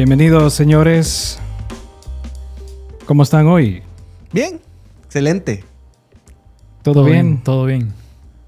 [0.00, 1.38] Bienvenidos, señores.
[3.04, 3.82] ¿Cómo están hoy?
[4.32, 4.58] Bien,
[5.04, 5.62] excelente.
[6.80, 7.42] ¿Todo, bien?
[7.44, 7.92] Todo bien.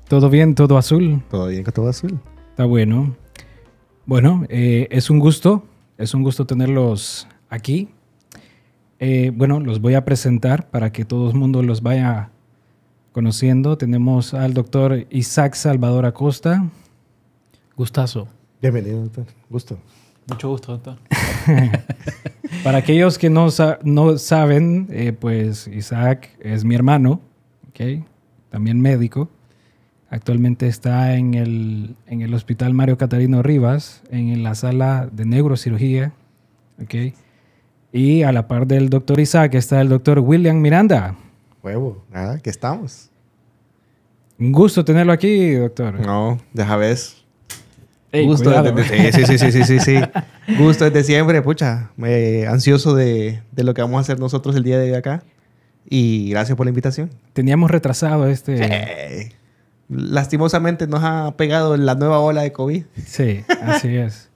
[0.09, 0.55] ¿Todo bien?
[0.55, 1.23] ¿Todo azul?
[1.31, 2.19] Todo bien todo azul.
[2.49, 3.15] Está bueno.
[4.07, 5.63] Bueno, eh, es un gusto,
[5.99, 7.91] es un gusto tenerlos aquí.
[8.99, 12.31] Eh, bueno, los voy a presentar para que todo el mundo los vaya
[13.13, 13.77] conociendo.
[13.77, 16.65] Tenemos al doctor Isaac Salvador Acosta.
[17.77, 18.27] Gustazo.
[18.63, 19.27] Bienvenido, doctor.
[19.51, 19.77] Gusto.
[20.29, 20.97] Mucho gusto, doctor.
[22.65, 27.21] Para aquellos que no, sa- no saben, eh, pues Isaac es mi hermano,
[27.71, 28.05] ¿ok?
[28.51, 29.29] también médico.
[30.11, 36.13] Actualmente está en el, en el Hospital Mario Catarino Rivas, en la sala de neurocirugía.
[36.83, 37.15] ¿ok?
[37.95, 41.17] Y a la par del doctor Isaac está el doctor William Miranda.
[41.63, 43.09] Huevo, nada, que estamos.
[44.39, 45.99] Un gusto tenerlo aquí, doctor.
[46.05, 47.22] No, deja ves.
[48.13, 48.73] Ey, Gusto cuidado.
[48.73, 49.99] desde, sí, sí, sí, sí, sí, sí.
[50.59, 51.91] Gusto desde siempre, pucha.
[51.97, 55.23] Me, ansioso de, de lo que vamos a hacer nosotros el día de hoy acá.
[55.89, 57.11] Y gracias por la invitación.
[57.33, 58.59] Teníamos retrasado este...
[58.63, 59.33] Eh,
[59.89, 62.85] lastimosamente nos ha pegado la nueva ola de COVID.
[63.05, 64.31] Sí, así es.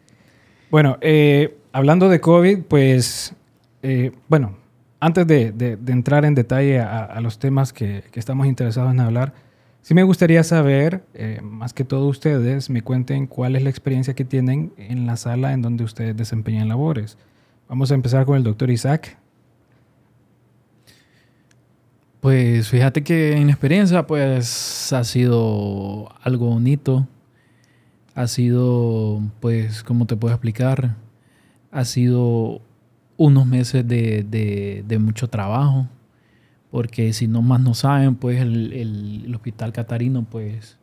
[0.70, 3.34] Bueno, eh, hablando de COVID, pues,
[3.82, 4.56] eh, bueno,
[5.00, 8.90] antes de, de- de entrar en detalle a, a los temas que, que estamos interesados
[8.92, 9.32] en hablar,
[9.86, 14.14] sí me gustaría saber, eh, más que todo ustedes, me cuenten cuál es la experiencia
[14.14, 17.16] que tienen en la sala en donde ustedes desempeñan labores.
[17.68, 19.16] Vamos a empezar con el doctor Isaac.
[22.20, 27.06] Pues fíjate que en experiencia, pues ha sido algo bonito.
[28.14, 30.96] Ha sido, pues, ¿cómo te puedo explicar?
[31.70, 32.60] Ha sido
[33.16, 35.86] unos meses de, de- de mucho trabajo.
[36.76, 40.76] Porque si no más no saben, pues el, Hospital Catarino, pues,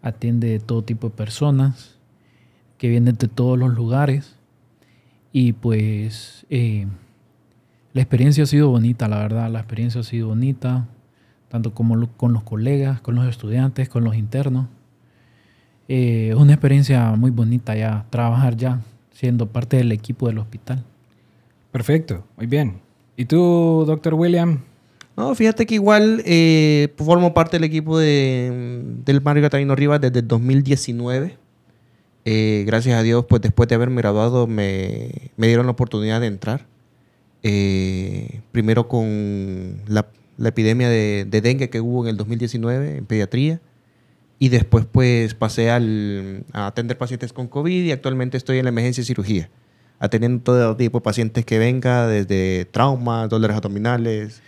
[0.00, 1.98] atiende todo tipo de personas
[2.78, 4.36] que vienen de todos los lugares.
[5.32, 6.86] Y pues, eh,
[7.94, 9.50] la experiencia ha sido bonita, la verdad.
[9.50, 10.86] La experiencia ha sido bonita,
[11.48, 14.68] tanto como con los colegas, con los estudiantes, con los internos.
[15.88, 20.84] Eh, una experiencia muy bonita ya, trabajar ya, siendo parte del equipo del hospital.
[21.72, 22.78] Perfecto, muy bien.
[23.16, 24.60] ¿Y tú, doctor William?
[25.16, 30.20] No, fíjate que igual eh, formo parte del equipo de, del Mario Catarino Rivas desde
[30.20, 31.36] el 2019.
[32.24, 36.26] Eh, gracias a Dios, pues después de haberme graduado me, me dieron la oportunidad de
[36.26, 36.66] entrar.
[37.44, 43.06] Eh, primero con la, la epidemia de, de dengue que hubo en el 2019 en
[43.06, 43.60] pediatría.
[44.40, 48.70] Y después pues pasé al, a atender pacientes con COVID y actualmente estoy en la
[48.70, 49.48] emergencia de cirugía.
[50.00, 54.42] Atendiendo todo tipo de pacientes que venga, desde traumas, dolores abdominales,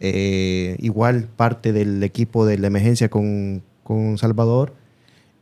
[0.00, 4.74] eh, igual parte del equipo de la emergencia con, con Salvador,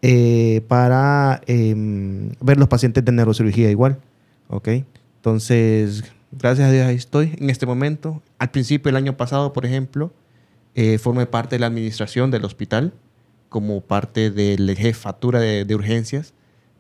[0.02, 3.98] eh, para em, ver los pacientes de neurocirugía igual.
[4.48, 4.68] ¿ok?
[5.16, 8.22] Entonces, gracias a Dios ahí estoy en este momento.
[8.38, 10.12] Al principio del año pasado, por ejemplo,
[10.74, 12.92] eh, formé parte de la administración del hospital
[13.48, 16.34] como parte de la jefatura de, de urgencias,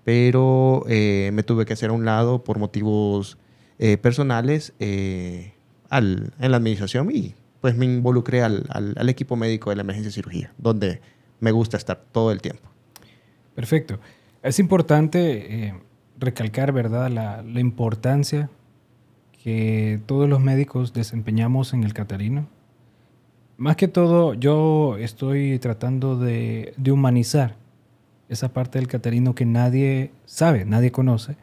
[0.04, 3.38] pero eh, me tuve que hacer a un lado por motivos
[3.78, 5.52] eh, personales eh,
[5.88, 7.34] al- en la administración y
[7.66, 11.00] pues me involucré al, al- al equipo médico de la emergencia de cirugía, donde
[11.40, 12.62] me gusta estar todo el tiempo.
[13.56, 13.98] Perfecto.
[14.40, 15.74] Es importante eh,
[16.16, 18.50] recalcar, ¿verdad?, la, la importancia
[19.42, 22.46] que todos los médicos desempeñamos en el Catarino.
[23.56, 27.56] Más que todo, yo estoy tratando de, de humanizar
[28.28, 31.36] esa parte del Catarino que nadie sabe, nadie conoce,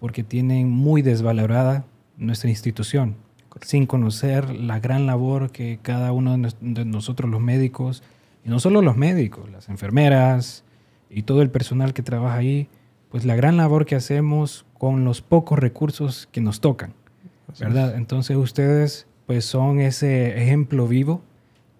[0.00, 1.84] porque tienen muy desvalorada
[2.16, 3.16] nuestra institución,
[3.60, 8.02] sin conocer la gran labor que cada uno de nos- de nosotros los médicos,
[8.44, 10.64] y no solo los médicos, las enfermeras
[11.10, 12.68] y todo el personal que trabaja ahí,
[13.10, 16.94] pues la gran labor que hacemos con los pocos recursos que nos tocan,
[17.60, 17.94] ¿verdad?
[17.96, 21.22] Entonces ustedes pues son ese ejemplo vivo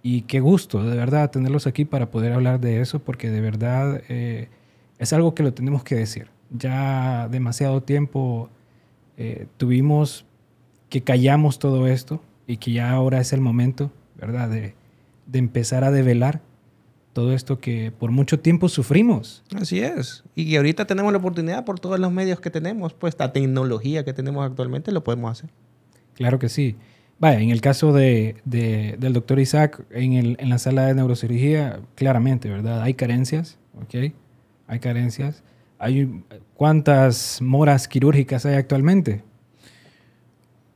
[0.02, 4.02] y qué gusto, de verdad, tenerlos aquí para poder hablar de eso, porque de verdad
[4.08, 4.48] eh,
[4.98, 6.28] es algo que lo tenemos que decir.
[6.50, 8.50] Ya demasiado tiempo
[9.16, 10.26] eh, tuvimos
[10.92, 14.74] que callamos todo esto y que ya ahora es el momento, ¿verdad?, de,
[15.26, 16.42] de empezar a develar
[17.14, 19.42] todo esto que por mucho tiempo sufrimos.
[19.56, 20.22] Así es.
[20.34, 24.12] Y ahorita tenemos la oportunidad por todos los medios que tenemos, pues la tecnología que
[24.12, 25.48] tenemos actualmente lo podemos hacer.
[26.12, 26.76] Claro que sí.
[27.18, 30.94] Vaya, en el caso de, de- del doctor Isaac, en, el- en la sala de
[30.94, 32.82] neurocirugía, claramente, ¿verdad?
[32.82, 34.12] Hay carencias, ¿ok?
[34.66, 35.42] Hay carencias.
[35.78, 36.22] Hay,
[36.54, 39.22] ¿Cuántas moras quirúrgicas hay actualmente?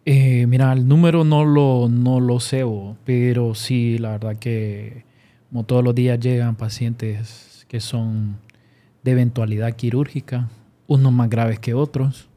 [0.08, 5.04] Eh, mira, el número no lo, no lo sé, bo, pero sí, la verdad que
[5.48, 8.36] como todos los días llegan pacientes que son
[9.02, 10.48] de eventualidad quirúrgica,
[10.86, 12.28] unos más graves que otros.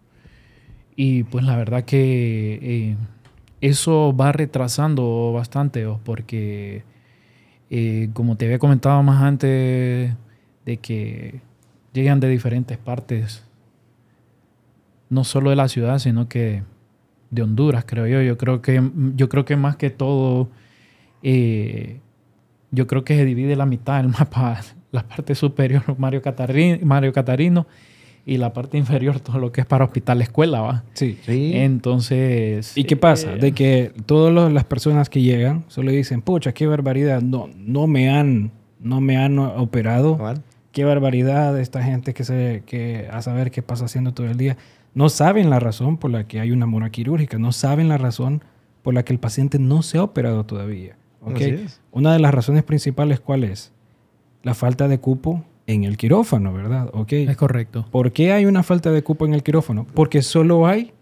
[0.95, 2.97] Y pues la verdad que eh,
[3.61, 6.83] eso va retrasando bastante, porque
[7.69, 10.13] eh, como te había comentado más antes,
[10.65, 11.41] de que
[11.93, 13.43] llegan de diferentes partes,
[15.09, 16.63] no solo de la ciudad, sino que
[17.31, 18.21] de Honduras, creo yo.
[18.21, 18.81] Yo creo que,
[19.15, 20.49] yo creo que más que todo,
[21.23, 21.99] eh,
[22.71, 24.61] yo creo que se divide la mitad del mapa,
[24.91, 27.67] la parte superior Mario Catarino, Mario Catarino
[28.25, 30.83] y la parte inferior todo lo que es para hospital escuela, ¿va?
[30.93, 31.17] Sí.
[31.55, 32.77] Entonces...
[32.77, 33.33] ¿Y qué pasa?
[33.33, 37.87] eh, De que todas las personas que llegan solo dicen, pucha, qué barbaridad, no, no
[37.87, 40.19] me han, no me han operado.
[40.71, 44.57] Qué barbaridad esta gente que se, que a saber qué pasa haciendo todo el día.
[44.93, 48.43] No saben la razón por la que hay una mora quirúrgica, no saben la razón
[48.81, 50.97] por la que el paciente no se ha operado todavía.
[51.21, 51.35] ¿ok?
[51.35, 51.81] Así es.
[51.91, 53.71] Una de las razones principales, ¿cuál es?
[54.43, 56.89] La falta de cupo en el quirófano, ¿verdad?
[56.93, 57.13] ¿Ok?
[57.13, 57.85] Es correcto.
[57.91, 59.85] ¿Por qué hay una falta de cupo en el quirófano?
[59.93, 60.93] Porque solo hay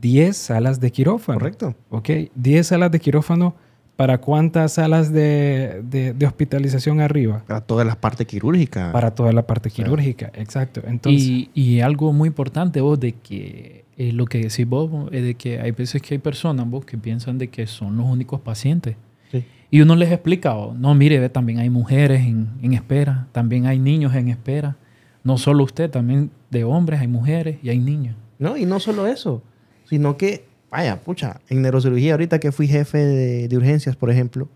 [0.00, 1.38] 10 salas de quirófano.
[1.38, 1.74] Correcto.
[1.88, 2.10] ¿Ok?
[2.34, 3.54] 10 salas de quirófano.
[3.96, 7.44] ¿Para cuántas salas de, de- de hospitalización arriba?
[7.46, 8.92] Para todas las partes quirúrgicas.
[8.92, 10.80] Para toda la parte quirúrgica, exacto.
[10.86, 15.22] Entonces, Y, y algo muy importante vos de que eh, lo que decís vos es
[15.22, 18.40] de que hay veces que hay personas vos que piensan de que son los únicos
[18.40, 18.96] pacientes.
[19.30, 19.44] Sí.
[19.70, 23.78] Y uno les explica, oh, no, mire, también hay mujeres en, en espera, también hay
[23.78, 24.76] niños en espera.
[25.22, 28.16] No solo usted, también de hombres hay mujeres y hay niños.
[28.38, 29.42] No, y no solo eso,
[29.84, 34.48] sino que, vaya, pucha, en neurocirugía, ahorita que fui jefe de, urgencias, por ejemplo,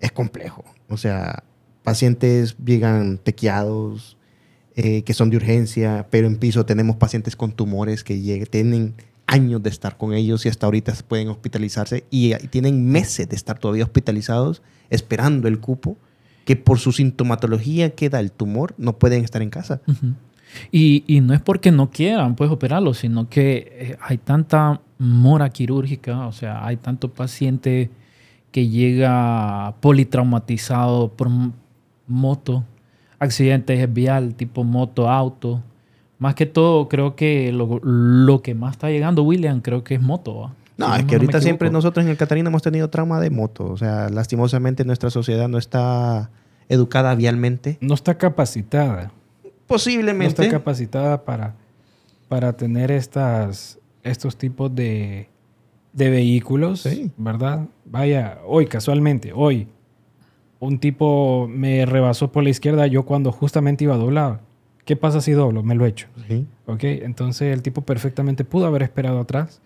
[0.00, 0.64] es complejo.
[0.88, 1.44] O sea,
[1.82, 4.16] pacientes llegan tequeados,
[4.76, 8.94] eh, que son de urgencia, pero en piso tenemos pacientes con tumores que lleg- tienen
[9.26, 13.36] años de estar con ellos y hasta ahorita pueden hospitalizarse y, y tienen meses de
[13.36, 15.96] estar todavía hospitalizados esperando el cupo,
[16.44, 19.80] que por su sintomatología que da el tumor no pueden estar en casa.
[19.86, 20.08] Ujú.
[20.70, 25.50] Y, y no es porque no quieran pues operarlo, sino que eh, hay tanta mora
[25.50, 27.90] quirúrgica, o sea, hay tanto paciente
[28.50, 31.28] que llega politraumatizado por
[32.06, 32.64] moto,
[33.18, 35.62] accidentes vial tipo moto, auto.
[36.18, 40.00] Más que todo, creo que lo, lo que más está llegando, William, creo que es
[40.00, 40.36] moto.
[40.38, 40.54] ¿va?
[40.76, 41.78] No, Si es que ahorita siempre equivoco.
[41.78, 43.66] nosotros en el Catarina hemos tenido trauma de moto.
[43.66, 46.30] O sea, lastimosamente nuestra sociedad no está
[46.68, 47.78] educada vialmente.
[47.80, 49.12] no está capacitada.
[49.64, 50.42] No Posiblemente.
[50.42, 51.54] está capacitada para,
[52.28, 55.28] para tener estas, estos tipos de,
[55.92, 57.10] de vehículos, Sí.
[57.16, 57.66] ¿verdad?
[57.84, 59.68] Vaya, hoy, casualmente, hoy,
[60.60, 64.40] un tipo me rebasó por la izquierda yo cuando justamente iba doblado.
[64.84, 65.62] ¿Qué pasa si doblo?
[65.62, 66.08] Me lo echo.
[66.28, 66.46] Sí.
[66.66, 66.84] ¿Ok?
[66.84, 69.62] Entonces el tipo perfectamente pudo haber esperado atrás,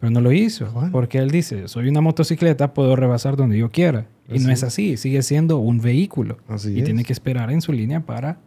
[0.00, 0.68] pero no lo hizo.
[0.72, 0.90] Bueno.
[0.90, 4.06] Porque él dice, soy una motocicleta, puedo rebasar donde yo quiera.
[4.28, 4.64] Y no es es.
[4.64, 6.38] así, sigue siendo un vehículo.
[6.48, 6.84] Así y es.
[6.84, 8.38] tiene que esperar en su línea para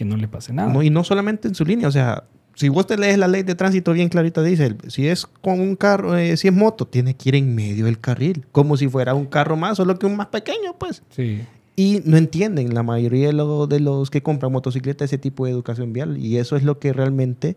[0.00, 0.72] que no le pase nada.
[0.72, 1.86] No, y no solamente en su línea.
[1.86, 5.26] O sea, si vos te lees la ley de tránsito bien clarita, dice, si es
[5.26, 8.46] con un carro, eh, si es moto, tiene que ir en medio del carril.
[8.50, 11.02] Como si fuera un carro más, solo que un más pequeño, pues.
[11.10, 11.42] Sí.
[11.76, 15.50] Y no entienden la mayoría de, lo- de los que compran motocicletas ese tipo de
[15.50, 16.16] educación vial.
[16.16, 17.56] Y eso es lo que realmente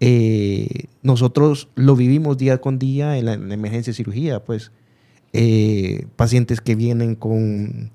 [0.00, 4.44] eh, nosotros lo vivimos día con día en la, en la emergencia de cirugía.
[4.44, 4.70] Pues
[5.36, 7.90] Eh, pacientes que vienen con,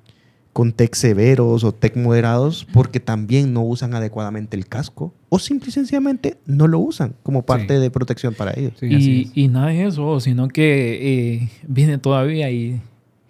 [0.54, 5.70] con TEC severos o TEC moderados porque también no usan adecuadamente el casco o simple
[5.70, 7.82] y sencillamente no lo usan como parte Sí.
[7.82, 8.74] de protección para ellos.
[8.80, 12.82] Sí, y, y nada de eso, sino que eh, viene todavía y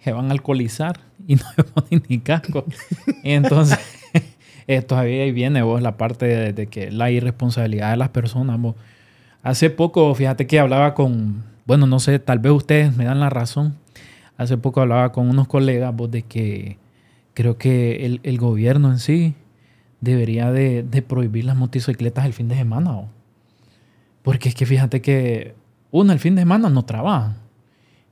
[0.02, 0.98] se van a alcoholizar
[1.28, 2.64] y no se ponen ni casco.
[3.22, 3.78] Y entonces,
[4.66, 8.58] eh, todavía ahí viene vos la parte de, de que la irresponsabilidad de las personas.
[8.60, 8.74] vos.
[9.42, 13.30] Hace poco, fíjate que hablaba con, bueno, no sé, tal vez ustedes me dan la
[13.30, 13.76] razón.
[14.38, 16.78] Hace poco hablaba con unos colegas vos de que
[17.40, 19.34] creo que el, el gobierno en sí
[20.00, 22.92] debería de, de prohibir las motocicletas el fin de semana.
[22.92, 23.06] vos.
[24.22, 25.54] Porque es que fíjate que
[25.90, 27.36] uno el fin de semana no trabaja.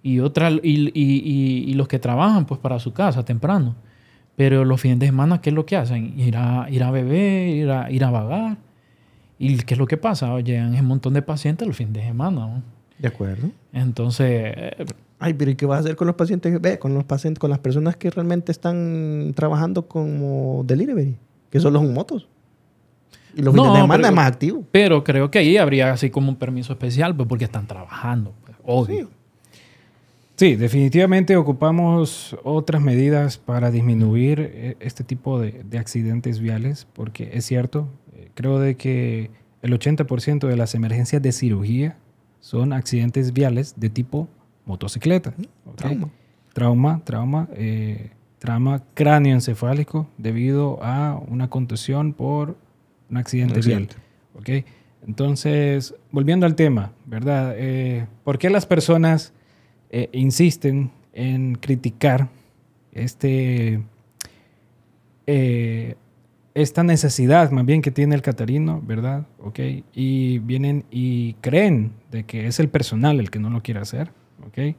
[0.03, 3.75] Y otra, y, y- y- y los que trabajan pues para su casa temprano.
[4.37, 6.19] Pero los fines de semana, ¿qué es lo que hacen?
[6.19, 8.57] Ir a, ir a beber, ir a, ir a vagar.
[9.39, 10.39] ¿Y qué es lo que pasa?
[10.41, 12.41] Llegan un montón de pacientes los fines de semana.
[12.47, 12.63] ¿no?
[12.99, 13.51] ¿De acuerdo?
[13.73, 14.55] Entonces,
[15.21, 16.61] Ay, pero ¿y qué vas a hacer con los pacientes?
[16.61, 21.17] Ve, con los pacientes, con las personas que realmente están trabajando como delivery,
[21.51, 22.29] que son motos.
[23.35, 24.65] Y los No, fines de semana pero- es más activo.
[24.71, 28.33] pero creo que ahí habría así como un permiso especial pues, porque están trabajando.
[28.45, 29.11] pues, obvio.
[30.37, 37.31] Sí, definitivamente ocupamos otras medidas para disminuir eh, este tipo de, de accidentes viales, porque
[37.33, 39.31] es cierto, eh, creo de que
[39.63, 41.97] el 80% de las emergencias de cirugía
[42.39, 44.29] son accidentes viales de tipo
[44.69, 45.35] motocicleta.
[45.67, 45.77] ¿ok?
[45.77, 46.09] Trauma.
[46.53, 52.57] Trauma, trauma, eh, trauma cráneoencefálico debido a una contusión por
[53.11, 53.97] un accidente, Un accidente.
[54.35, 54.61] vial.
[54.63, 54.67] ¿ok?
[55.07, 57.55] Entonces, volviendo al tema, ¿verdad?
[57.57, 59.33] Eh, ¿Por qué las personas
[59.91, 62.29] eh, insisten en criticar
[62.93, 63.81] este,
[65.27, 65.95] eh,
[66.55, 69.27] esta necesidad más bien que tiene el catarino, ¿verdad?
[69.41, 69.61] ¿Ok?
[69.95, 74.11] Y vienen y creen de que es el personal el que no lo quiere hacer,
[74.47, 74.77] ¿ok?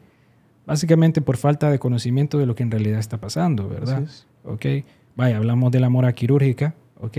[0.65, 4.03] Básicamente por falta de conocimiento de lo que en realidad está pasando, ¿verdad?
[4.03, 4.27] Es.
[4.43, 4.65] ¿Ok?
[5.15, 7.17] Vaya, hablamos de la mora quirúrgica, ¿ok?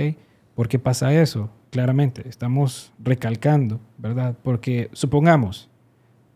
[0.54, 1.50] ¿Por qué pasa eso?
[1.70, 4.37] Claramente, estamos recalcando, ¿verdad?
[4.42, 5.68] Porque supongamos,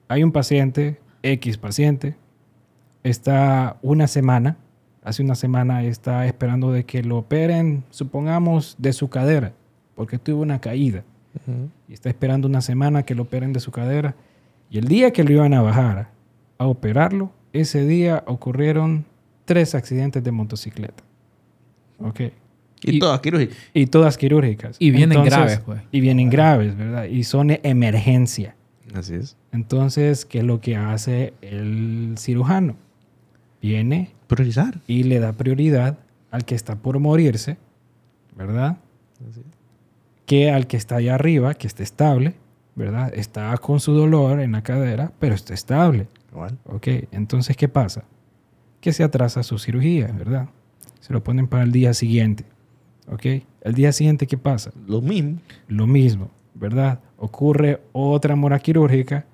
[0.08, 2.16] hay un paciente, X paciente,
[3.02, 4.56] está una semana,
[5.02, 9.52] hace una semana está esperando de que lo operen, supongamos, de su cadera,
[9.94, 11.04] porque tuvo una caída.
[11.88, 14.14] Y está esperando una semana que lo operen de su cadera.
[14.71, 16.11] Y el día que lo iban a bajar
[16.59, 19.04] a operarlo, ese día ocurrieron
[19.44, 21.02] tres accidentes de motocicleta.
[22.00, 22.21] ¿Ok?
[22.83, 23.56] Y, Y- todas quirúrgicas.
[23.73, 24.76] Y todas quirúrgicas.
[24.78, 25.80] Y vienen graves, pues.
[25.92, 27.04] Y vienen graves, ¿verdad?
[27.04, 28.56] Y son emergencia.
[28.94, 29.37] Así es.
[29.52, 32.76] Entonces, ¿qué es lo que hace el cirujano?
[33.62, 34.80] Viene Priorizar.
[34.87, 35.99] y le da prioridad
[36.30, 37.56] al que está por morirse,
[38.37, 38.76] ¿verdad?
[39.30, 39.47] Así es.
[40.26, 42.35] Que al que está allá arriba, que está estable,
[42.76, 43.12] ¿verdad?
[43.14, 46.09] Está con su dolor en la cadera, pero está estable.
[46.33, 46.59] Igual.
[46.66, 46.88] ¿Ok?
[47.12, 48.04] Entonces, ¿qué pasa?
[48.81, 50.49] Que se atrasa su cirugía, ¿verdad?
[51.00, 52.45] Se lo ponen para el día siguiente.
[53.09, 53.26] ¿Ok?
[53.62, 54.73] El día siguiente, ¿qué pasa?
[54.87, 55.38] Lo mismo.
[55.69, 57.00] Lo mismo, ¿verdad?
[57.19, 59.25] Ocurre otra mora quirúrgica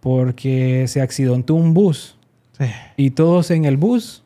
[0.00, 2.16] porque se accidentó un bus
[2.58, 2.64] Sí.
[2.96, 4.24] y todos en el bus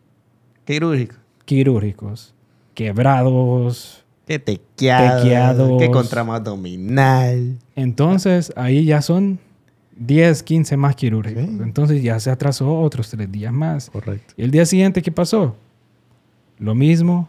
[0.64, 1.16] Quirúrgico.
[1.44, 2.34] quirúrgicos,
[2.74, 4.01] quebrados.
[4.26, 5.78] Que tequeado.
[5.78, 7.58] Que contramo abdominal.
[7.76, 9.38] Entonces, ahí ya son
[9.96, 11.44] 10, 15 más quirúrgicos.
[11.44, 11.58] Sí.
[11.62, 13.90] Entonces ya se atrasó otros tres días más.
[13.90, 14.34] Correcto.
[14.36, 15.56] Y el día siguiente, ¿qué pasó?
[16.58, 17.28] Lo mismo.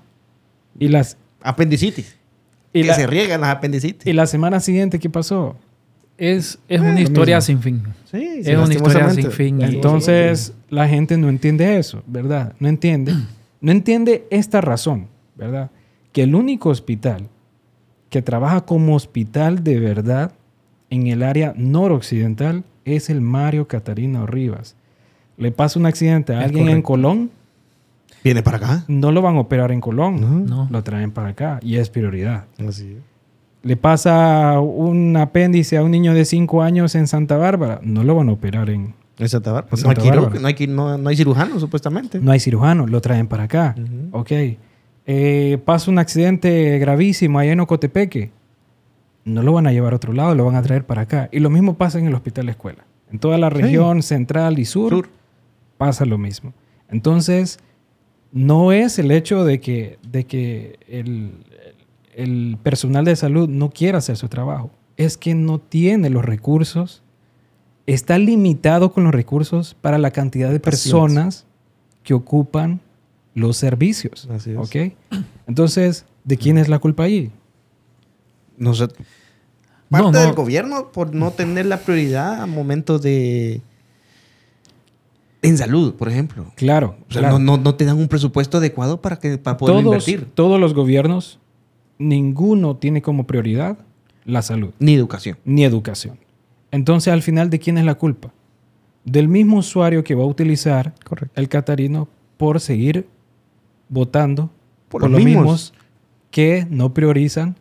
[0.80, 2.16] Y, las, Apendicitis.
[2.72, 4.06] y, que la, se riegan las apendicitis.
[4.08, 5.56] y la semana siguiente, ¿qué pasó?
[6.18, 7.46] Es, es Eh, una historia mismo.
[7.48, 7.84] sin fin.
[8.12, 9.62] Sí, es una historia sin fin.
[9.62, 12.54] Entonces, la gente no entiende eso, ¿verdad?
[12.60, 13.14] No entiende.
[13.62, 15.72] No entiende esta razón, ¿verdad?
[16.13, 17.27] Que el único hospital
[18.10, 20.32] que trabaja como hospital de verdad
[20.89, 24.75] en el área noroccidental es el Mario Catarino Rivas.
[25.38, 26.82] Le pasa un accidente a alguien en.
[26.84, 27.32] Colón,
[28.24, 28.86] Viene para acá.
[28.88, 30.67] no lo van a operar en Colón, No.
[30.70, 32.46] lo traen para acá y es prioridad.
[32.67, 32.98] Así es.
[33.63, 38.15] Le pasa un apéndice a un niño de 5 años en Santa Bárbara, no lo
[38.15, 38.93] van a operar en...
[39.17, 39.75] En Santa Bárbara.
[39.75, 42.20] En no, hay Santa no, hay, no, no hay cirujano, supuestamente.
[42.20, 43.74] No hay cirujano, lo traen para acá.
[43.77, 44.20] Ujú.
[44.20, 44.32] Ok.
[45.05, 48.31] Eh, pasa un accidente gravísimo allá en Ocotepeque.
[49.25, 51.29] No lo van a llevar a otro lado, lo van a traer para acá.
[51.31, 52.86] Y lo mismo pasa en el hospital escuela.
[53.12, 55.10] En toda la región central y sur, Sur.
[55.77, 56.53] pasa lo mismo.
[56.89, 57.60] Entonces,
[58.31, 61.31] no es el hecho de que, de que el,
[62.15, 64.72] el personal de salud no quiera hacer su trabajo.
[64.98, 67.03] Es que no tiene los recursos.
[67.86, 70.91] Está limitado con los recursos para la cantidad de Pacientes.
[70.91, 71.45] personas
[72.03, 72.79] que ocupan
[73.36, 74.28] los servicios.
[74.32, 74.58] Así es.
[74.58, 74.94] ¿Ok?
[75.48, 77.32] Entonces, ¿de quién es la culpa allí?
[78.58, 78.84] No sé.
[78.84, 78.92] No,
[79.90, 80.20] Parte no.
[80.20, 83.62] del gobierno por no tener la prioridad a momentos de.
[85.42, 86.52] En salud, por ejemplo.
[86.56, 86.96] Claro.
[87.10, 87.38] O sea, claro.
[87.40, 90.25] no, no, no te dan un presupuesto adecuado para, que, para poder todos, invertir.
[90.34, 91.40] todos los gobiernos,
[91.98, 93.78] ninguno tiene como prioridad
[94.25, 94.72] la salud.
[94.80, 95.38] Ni educación.
[95.44, 96.18] ni educación.
[96.72, 98.32] Entonces, al final, ¿de quién es la culpa?
[99.04, 101.40] Del mismo usuario que va a utilizar Correcto.
[101.40, 103.08] el catarino por seguir
[103.90, 104.50] votando
[104.90, 105.44] Por por, los los mismos.
[105.44, 105.74] mismos
[106.32, 107.56] que no priorizan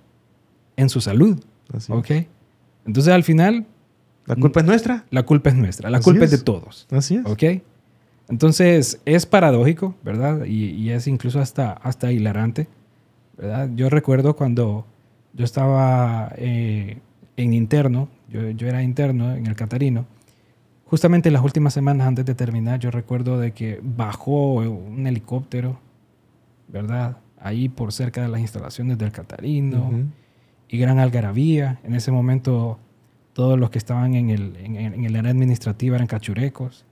[0.76, 1.38] en su salud.
[1.74, 2.10] Así ¿Ok?
[2.86, 3.66] Entonces, al final,
[4.26, 5.04] ¿La culpa es nuestra?
[5.10, 6.32] la culpa es nuestra, la Así culpa es.
[6.32, 6.38] es.
[6.38, 6.86] de todos.
[6.90, 7.26] Así es.
[7.26, 7.42] ¿Ok?
[8.28, 10.44] Entonces, es paradójico, ¿verdad?
[10.46, 12.68] Y, y es incluso hasta, hasta hilarante,
[13.36, 13.68] ¿verdad?
[13.74, 14.86] Yo recuerdo cuando
[15.34, 16.98] yo estaba eh,
[17.36, 20.06] en interno, yo, yo era interno en el Catarino,
[20.86, 25.78] justamente las últimas semanas antes de terminar, yo recuerdo de que bajó un helicóptero,
[26.72, 27.18] ¿verdad?
[27.38, 29.90] Ahí por cerca de las instalaciones del Catarino
[30.68, 31.78] y gran algarabía.
[31.84, 32.78] En ese momento
[33.34, 36.84] todos los que estaban en el, en, en el área administrativa eran cachurecos.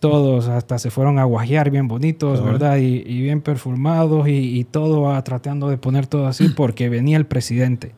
[0.00, 2.42] Todos hasta se fueron a guajear bien bonitos.
[2.42, 2.78] ¿verdad?
[2.78, 7.16] Y, y bien perfumados y, y todo ah, tratando de poner todo así porque venía
[7.16, 7.92] el presidente,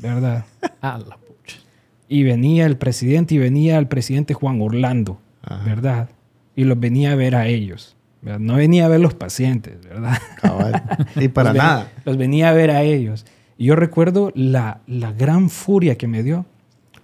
[0.00, 0.44] ¿verdad?
[0.80, 1.58] A la pucha.
[2.08, 5.64] Y venía el presidente y venía el presidente Juan Orlando, Ajá.
[5.64, 6.10] ¿verdad?
[6.54, 7.96] Y los venía a ver a ellos.
[8.24, 8.40] ¿Verdad?
[8.40, 10.18] No venía a ver los pacientes, ¿verdad?
[10.40, 10.82] Cabal.
[11.16, 11.92] Y para Los nada.
[12.04, 13.24] Los venía a ver a ellos.
[13.58, 16.46] Y yo recuerdo la, la gran furia que me dio,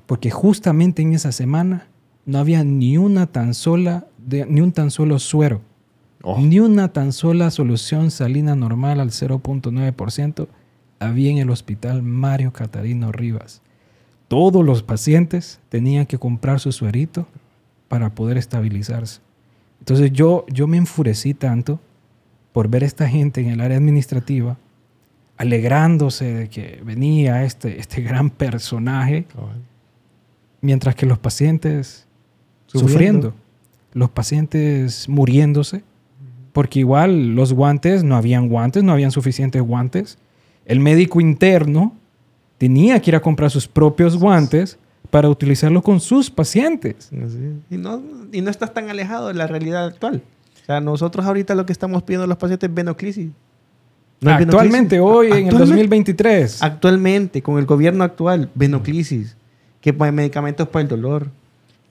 [0.07, 1.87] porque justamente en esa semana
[2.27, 5.61] no había ni una tan sola, de- ni un tan solo suero,
[6.23, 6.39] Oh.
[6.39, 10.49] ni una tan sola solución salina normal al 0.9%
[10.99, 13.63] había en el hospital Mario Catarino Rivas.
[14.29, 17.27] todos los pacientes tenían que comprar su suerito
[17.89, 19.21] para poder estabilizarse.
[19.81, 21.81] Entonces yo, yo me enfurecí tanto
[22.53, 24.57] por ver esta gente en el área administrativa
[25.37, 29.25] alegrándose de que venía este, este gran personaje,
[30.61, 32.07] mientras que los pacientes
[32.67, 32.91] Sufriendo.
[32.91, 33.35] sufriendo,
[33.95, 35.83] los pacientes muriéndose,
[36.53, 40.19] porque igual los guantes, no habían guantes, no habían suficientes guantes.
[40.67, 41.97] El médico interno
[42.59, 44.79] tenía que ir a comprar sus propios guantes
[45.11, 47.11] para utilizarlos con sus pacientes.
[47.71, 48.03] Y, no,
[48.33, 50.23] y no estás tan alejado de la realidad actual.
[50.63, 53.31] O sea, nosotros ahorita lo que estamos pidiendo a los pacientes es venoclisis.
[54.21, 55.01] No Actualmente, venoclisis.
[55.01, 55.59] hoy, en el Actualmente-
[56.13, 56.63] 2023.
[56.63, 59.37] Actualmente, con el gobierno actual, venoclisis,
[59.81, 61.29] que pa- medicamentos para el dolor,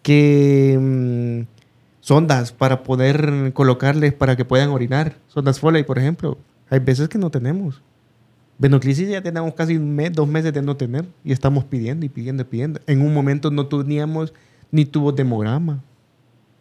[0.03, 1.47] que mm,
[2.01, 6.37] sondas para poder colocarles para que puedan orinar, sondas Foley, por ejemplo.
[6.69, 7.81] Hay veces que no tenemos.
[8.59, 12.09] Venoclisis ya tenemos casi un mes, dos meses de no tener y estamos pidiendo y
[12.09, 12.81] pidiendo y pidiendo.
[12.87, 14.33] En un momento no teníamos
[14.69, 15.81] ni tubos de hemograma.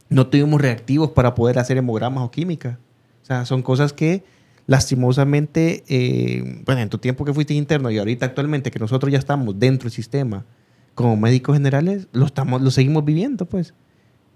[0.08, 2.78] No tuvimos reactivos para poder hacer hemogramas o química.
[3.22, 4.22] O sea, son cosas que
[4.66, 9.18] lastimosamente, eh, bueno, en tu tiempo que fuiste interno y ahorita actualmente que nosotros ya
[9.18, 10.46] estamos dentro del sistema
[10.94, 13.74] como médicos generales, lo, estamos, lo seguimos viviendo, pues.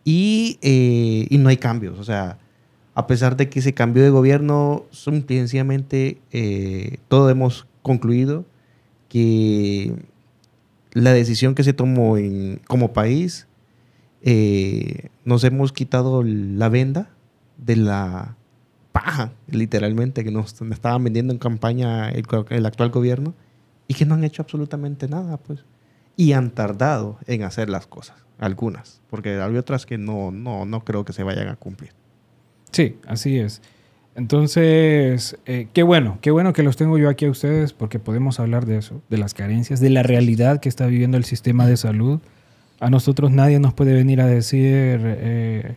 [0.04, 1.98] Y, eh, y no hay cambios.
[1.98, 2.38] O sea,
[2.94, 8.44] a pesar de que se cambió de gobierno, simple y sencillamente eh, todo hemos concluido
[9.08, 9.94] que
[10.92, 12.16] la decisión que se tomó
[12.66, 13.46] como país,
[14.22, 17.10] eh, nos hemos quitado la venda
[17.56, 18.36] de la
[18.92, 23.34] paja, literalmente, que nos estaban vendiendo en campaña el, el actual gobierno
[23.88, 25.64] y que no han hecho absolutamente nada, pues.
[26.16, 30.84] Y han tardado en hacer las cosas, algunas, porque hay otras que no, no, no
[30.84, 31.92] creo que se vayan a cumplir.
[32.72, 33.62] Sí, así es.
[34.14, 38.40] Entonces, eh, qué bueno, qué bueno que los tengo yo aquí a ustedes porque podemos
[38.40, 41.76] hablar de eso, de las carencias, de la realidad que está viviendo el sistema de
[41.76, 42.20] salud.
[42.80, 45.76] A nosotros nadie nos puede venir a decir, eh,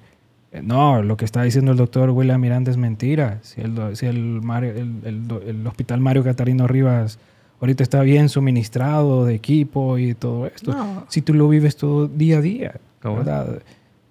[0.63, 3.39] no, lo que está diciendo el doctor William Miranda es mentira.
[3.43, 7.19] Si el, do- si el, Mario- el- el do- el hospital Mario Catarino Rivas
[7.61, 10.71] ahorita está bien suministrado de equipo y todo esto.
[10.73, 11.05] No.
[11.09, 13.19] Si tú lo vives todo día a día, Cabal.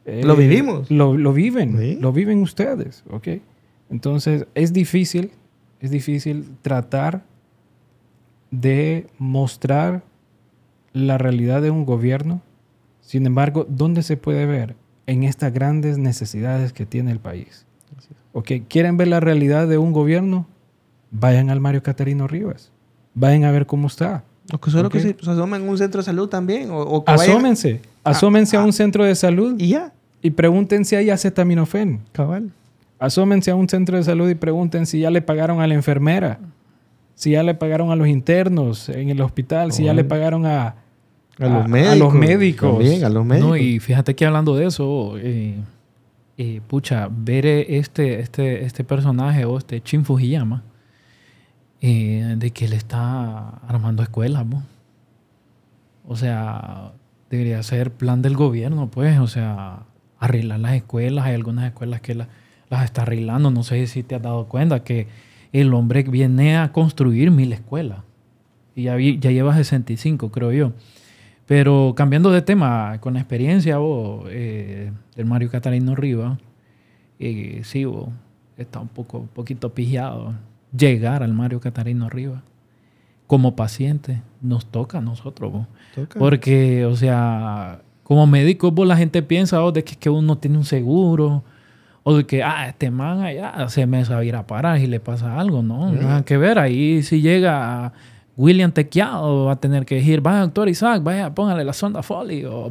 [0.06, 0.90] Lo vivimos.
[0.90, 1.98] Lo, lo viven, Sí.
[2.00, 3.28] lo viven ustedes, ¿ok?
[3.90, 5.30] Entonces es difícil,
[5.80, 7.22] es difícil tratar
[8.50, 10.02] de mostrar
[10.92, 12.40] la realidad de un gobierno.
[13.00, 14.76] Sin embargo, ¿dónde se puede ver?
[15.06, 17.66] En estas grandes necesidades que tiene el país.
[18.32, 18.52] ¿Ok?
[18.68, 20.46] ¿Quieren ver la realidad de un gobierno?
[21.10, 22.72] Vayan al Mario Catarino Rivas.
[23.14, 24.24] Vayan a ver cómo está.
[24.52, 26.70] O que solo que se asomen en un centro de salud también.
[26.70, 27.80] O, o que vayan- Asómense.
[28.04, 28.64] Asómense a ah.
[28.64, 32.00] un centro de salud Y ya, y pregunten si hay acetaminofén.
[32.12, 32.50] cabal.
[32.98, 36.38] Asómense a un centro de salud y pregunten si ya le pagaron a la enfermera,
[37.14, 40.76] si ya le pagaron a los internos en el hospital, si ya le pagaron a,
[41.38, 41.92] A los a- médicos.
[41.92, 42.70] a los médicos.
[42.78, 43.48] También, a los médicos.
[43.50, 45.56] No, y fíjate que hablando de eso, eh,
[46.38, 50.62] eh, pucha, ver este, este, este personaje o este Shin Fujiyama,
[51.86, 54.62] eh, de que él está armando escuelas, ¿no?
[56.06, 56.92] O sea,
[57.30, 59.80] debería ser plan del gobierno, pues, o sea,
[60.18, 61.26] arreglar las escuelas.
[61.26, 62.28] Hay algunas escuelas que la-
[62.70, 63.50] las está arreglando.
[63.50, 65.08] No sé si te has dado cuenta que
[65.52, 67.98] el hombre viene a construir mil escuelas.
[68.74, 70.72] Y ya, vi- ya lleva 65, creo yo.
[71.46, 76.38] Pero cambiando de tema, con la experiencia vos, eh, del Mario Catarino Riva,
[77.18, 77.84] eh, sí,
[78.56, 80.34] está un poco, un poquito pijado
[80.76, 82.42] llegar al Mario Catarino Riva.
[83.26, 85.66] Como paciente, nos toca a nosotros, vos.
[85.94, 86.18] Toca.
[86.18, 90.58] Porque, o sea, como médico, vos la gente piensa oh, de que, que uno tiene
[90.58, 91.42] un seguro,
[92.02, 94.86] o de que, ah, este man allá se me va a ir a parar y
[94.86, 95.90] le pasa algo, ¿no?
[95.90, 96.58] Nada que ver.
[96.58, 97.94] Ahí si llega
[98.36, 102.44] William Tequiado, va a tener que decir, vaya, doctor Isaac, vaya, póngale la sonda Foley.
[102.44, 102.70] O,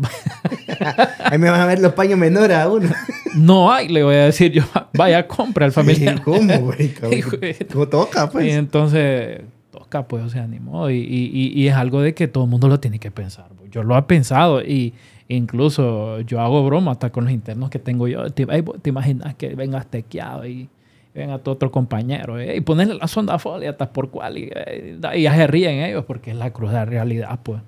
[1.24, 2.90] Ahí me van a ver los paños menores a uno.
[3.36, 6.22] no hay, le voy a decir yo, vaya, compra al familiar.
[6.22, 6.94] ¿Cómo, güey?
[7.72, 8.54] ¿Cómo toca, Y pues?
[8.54, 10.92] entonces, toca, pues, o sea, ni modo.
[10.92, 13.46] Y, y- y- y es algo de que todo el mundo lo tiene que pensar.
[13.72, 14.94] Yo lo he pensado y
[15.30, 18.30] incluso yo hago broma hasta con los internos que tengo yo.
[18.32, 20.70] Te, te imaginas que vengas tequeado y
[21.14, 24.98] venga tu otro compañero eh, y ponerle la sonda folia hasta por cual y, eh,
[25.16, 27.62] y ya se ríen ellos porque es la cruda realidad, pues.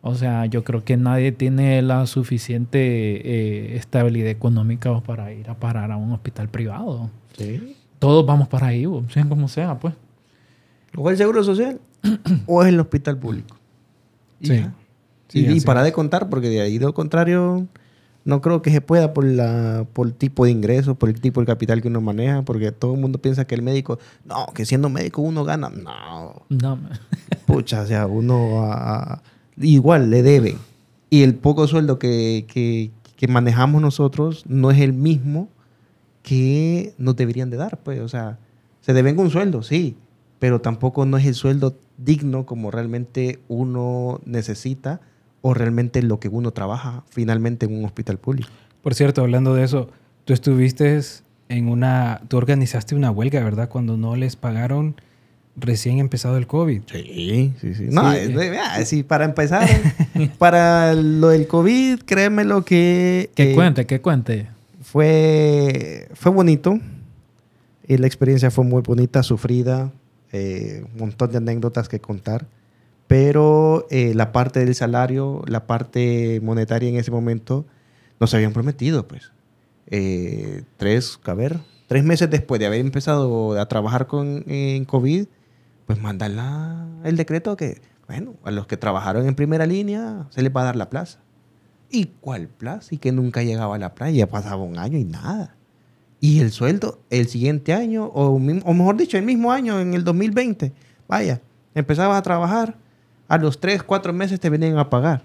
[0.00, 5.54] O sea, yo creo que nadie tiene la suficiente eh, estabilidad económica para ir a
[5.54, 7.10] parar a un hospital privado.
[7.36, 7.76] Sí.
[7.98, 9.94] Todos vamos para ahí, bo, sea como sea, pues.
[10.96, 11.80] O el seguro social
[12.46, 13.56] o es el hospital público.
[14.40, 14.64] Sí.
[15.32, 17.66] y, y para de contar, porque de ahí de lo contrario,
[18.28, 21.40] no creo que se pueda por, la, por el tipo de ingresos, por el tipo
[21.40, 24.66] de capital que uno maneja, porque todo el mundo piensa que el médico, no, que
[24.66, 25.70] siendo médico uno gana.
[25.70, 26.78] No, No,
[27.46, 29.22] pucha, o sea, uno a- a-
[29.56, 30.56] igual le deben.
[31.10, 35.48] Y el poco sueldo que, que- que manejamos nosotros no es el mismo
[36.22, 37.78] que nos deberían de dar.
[37.82, 38.38] Pues, o sea,
[38.80, 39.96] se deben un sueldo, sí,
[40.38, 45.00] pero tampoco no es el sueldo digno como realmente uno necesita
[45.42, 48.48] o realmente lo que uno trabaja finalmente en un hospital público.
[48.82, 49.88] Por cierto, hablando de eso,
[50.24, 51.00] tú estuviste
[51.48, 53.68] en una, tú organizaste una huelga, ¿verdad?
[53.68, 54.96] Cuando no les pagaron
[55.56, 56.82] recién empezado el COVID.
[56.92, 57.86] Sí, sí, sí.
[57.90, 58.34] No, Sí.
[58.62, 59.68] ah, sí, para empezar,
[60.38, 63.30] para lo del COVID, créeme lo que...
[63.34, 64.46] Que eh, cuente, que cuente.
[64.82, 66.78] Fue, fue bonito.
[67.86, 69.90] Y la experiencia fue muy bonita, sufrida.
[70.32, 72.46] eh, un montón de anécdotas que contar.
[73.08, 77.66] Pero eh, la parte del salario, la parte monetaria en ese momento,
[78.20, 79.32] nos habían prometido, pues.
[79.86, 85.24] Eh, tres, a ver, tres meses después de haber empezado a trabajar con, en COVID,
[85.86, 90.42] pues mandan la- el decreto que, bueno, a los que trabajaron en primera línea se
[90.42, 91.20] les va a dar la plaza.
[91.90, 92.94] ¿Y cuál plaza?
[92.94, 95.56] Y que nunca llegaba a la playa, ya pasaba un año y nada.
[96.20, 100.74] Y el sueldo el siguiente año, o mejor dicho, el mismo año, en el 2020,
[101.08, 101.40] vaya,
[101.74, 102.76] empezabas a trabajar,
[103.28, 105.22] a los tres, cuatro meses te venían a pagar.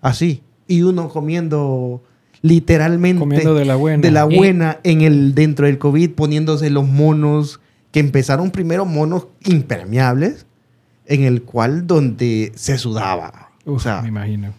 [0.00, 0.42] Así.
[0.66, 2.02] Y uno comiendo
[2.42, 4.02] literalmente Comiendo de la buena.
[4.02, 7.60] de la Y- buena en el, dentro del COVID, poniéndose los monos,
[7.92, 10.46] que empezaron primero monos impermeables,
[11.06, 13.50] en el cual donde se sudaba.
[13.64, 14.52] Uf, o sea, me imagino.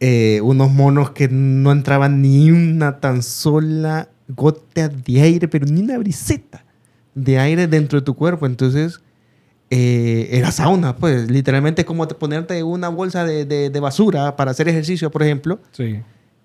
[0.00, 5.80] eh, unos monos que no entraban ni una tan sola gota de aire, pero ni
[5.82, 6.64] una briseta
[7.14, 8.46] de aire dentro de tu cuerpo.
[8.46, 9.00] Entonces,
[9.70, 14.50] eh, era sauna, pues literalmente como te ponerte una bolsa de, de- de basura para
[14.50, 16.00] hacer ejercicio, por ejemplo, Sí.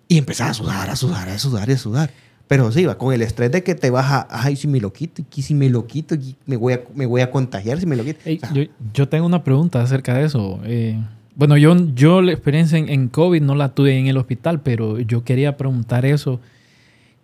[0.07, 2.11] y empezar a sudar, a sudar, a sudar, a sudar.
[2.47, 4.93] Pero sí, va con el estrés de que te vas a, ay, si me lo
[4.93, 7.95] quito, y si me lo quito, me voy a, me voy a contagiar si me
[7.95, 8.19] lo quito.
[8.25, 10.59] Ey, O sea, yo, yo tengo una pregunta acerca de eso.
[10.63, 10.95] Eh,
[11.35, 14.99] bueno, yo, yo la experiencia en, en COVID no la tuve en el hospital, pero
[14.99, 16.39] yo quería preguntar eso.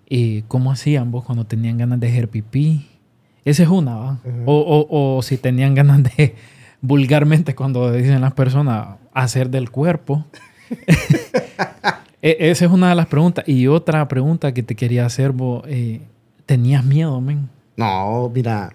[0.09, 2.87] Eh, ¿Cómo hacían vos cuando tenían ganas de hacer pipí?
[3.45, 4.19] Esa es una, ¿va?
[4.45, 4.53] O,
[4.89, 6.35] o- o si tenían ganas de,
[6.81, 10.25] vulgarmente cuando dicen las personas, hacer del cuerpo.
[12.23, 13.43] E- Esa es una de las preguntas.
[13.47, 16.01] Y otra pregunta que te quería hacer, vos, eh,
[16.45, 17.49] ¿tenías miedo, men?
[17.77, 18.73] No, mira,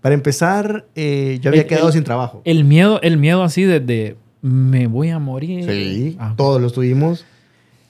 [0.00, 2.40] para empezar, eh, yo había El- quedado el- sin trabajo.
[2.44, 5.66] El miedo, el miedo así desde me voy a morir.
[5.70, 7.26] Sí, Ah, todos los tuvimos.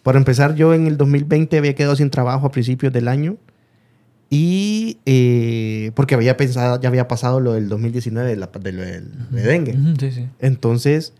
[0.02, 3.36] Para empezar, yo en el 2020 había quedado sin trabajo a principios del año.
[4.28, 5.39] Y eh,
[5.94, 9.42] porque había pensado, ya había pasado lo del 2019, de, la, de lo del de
[9.42, 9.72] dengue.
[9.72, 10.28] Ujú, sí, sí.
[10.38, 11.14] Entonces,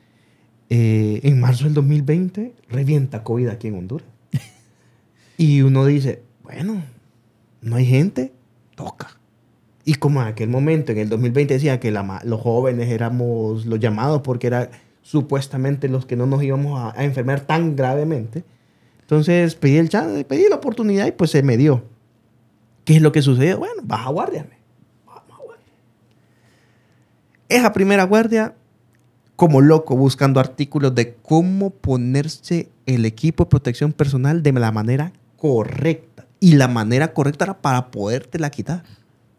[0.68, 4.06] eh, en marzo del 2020, revienta COVID aquí en Honduras.
[5.36, 6.82] y uno dice, bueno,
[7.62, 8.32] no hay gente,
[8.74, 9.18] toca.
[9.84, 13.80] Y como en aquel momento, en el 2020, decía que la los jóvenes éramos los
[13.80, 14.68] llamados porque eran
[15.02, 18.44] supuestamente los que no nos íbamos a, a enfermar tan gravemente.
[19.00, 21.82] Entonces pedí el chance, pedí la oportunidad y pues se me dio.
[22.84, 23.58] ¿Qué es lo que sucedió?
[23.58, 24.46] Bueno, baja guardia.
[24.48, 24.58] me.
[25.06, 25.72] Vamos a guardia.
[27.50, 28.54] Esa primera guardia,
[29.36, 35.12] como loco, buscando artículos de cómo ponerse el equipo de protección personal de la manera
[35.36, 36.26] correcta.
[36.40, 38.82] Y la manera correcta era para podértela quitar.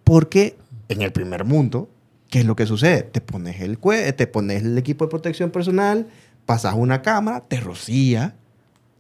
[0.04, 0.56] Porque
[0.90, 1.90] en el primer mundo,
[2.30, 3.04] ¿qué es lo que sucede?
[3.04, 6.08] Te pones el, cue- te pones el equipo de protección personal,
[6.46, 8.36] pasas una cámara, te rocía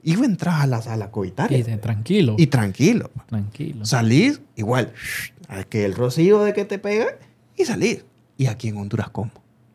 [0.03, 1.57] y entras a la sala coitaria.
[1.57, 2.35] Y de- tranquilo.
[2.39, 3.11] Y tranquilo.
[3.27, 3.85] tranquilo.
[3.85, 4.93] Salís, igual,
[5.47, 7.07] a que el rocío de que te pega
[7.57, 8.03] y salís.
[8.37, 9.31] Y aquí en Honduras, ¿cómo?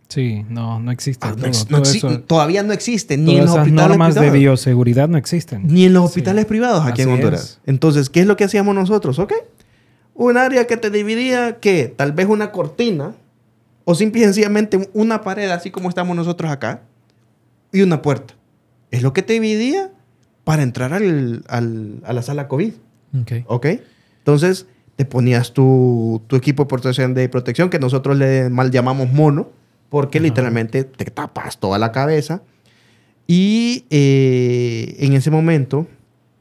[0.08, 1.26] Sí, no, no existe.
[1.26, 3.50] Ah, no todo, ex- no todo exi- eso- todavía no existe, ni todas en los
[3.50, 4.38] esas hospitales normas de privados.
[4.40, 5.66] bioseguridad no existen.
[5.66, 6.06] Ni en los Sí.
[6.06, 7.40] hospitales privados aquí en Honduras.
[7.42, 7.60] es.
[7.66, 9.18] Entonces, ¿qué es lo que hacíamos nosotros?
[9.18, 9.32] ¿Ok?
[10.14, 13.14] Un área que te dividía, que Tal vez una cortina
[13.84, 16.82] o simple y sencillamente una pared, así como estamos nosotros acá,
[17.72, 18.34] y una puerta.
[18.92, 19.90] Es lo que te dividía
[20.44, 22.72] para entrar al- al- a la sala COVID.
[23.22, 23.32] Ok.
[23.46, 23.66] ¿Ok?
[24.18, 24.66] Entonces,
[24.96, 29.48] te ponías tu, tu equipo de protección, de protección, que nosotros le mal llamamos mono,
[29.90, 30.24] porque Ajá.
[30.24, 32.42] literalmente te tapas toda la cabeza.
[33.26, 35.86] Y eh, en ese momento,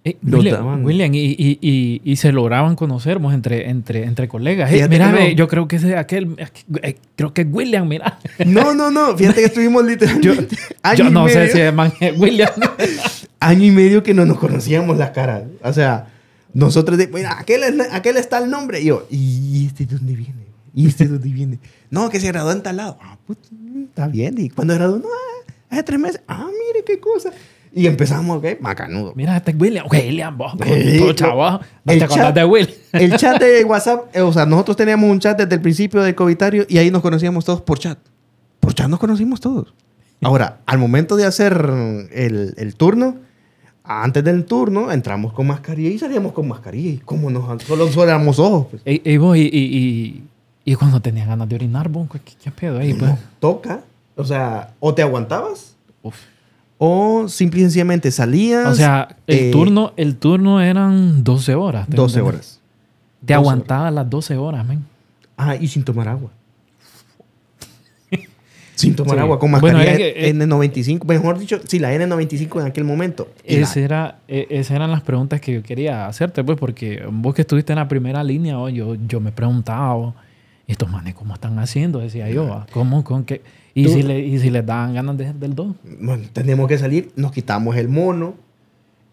[0.08, 0.86] Eh, William.
[0.86, 4.72] William, y, y- y- y se lograban conocernos entre, entre, entre colegas.
[4.72, 5.28] Eh, mira, no.
[5.30, 6.36] yo creo que ese aquel,
[6.84, 8.20] eh, creo que es William, mira.
[8.46, 11.74] no, no, no, fíjate que estuvimos literalmente año, Yo y no sé medio, si es
[11.74, 12.50] man- es William.
[13.40, 15.44] año y medio que no nos conocíamos las caras.
[15.64, 16.08] O sea,
[16.56, 18.80] nosotros, de, mira, aquel, aquel está el nombre.
[18.80, 20.46] Y yo, ¿y este de dónde viene?
[20.74, 21.60] ¿Y este de dónde viene?
[21.90, 22.98] No, que se graduó en tal lado.
[23.02, 23.38] Ah, pues,
[23.90, 24.36] está bien.
[24.38, 25.00] ¿Y cuándo graduó?
[25.00, 25.08] No,
[25.70, 26.22] hace tres meses.
[26.30, 27.32] Ah, mire qué cosa.
[27.74, 29.12] Y empezamos, ok, macanudo.
[29.18, 29.86] Mira, este es William.
[29.92, 31.14] William, vos, todo no.
[31.14, 31.60] chavo.
[31.84, 32.74] ¿No El te acordás de Will?
[32.94, 36.16] El chat de WhatsApp, eh, o sea, nosotros teníamos un chat desde el principio del
[36.16, 38.00] Covitario y ahí nos conocíamos todos por chat.
[38.62, 39.74] Por chat nos conocimos todos.
[40.22, 41.70] Ahora, al momento de hacer
[42.14, 43.18] el, el turno,
[43.88, 46.90] antes del turno entramos con mascarilla y salíamos con mascarilla.
[46.92, 48.68] ¿Y cómo nos solo éramos ojos?
[48.72, 48.82] Pues.
[48.86, 50.24] Ey, vos, y, y, y,
[50.66, 52.94] y cuando tenías ganas de orinar, vos, ¿qué, qué pedo ahí?
[52.94, 53.12] Pues?
[53.12, 53.82] No, toca.
[54.16, 56.16] O sea, o te aguantabas Uf.
[56.78, 58.68] o simple y sencillamente salías.
[58.68, 61.88] O sea, el, eh, turno, el turno eran 12 horas.
[61.88, 62.34] ¿te 12 entiendes?
[62.36, 62.60] horas.
[63.26, 64.86] Te 12 aguantabas las 12 horas, men.
[65.38, 66.30] Ah, y sin tomar agua.
[68.76, 69.22] Sin tomar Sí.
[69.22, 71.06] agua, con Bueno, mascarilla es que, eh, N95.
[71.06, 73.28] Mejor dicho, sí, la N95 en aquel momento.
[73.48, 77.42] La- era, e- esas eran las preguntas que yo quería hacerte, pues, porque vos que
[77.42, 80.16] estuviste en la primera línea, oh, yo, yo me preguntaba, oh,
[80.68, 82.00] estos manes, ¿cómo están haciendo?
[82.00, 83.42] Decía yo, ¿cómo, con qué?
[83.74, 85.76] Y Tú- si, le, y si les daban ganas de- del 2.
[86.00, 88.36] bueno, tenemos que salir, nos quitamos el mono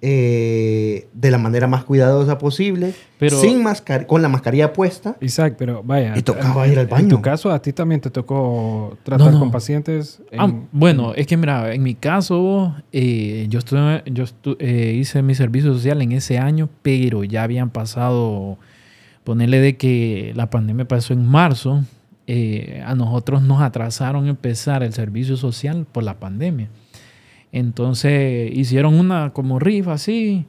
[0.05, 5.17] eh, de la manera más cuidadosa posible, Pero- sin mascar con la mascarilla puesta.
[5.21, 6.13] Isaac, pero vaya.
[6.17, 7.09] Y tocaba en- ir al En baño.
[7.09, 9.39] tu caso, a ti también te tocó tratar No, no.
[9.41, 10.21] con pacientes.
[10.33, 14.95] en- Ah, bueno, es que mira, en mi caso, eh, yo, estuve, yo estu- eh,
[14.99, 18.59] hice mi servicio social en ese año, pero ya habían pasado,
[19.25, 21.85] ponerle de que la pandemia pasó en marzo,
[22.27, 26.69] eh, a nosotros nos atrasaron empezar el servicio social por la pandemia.
[27.53, 30.47] Entonces hicieron una como rifa así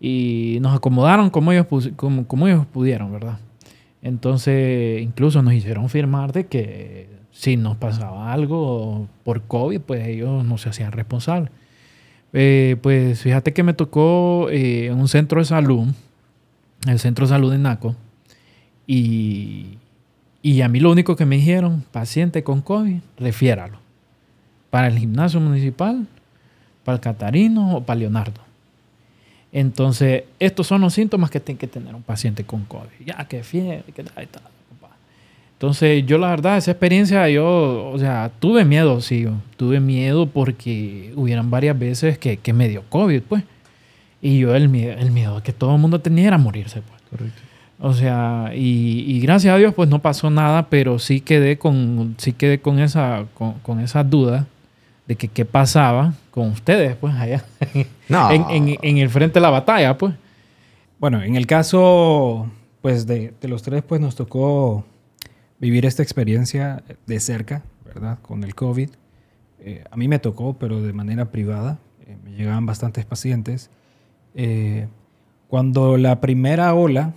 [0.00, 3.38] y nos acomodaron como ellos, como, como ellos pudieron, ¿verdad?
[4.02, 10.44] Entonces, incluso nos hicieron firmar de que si nos pasaba algo por COVID, pues ellos
[10.44, 11.50] no se hacían responsables.
[12.32, 15.88] Eh, pues fíjate que me tocó eh, un centro de salud,
[16.86, 17.96] el centro de salud de Naco,
[18.86, 19.78] y,
[20.40, 23.78] y a mí lo único que me dijeron, paciente con COVID, refiéralo.
[24.70, 26.06] Para el gimnasio municipal,
[26.84, 28.40] para el Catarino o para Leonardo.
[29.52, 33.04] Entonces, estos son los síntomas que tiene que tener un paciente con COVID.
[33.04, 34.26] Ya, que fiebre, que tal,
[34.68, 34.94] compa.
[35.54, 39.26] Entonces, yo la verdad, esa experiencia, yo, o sea, tuve miedo, sí.
[39.56, 43.42] Tuve miedo porque hubieran varias veces que, que me dio COVID, pues.
[44.22, 47.00] Y yo el miedo, el miedo que todo el mundo tenía era morirse, pues.
[47.10, 47.42] Correcto.
[47.82, 52.14] O sea, y, y gracias a Dios, pues no pasó nada, pero sí quedé con,
[52.18, 54.46] sí quedé con esa, con, con esa duda
[55.10, 57.44] de que qué pasaba con ustedes, pues, allá.
[58.08, 58.30] No.
[58.32, 60.14] en, en- en el frente de la batalla, pues.
[61.00, 62.48] Bueno, en el caso
[62.80, 64.84] pues de, de los tres, pues nos tocó
[65.58, 68.20] vivir esta experiencia de cerca, ¿verdad?
[68.22, 68.88] Con el COVID.
[69.58, 71.78] Eh, a mí me tocó, pero de manera privada.
[72.06, 73.68] Eh, me llegaban bastantes pacientes.
[74.36, 74.86] Eh,
[75.48, 77.14] cuando la primera ola,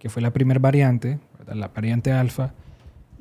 [0.00, 1.54] que fue la primera variante, ¿verdad?
[1.54, 2.52] la variante alfa,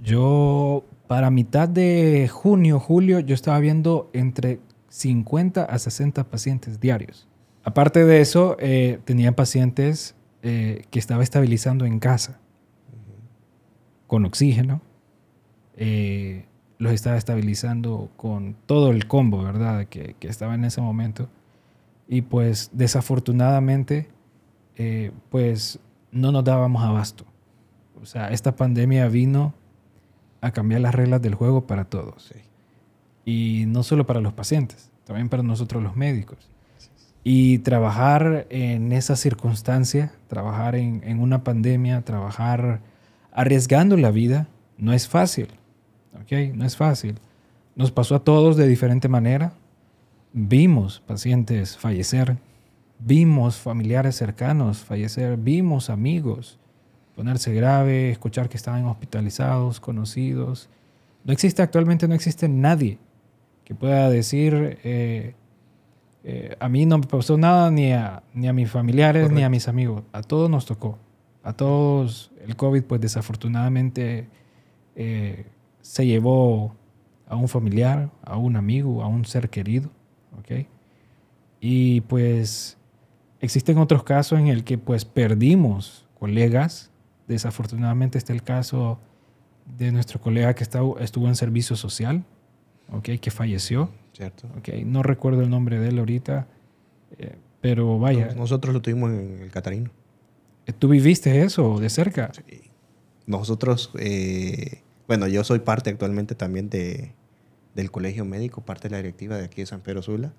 [0.02, 7.28] yo para mitad de junio, julio, yo estaba viendo entre 50 a 60 pacientes diarios.
[7.66, 12.40] Aparte de eso, eh, tenía pacientes eh, que estaba estabilizando en casa
[14.08, 14.80] con oxígeno.
[15.76, 16.46] eh,
[16.78, 19.88] los estaba estabilizando con todo el combo, ¿verdad?
[19.90, 21.28] Que, que estaba en ese momento.
[22.08, 24.08] Y pues desafortunadamente,
[24.78, 25.78] eh, pues
[26.10, 27.26] no nos dábamos abasto.
[28.02, 29.54] O sea, esta pandemia vino
[30.42, 32.34] a cambiar las reglas del juego para todos.
[33.24, 36.50] Y no solo para los pacientes, también para nosotros los médicos.
[37.24, 42.82] Y trabajar en esa circunstancia, trabajar en, en una pandemia, trabajar
[43.32, 45.48] arriesgando la vida, no es fácil.
[46.16, 46.56] ¿ok?
[46.56, 47.16] No es fácil.
[47.76, 49.54] Nos pasó a todos de diferente manera.
[50.34, 52.38] Vimos pacientes fallecer,
[53.00, 56.58] vimos familiares cercanos fallecer, vimos amigos
[57.16, 60.70] ponerse grave, escuchar que estaban hospitalizados, conocidos.
[61.24, 62.98] No existe actualmente, no existe nadie
[63.64, 65.36] que pueda decir, eh,
[66.24, 69.50] eh, a mí no me pasó nada, ni a, ni a mis familiares, ni a
[69.50, 70.04] mis amigos.
[70.12, 70.98] A todos nos tocó.
[71.44, 74.28] A todos el COVID, pues desafortunadamente,
[74.96, 75.46] eh,
[75.82, 76.76] se llevó
[77.28, 79.90] a un familiar, a un amigo, a un ser querido.
[80.38, 80.68] ¿ok?
[81.60, 82.78] Y pues
[83.40, 86.91] existen otros casos en el que pues perdimos colegas.
[87.32, 89.00] Desafortunadamente está el caso
[89.78, 92.26] de nuestro colega que está- estuvo en servicio social,
[92.92, 93.10] ¿ok?
[93.22, 93.90] que falleció.
[94.12, 94.48] ¿Cierto?
[94.58, 94.68] ¿ok?
[94.86, 96.48] No recuerdo el nombre de él ahorita,
[97.18, 99.90] eh, pero vaya, Nos- Nosotros lo tuvimos en el Catarino.
[100.78, 102.32] ¿tú viviste eso de cerca?
[103.26, 107.14] Nosotros, eh, bueno, yo soy parte actualmente también de,
[107.76, 110.34] del colegio médico, parte de la directiva de aquí de San Pedro Sula.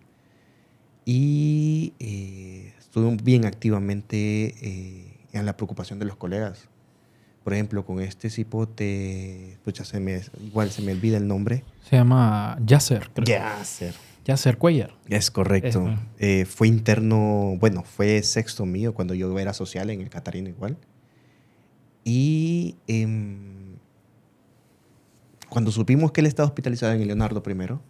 [1.07, 6.69] Y eh, estuve bien activamente eh, en la preocupación de los colegas.
[7.45, 11.65] Por ejemplo, con este cipote, pucha, se me, igual se me olvida el nombre.
[11.89, 13.27] Se llama Yasser, creo.
[13.27, 13.95] Yasser.
[14.25, 14.95] Yasser Cuellar.
[15.09, 15.69] Es correcto.
[15.69, 15.99] Eso.
[16.19, 20.77] Eh, fue interno, bueno, fue sexto mío cuando yo era social en el Catarino igual.
[22.05, 23.77] Y em,
[25.49, 27.83] cuando supimos que él estaba hospitalizado en el Leonardo primero,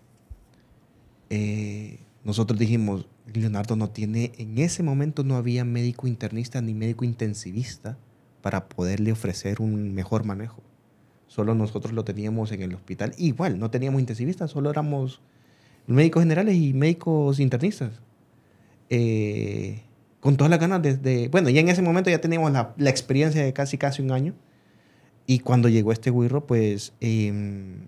[1.29, 7.05] eh, nosotros dijimos, Leonardo no tiene, en ese momento no había médico internista ni médico
[7.05, 7.99] intensivista
[8.43, 10.63] para poderle ofrecer un mejor manejo.
[11.29, 13.15] Solo nosotros lo teníamos en el hospital.
[13.17, 15.23] Igual, no teníamos intensivistas, solo éramos
[15.87, 18.03] médicos generales y médicos internistas.
[18.91, 19.81] Eh,
[20.21, 23.43] con todas las ganas de, Bueno, ya en ese momento ya teníamos la, la, experiencia
[23.43, 24.35] de casi casi un año.
[25.27, 27.87] Y cuando llegó este guirro, pues em,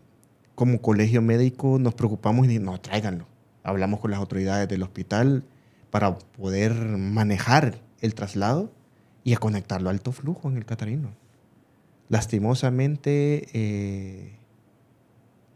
[0.55, 3.27] como colegio médico nos preocupamos y dijimos, no, tráiganlo.
[3.63, 5.45] Hablamos con las autoridades del hospital
[5.91, 8.73] para poder manejar el traslado
[9.25, 11.15] y a conectarlo a alto flujo en el Catarino.
[12.09, 14.37] Lastimosamente, eh,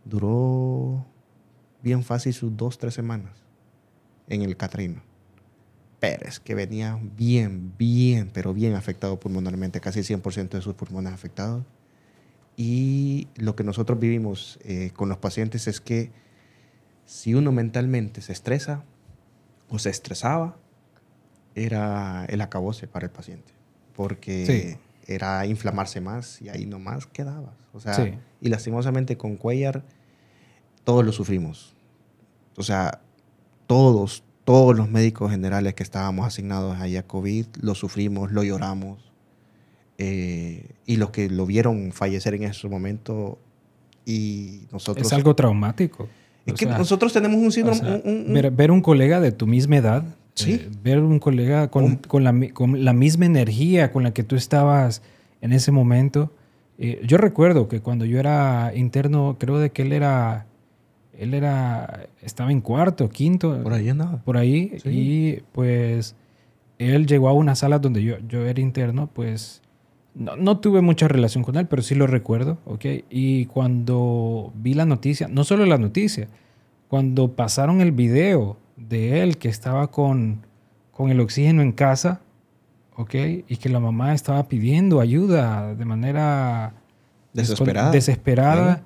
[0.04, 1.06] duró
[1.82, 3.44] bien fácil sus dos, tres semanas
[4.26, 5.02] en el Catarino.
[6.00, 11.64] Pérez, que venía bien, bien, pero bien afectado pulmonarmente, casi 100% de sus pulmones afectados.
[12.56, 16.10] Y lo que nosotros vivimos eh, con los pacientes es que
[17.04, 18.84] si uno mentalmente se estresa
[19.68, 20.56] o se estresaba,
[21.54, 23.57] era el acabose para el paciente.
[23.98, 27.54] Porque era inflamarse más y ahí nomás quedabas.
[27.72, 29.82] O sea, y lastimosamente con Cuellar
[30.84, 31.74] todos lo sufrimos.
[32.56, 33.00] O sea,
[33.66, 39.10] todos, todos los médicos generales que estábamos asignados ahí a COVID lo sufrimos, lo lloramos.
[39.98, 43.40] Eh, y los que lo vieron fallecer en ese momento
[44.06, 45.08] y nosotros...
[45.08, 46.08] Es algo traumático.
[46.46, 48.50] Es que nosotros tenemos un síndrome...
[48.50, 50.04] ver, un colega de tu misma edad
[50.46, 54.36] eh, ver un colega con, con, la, con, la, misma energía con la que tú
[54.36, 55.02] estabas
[55.40, 56.32] en ese momento.
[56.78, 60.46] Eh, yo recuerdo que cuando yo era interno, creo de que él era,
[61.16, 63.62] él era, estaba en cuarto, quinto.
[63.62, 64.22] Por ahí andaba.
[64.22, 64.78] Por ahí.
[64.84, 66.14] Y pues
[66.78, 69.62] él llegó a una sala donde yo, yo era interno, pues
[70.14, 72.84] no, no, tuve mucha relación con él, pero sí lo recuerdo, ¿ok?
[73.10, 76.28] Y cuando vi la noticia, no solo la noticia,
[76.88, 80.46] cuando pasaron el video de él que estaba con,
[80.92, 82.20] con el oxígeno en casa,
[82.96, 83.14] ¿ok?
[83.48, 86.74] Y que la mamá estaba pidiendo ayuda de manera
[87.32, 87.90] desesperada.
[87.90, 88.84] desesperada.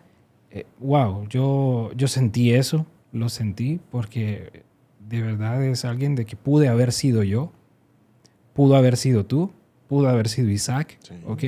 [0.51, 4.65] Eh, wow, yo, yo sentí eso, lo sentí porque
[5.09, 7.53] de verdad es alguien de que pude haber sido yo,
[8.53, 9.51] pudo haber sido tú,
[9.89, 11.45] pudo haber sido Isaac, ¿ok?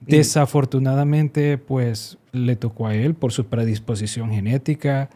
[0.00, 5.08] Desafortunadamente, pues le tocó a él por su predisposición genética,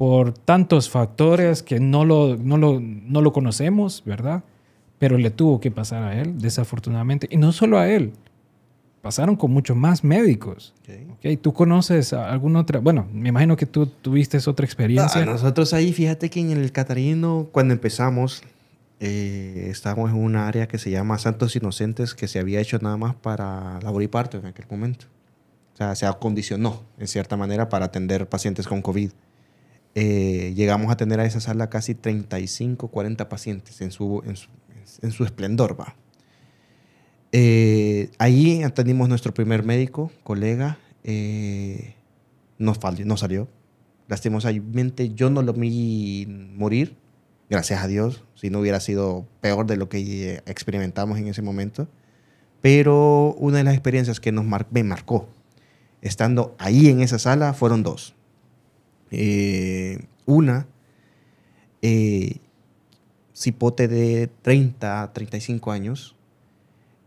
[0.00, 4.44] por tantos factores que no lo, no lo, no lo conocemos, ¿verdad?
[4.98, 7.28] Pero le tuvo que pasar a él, desafortunadamente.
[7.30, 8.14] Y no solo a él,
[9.02, 10.72] pasaron con muchos más médicos.
[11.18, 11.36] Okay.
[11.36, 12.80] ¿Tú conoces alguna otra?
[12.80, 15.22] Bueno, me imagino que tú tuviste otra experiencia.
[15.26, 18.42] nosotros ahí, fíjate que en el Catarino, cuando empezamos,
[19.00, 22.96] eh, estábamos en un área que se llama Santos Inocentes, que se había hecho nada
[22.96, 25.04] más para labor y parto en aquel momento.
[25.74, 29.10] O sea, se acondicionó, en cierta manera, para atender pacientes con COVID.
[29.94, 34.22] Eh, llegamos a tener a esa sala casi 35, 40 pacientes en su,
[35.02, 35.78] en su, esplendor.
[35.78, 35.96] ¿va?
[37.32, 41.94] Eh, ahí atendimos nuestro primer médico, colega, eh,
[42.58, 43.48] nos, no salió.
[44.08, 46.96] Lastimosamente yo no lo vi morir,
[47.48, 51.88] gracias a Dios, si no hubiera sido peor de lo que experimentamos en ese momento.
[52.60, 55.28] Pero una de las experiencias que nos me marcó,
[56.02, 58.14] estando ahí en esa sala, fueron dos.
[59.10, 60.66] Eh, una,
[61.82, 62.36] eh,
[63.34, 66.16] cipote de 30, 35 años,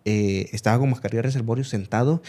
[0.05, 2.21] eh, estaba con mascarilla de reservorio sentado,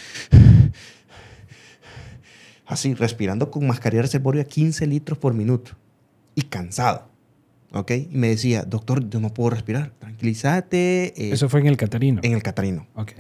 [2.67, 5.73] así, respirando con mascarilla de reservorio a 15 litros por minuto
[6.35, 7.09] y cansado.
[7.73, 7.91] ¿Ok?
[7.91, 11.33] Y me decía, doctor, yo no puedo respirar, tranquilízate.
[11.33, 12.21] Eso fue en el Catarino.
[12.23, 12.87] En el Catarino.
[12.95, 13.13] Ok.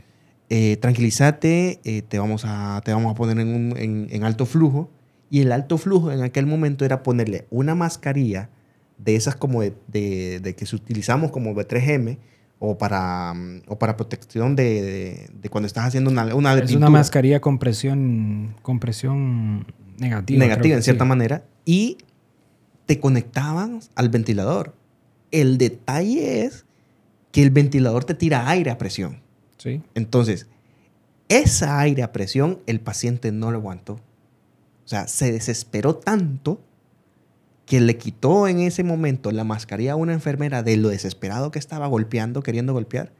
[0.80, 4.92] tranquilízate, te, vamos a, te vamos a poner en, en alto flujo
[5.34, 8.50] y el alto flujo en aquel momento era ponerle una mascarilla
[8.98, 12.18] de esas como de, de, que utilizamos como B3M
[12.60, 16.88] o para, mm, o para protección de, de, cuando estás haciendo una, una Es una
[16.88, 19.66] mascarilla con presión, con presión
[19.98, 20.38] negativa.
[20.38, 21.42] Negativa, en cierta manera.
[21.64, 21.98] Y
[22.86, 24.76] te conectaban al ventilador.
[25.32, 26.64] El detalle es
[27.32, 29.18] que el ventilador te tira aire a presión.
[29.58, 29.82] Sí.
[29.96, 30.46] Entonces,
[31.28, 33.98] esa aire a presión el paciente no lo aguantó.
[34.84, 36.60] O sea, se desesperó tanto
[37.66, 41.58] que le quitó en ese momento la mascarilla a una enfermera de lo desesperado que
[41.58, 43.12] estaba golpeando, queriendo golpear.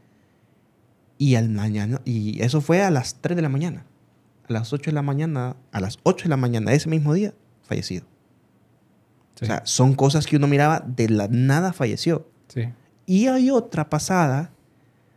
[1.17, 3.87] Y, al mañana, y eso fue a las 3 de la mañana.
[4.49, 7.33] A las 8 de la mañana, a las 8 de la mañana, ese mismo día,
[7.63, 8.05] fallecido.
[9.41, 12.29] O sea, son cosas que uno miraba de la nada falleció.
[12.49, 12.69] Sí.
[13.07, 14.53] Y hay otra pasada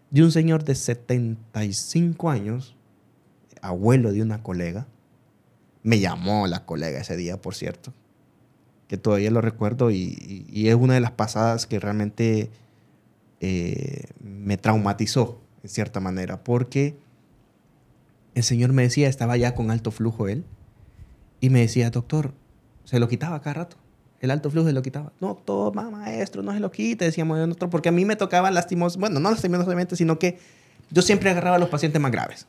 [0.09, 2.75] de un señor de 75 años,
[3.61, 4.87] abuelo de una colega,
[5.87, 7.93] me llamó la colega ese día, por cierto.
[8.89, 12.49] que todavía lo recuerdo y, es una de las pasadas que realmente
[13.39, 16.97] eh, me traumatizó en cierta manera, porque
[18.35, 20.43] el Señor me decía, estaba ya con alto flujo él,
[21.39, 22.33] y me decía, doctor,
[22.83, 23.77] se lo quitaba cada rato.
[24.19, 25.13] El alto flujo se lo quitaba.
[25.21, 28.97] No, toma, maestro, no se lo quite, decíamos nosotros, porque a mí me tocaba lastimos,
[28.97, 30.37] bueno, no lastimosamente, sino que
[30.91, 32.45] yo siempre agarraba a los pacientes más graves,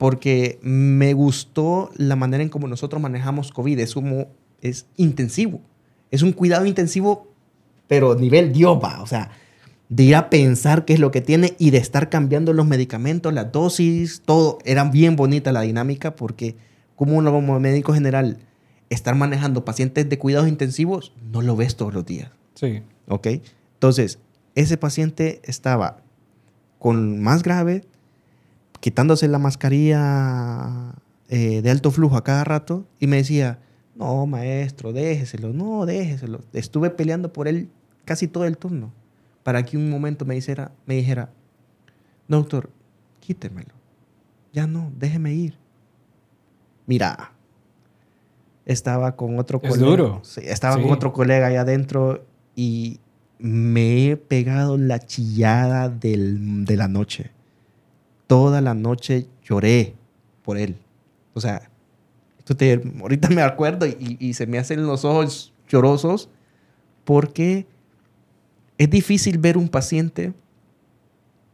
[0.00, 3.78] porque me gustó la manera en cómo nosotros manejamos COVID.
[3.80, 4.28] Es como,
[4.62, 5.60] es intensivo.
[6.10, 7.28] Es un cuidado intensivo,
[7.86, 9.02] pero nivel Dios va.
[9.02, 9.30] O sea,
[9.90, 13.34] de ir a pensar qué es lo que tiene y de estar cambiando los medicamentos,
[13.34, 14.56] las dosis, todo.
[14.64, 16.56] Era bien bonita la dinámica porque
[16.96, 18.38] como uno como médico general
[18.88, 22.30] estar manejando pacientes de cuidados intensivos no lo ves todos los días.
[22.54, 22.80] Sí.
[23.06, 23.26] ¿Ok?
[23.74, 24.18] Entonces,
[24.54, 25.98] ese paciente estaba
[26.78, 27.84] con más grave,
[28.80, 30.94] quitándose la mascarilla
[31.28, 33.58] eh, de alto flujo a cada rato y me decía,
[33.94, 36.40] no, maestro, déjeselo, no, déjeselo.
[36.52, 37.68] Estuve peleando por él
[38.04, 38.92] casi todo el turno
[39.42, 41.30] para que un momento me dijera, me dijera,
[42.28, 42.70] doctor,
[43.20, 43.74] quítemelo.
[44.52, 45.56] Ya no, déjeme ir.
[46.86, 47.32] Mira,
[48.66, 49.86] estaba con otro Es colega.
[49.90, 50.20] duro.
[50.24, 50.82] Sí, estaba Sí.
[50.82, 52.24] con otro colega allá adentro
[52.56, 52.98] y
[53.38, 57.30] me he pegado la chillada del- de la noche.
[58.30, 59.96] Toda la noche lloré
[60.44, 60.76] por él.
[61.34, 61.68] O sea,
[62.38, 66.28] esto te- ahorita me acuerdo y, y se me hacen los ojos llorosos
[67.04, 67.66] porque
[68.78, 70.32] es difícil ver un paciente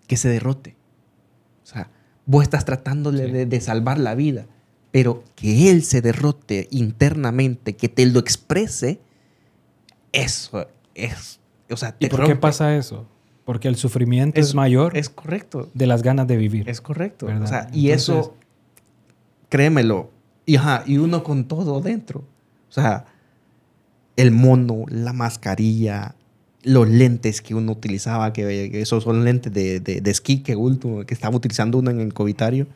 [0.07, 0.77] que se derrote.
[1.63, 1.89] O sea,
[2.27, 3.33] vos estás tratándole Sí.
[3.33, 4.47] de, de salvar la vida,
[4.93, 9.01] pero que él se derrote internamente, que te lo exprese,
[10.13, 12.37] eso es, o sea, ¿Y te por qué rompe.
[12.41, 13.07] pasa eso?
[13.47, 16.69] Porque el sufrimiento es, Es- mayor Es correcto, de las ganas de vivir.
[16.69, 17.27] es correcto.
[17.27, 18.35] O sea, y Entonces- eso,
[19.49, 20.11] créemelo,
[20.45, 22.21] y, ajá, y uno con todo dentro.
[22.69, 23.07] O sea,
[24.17, 26.15] el mono, la mascarilla,
[26.63, 30.57] los lentes que uno utilizaba, que, que esos son lentes de, de, de esquí que,
[30.57, 32.67] último, que estaba utilizando uno en el covitario.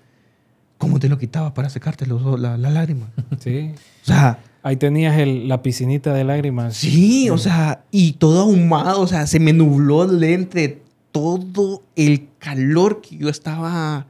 [0.78, 3.10] ¿Cómo te lo quitaba para secarte los, la, la lágrima?
[3.40, 3.72] Sí.
[4.02, 6.76] O sea, Ahí tenías el- la piscinita de lágrimas.
[6.76, 10.82] Sí, o sea, y todo ahumado, o sea, se me nubló el lente,
[11.12, 14.06] todo el calor que yo estaba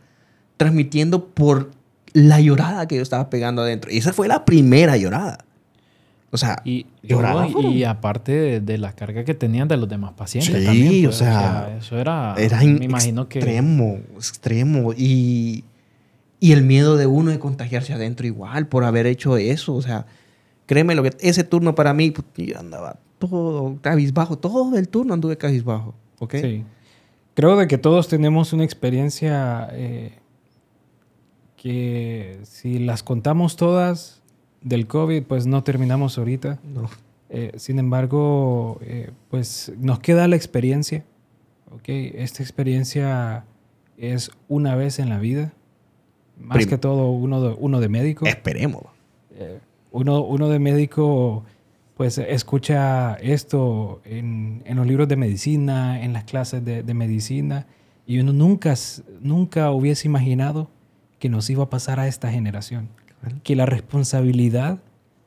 [0.57, 1.71] transmitiendo por
[2.13, 3.91] la llorada que yo estaba pegando adentro.
[3.91, 5.45] Y esa fue la primera llorada.
[6.33, 10.13] O sea, Y, lloraba y- aparte de, de la carga que tenían de los demás
[10.17, 11.07] pacientes Sí, también.
[11.07, 14.93] o sea, eso era, era me imagino que extremo, extremo.
[14.97, 15.65] Y,
[16.39, 19.75] y el miedo de uno de contagiarse adentro igual por haber hecho eso.
[19.75, 20.07] O sea,
[20.71, 25.37] créeme lo que ese turno para mí, yo andaba todo cabizbajo, todo el turno anduve
[25.37, 25.97] cabizbajo.
[26.21, 26.37] ¿Ok?
[26.41, 26.65] Sí.
[27.35, 30.13] Creo de que todos tenemos una experiencia eh,
[31.57, 34.23] que si las contamos todas
[34.63, 36.61] del COVID, pues no terminamos ahorita.
[36.73, 36.89] No.
[37.31, 41.05] Eh, sin embargo, eh, pues nos queda la experiencia.
[41.73, 41.89] ¿ok?
[41.89, 43.45] Esta experiencia
[43.97, 45.53] es una vez en la vida.
[46.39, 48.25] Más Prim- que todo uno de, uno de médico.
[48.27, 48.85] Esperemos.
[49.93, 51.45] Uno, uno de médico
[51.97, 57.67] pues escucha esto en, en los libros de medicina, en las clases de, de medicina,
[58.07, 58.75] y uno nunca,
[59.21, 60.71] nunca hubiese imaginado
[61.19, 62.89] que nos iba a pasar a esta generación,
[63.43, 64.79] que la responsabilidad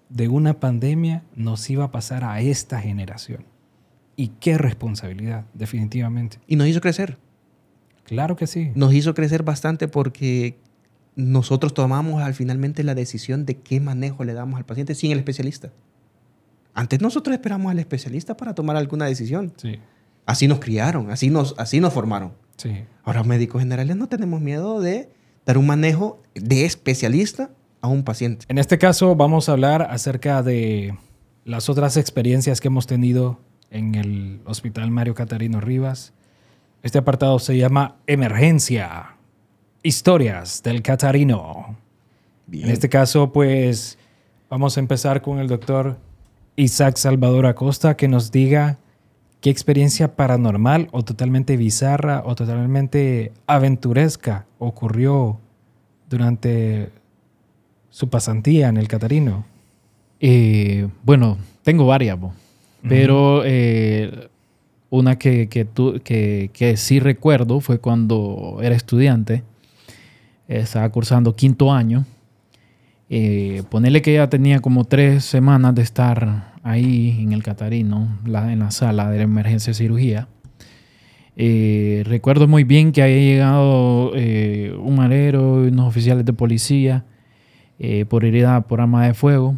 [0.10, 3.46] de una pandemia nos iba a pasar a esta generación.
[4.16, 6.40] Y qué responsabilidad, definitivamente.
[6.48, 7.18] Y nos hizo crecer.
[8.04, 8.72] Claro que sí.
[8.76, 10.58] Nos hizo crecer bastante porque
[11.16, 15.20] nosotros tomamos al finalmente la decisión de qué manejo le damos al paciente sin el
[15.20, 15.72] especialista.
[16.74, 19.54] Antes nosotros esperamos al especialista para tomar alguna decisión.
[19.58, 19.80] Sí,
[20.26, 22.34] Así nos criaron, así nos, así nos formaron.
[22.58, 22.86] sí.
[23.04, 25.10] Ahora médicos generales no tenemos miedo de
[25.46, 27.50] dar un manejo de especialista
[27.82, 28.46] a un paciente.
[28.48, 30.98] En este caso vamos a hablar acerca de
[31.44, 36.14] las otras experiencias que hemos tenido en el Hospital Mario Catarino Rivas.
[36.82, 39.13] Este apartado se llama Emergencia.
[39.84, 41.76] Historias del Catarino.
[42.52, 43.98] En este caso, pues
[44.50, 45.98] vamos a empezar con el doctor
[46.56, 48.78] Isaac Salvador Acosta que nos diga
[49.42, 55.40] qué experiencia paranormal o totalmente bizarra o totalmente aventuresca ocurrió
[56.10, 56.90] durante
[57.90, 59.46] su pasantía en el Catarino.
[60.20, 62.34] Eh, bueno, tengo varias, bo.
[62.88, 64.30] pero eh,
[64.90, 69.44] una que, que, tu- que, que sí recuerdo fue cuando era estudiante,
[70.48, 72.06] estaba cursando quinto año.
[73.10, 78.52] Eh, ponerle que ya tenía como tres semanas de estar ahí en el Catarino, la,
[78.52, 80.28] en la sala de la emergencia de cirugía.
[81.36, 87.06] Eh, recuerdo muy bien que había llegado eh, un marero y unos oficiales de policía
[87.80, 89.56] eh, por herida por arma de fuego.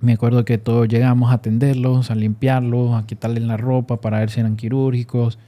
[0.00, 4.30] Me acuerdo que todos llegamos a atenderlos, a limpiarlos, a quitarles la ropa para ver
[4.30, 5.38] si eran quirúrgicos.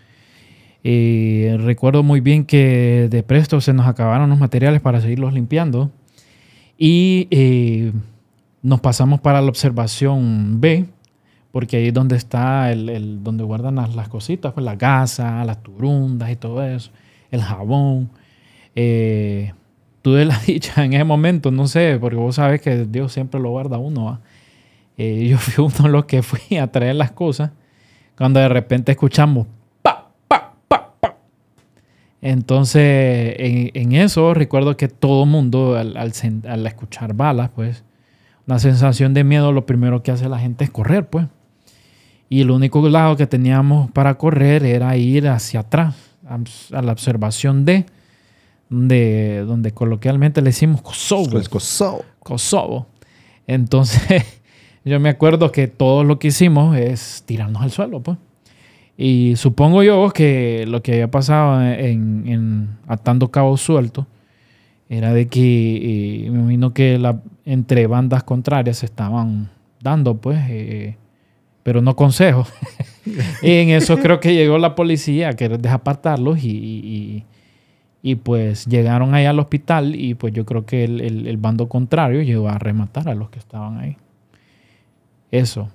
[0.82, 5.90] Recuerdo muy bien que de presto se nos acabaron los materiales para seguirlos limpiando.
[6.82, 7.92] Y eh,
[8.62, 10.86] nos pasamos para la observación B,
[11.52, 15.62] porque ahí es donde está el, donde guardan las, las cositas, pues la gasa, las
[15.62, 16.90] turundas y todo eso,
[17.30, 18.08] el jabón.
[18.74, 19.52] Eh,
[20.00, 23.50] tuve la dicha en ese momento, no sé, porque vos sabes que Dios siempre lo
[23.50, 24.18] guarda uno.
[24.96, 27.50] Eh, yo fui uno de los que fui a traer las cosas,
[28.16, 29.46] cuando de repente escuchamos.
[32.22, 36.12] Entonces, en, en eso recuerdo que todo mundo, al, al,
[36.46, 37.84] al escuchar balas, pues,
[38.46, 41.26] una sensación de miedo, lo primero que hace la gente es correr, pues.
[42.28, 45.94] Y el único lado que teníamos para correr era ir hacia atrás,
[46.26, 47.86] a, la observación de,
[48.68, 51.40] de donde coloquialmente le decimos Kosovo.
[51.48, 52.04] Kosovo.
[52.20, 52.86] Kosovo.
[53.46, 54.40] Entonces,
[54.84, 58.18] yo me acuerdo que todo lo que hicimos es tirarnos al suelo, pues.
[59.02, 64.04] Y supongo yo que lo que había pasado en, atando cabos sueltos
[64.90, 67.00] era de que eh, me imagino que
[67.46, 69.48] entre bandas contrarias se estaban
[69.80, 70.98] dando, pues, eh,
[71.62, 72.52] pero no consejos.
[73.42, 77.24] y en eso creo que llegó la policía a querer desapartarlos y, y,
[78.02, 81.70] y, pues llegaron ahí al hospital y pues yo creo que el, el, el, bando
[81.70, 83.96] contrario llegó a rematar a los que estaban ahí.
[85.30, 85.70] Eso.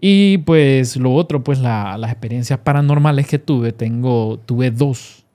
[0.00, 5.26] Y pues lo otro, pues la, las experiencias paranormales que tuve, tengo, tuve dos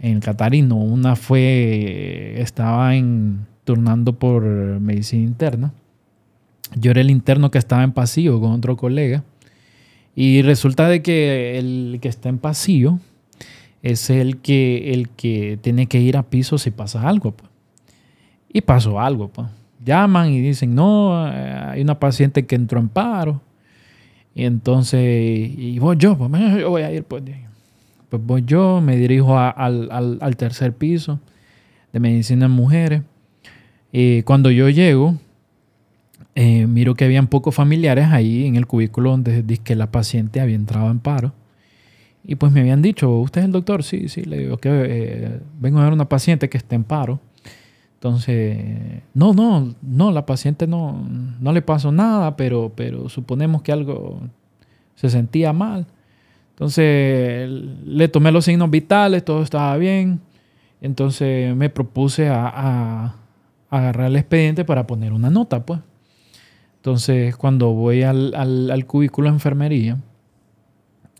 [0.00, 0.76] en Catarino.
[0.76, 5.74] Una fue, estaba en, turnando por medicina interna.
[6.74, 9.24] Yo era el interno que estaba en pasillo con otro colega.
[10.14, 12.98] Y resulta de que el que está en pasillo
[13.82, 17.32] es el que, el que tiene que ir a piso si pasa algo.
[17.32, 17.50] Pues.
[18.50, 19.28] Y pasó algo.
[19.28, 19.48] Pues.
[19.84, 23.42] Llaman y dicen, no, hay una paciente que entró en paro.
[24.34, 27.04] Y entonces, y voy yo, pues yo voy a ir.
[27.04, 27.22] Pues,
[28.08, 31.20] pues voy yo, me dirijo a, al, al, al, tercer piso
[31.92, 33.02] de medicina en mujeres.
[33.92, 35.16] Y cuando yo llego,
[36.34, 40.40] eh, miro que habían pocos familiares ahí en el cubículo donde dice que la paciente
[40.40, 41.32] había entrado en paro.
[42.24, 43.82] Y pues me habían dicho, ¿usted es el doctor?
[43.82, 47.20] Sí, sí, le digo que eh, vengo a ver una paciente que está en paro.
[48.02, 51.06] Entonces, no, no, no, la paciente no,
[51.38, 54.18] no le pasó nada, pero, pero suponemos que algo
[54.96, 55.86] se sentía mal.
[56.50, 60.20] Entonces, le tomé los signos vitales, todo estaba bien.
[60.80, 63.14] Entonces, me propuse a,
[63.70, 65.78] agarrar el expediente para poner una nota, pues.
[66.78, 69.98] Entonces, cuando voy al, al, al cubículo de enfermería,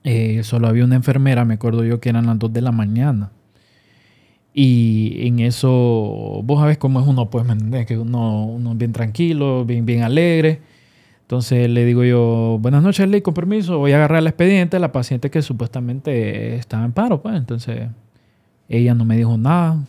[0.03, 3.31] eh, solo había una enfermera, me acuerdo yo que eran las 2 de la mañana.
[4.55, 5.71] Y en eso,
[6.45, 7.47] vos sabés cómo es uno, pues.
[7.87, 10.61] Que uno, uno bien tranquilo, bien, bien alegre.
[11.23, 14.81] Entonces le digo yo, buenas noches, Lee, con permiso, voy a agarrar el expediente de
[14.81, 17.37] la paciente que supuestamente estaba en paro, pues.
[17.37, 17.89] Entonces,
[18.69, 19.83] ella no me dijo nada.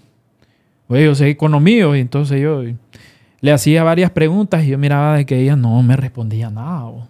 [0.88, 2.64] Oye, yo seguí con lo mío y entonces yo
[3.42, 7.10] le hacía varias preguntas y yo miraba de que ella no me respondía nada.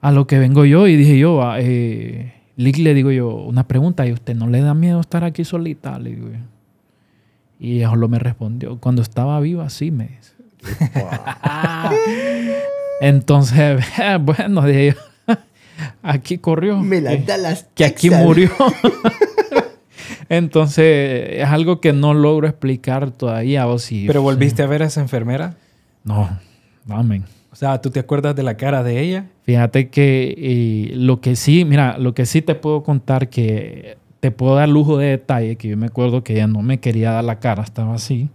[0.00, 4.06] A lo que vengo yo y dije yo, eh, Lick le digo yo, una pregunta,
[4.06, 5.98] ¿y usted no le da miedo estar aquí solita?
[5.98, 6.38] Le digo yo.
[7.58, 10.32] Y ella solo me respondió, cuando estaba viva sí me dice.
[13.00, 13.84] Entonces,
[14.20, 15.34] bueno, dije yo,
[16.02, 16.78] aquí corrió.
[16.78, 18.50] Me la da las que aquí murió.
[20.28, 23.66] Entonces, es algo que no logro explicar todavía.
[23.66, 24.62] O si, ¿Pero volviste sí.
[24.62, 25.56] a ver a esa enfermera?
[26.04, 26.28] No,
[26.88, 27.24] amén.
[27.52, 29.26] O sea, ¿tú te acuerdas de la cara de ella?
[29.42, 34.54] Fíjate que lo que sí, mira, lo que sí te puedo contar que te puedo
[34.54, 37.40] dar lujo de detalle, que yo me acuerdo que ella no me quería dar la
[37.40, 38.30] cara, estaba así.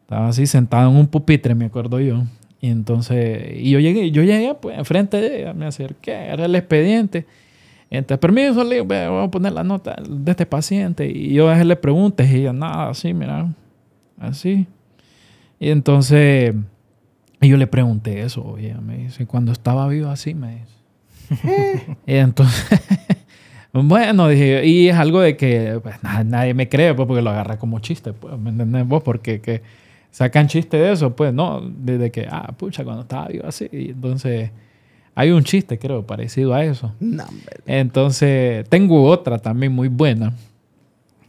[0.00, 2.22] Estaba así sentado en un pupitre, me acuerdo yo.
[2.60, 6.54] Y entonces, y yo llegué, yo llegué pues enfrente de ella, me acerqué, era el
[6.54, 7.26] expediente.
[7.90, 11.06] Entonces, permiso, le voy a poner la nota de este paciente.
[11.06, 13.52] Y yo a le pregunté, y ella, nada, así, mira,
[14.18, 14.66] así.
[15.60, 16.54] Y entonces,
[17.42, 21.96] y yo le pregunté eso, ella me dice, cuando estaba vivo así, me dice.
[22.06, 22.80] y entonces,
[23.72, 27.58] bueno, dije, y es algo de que pues, nadie me cree, pues, porque lo agarra
[27.58, 29.02] como chiste, pues, ¿me entendés vos?
[29.02, 29.62] Porque que
[30.12, 33.68] sacan chiste de eso, pues, no, desde que, ah, pucha, cuando estaba vivo así.
[33.72, 34.50] Y entonces
[35.16, 36.94] hay un chiste, creo, parecido a eso.
[37.00, 37.24] No,
[37.66, 40.32] Entonces, tengo otra también muy buena.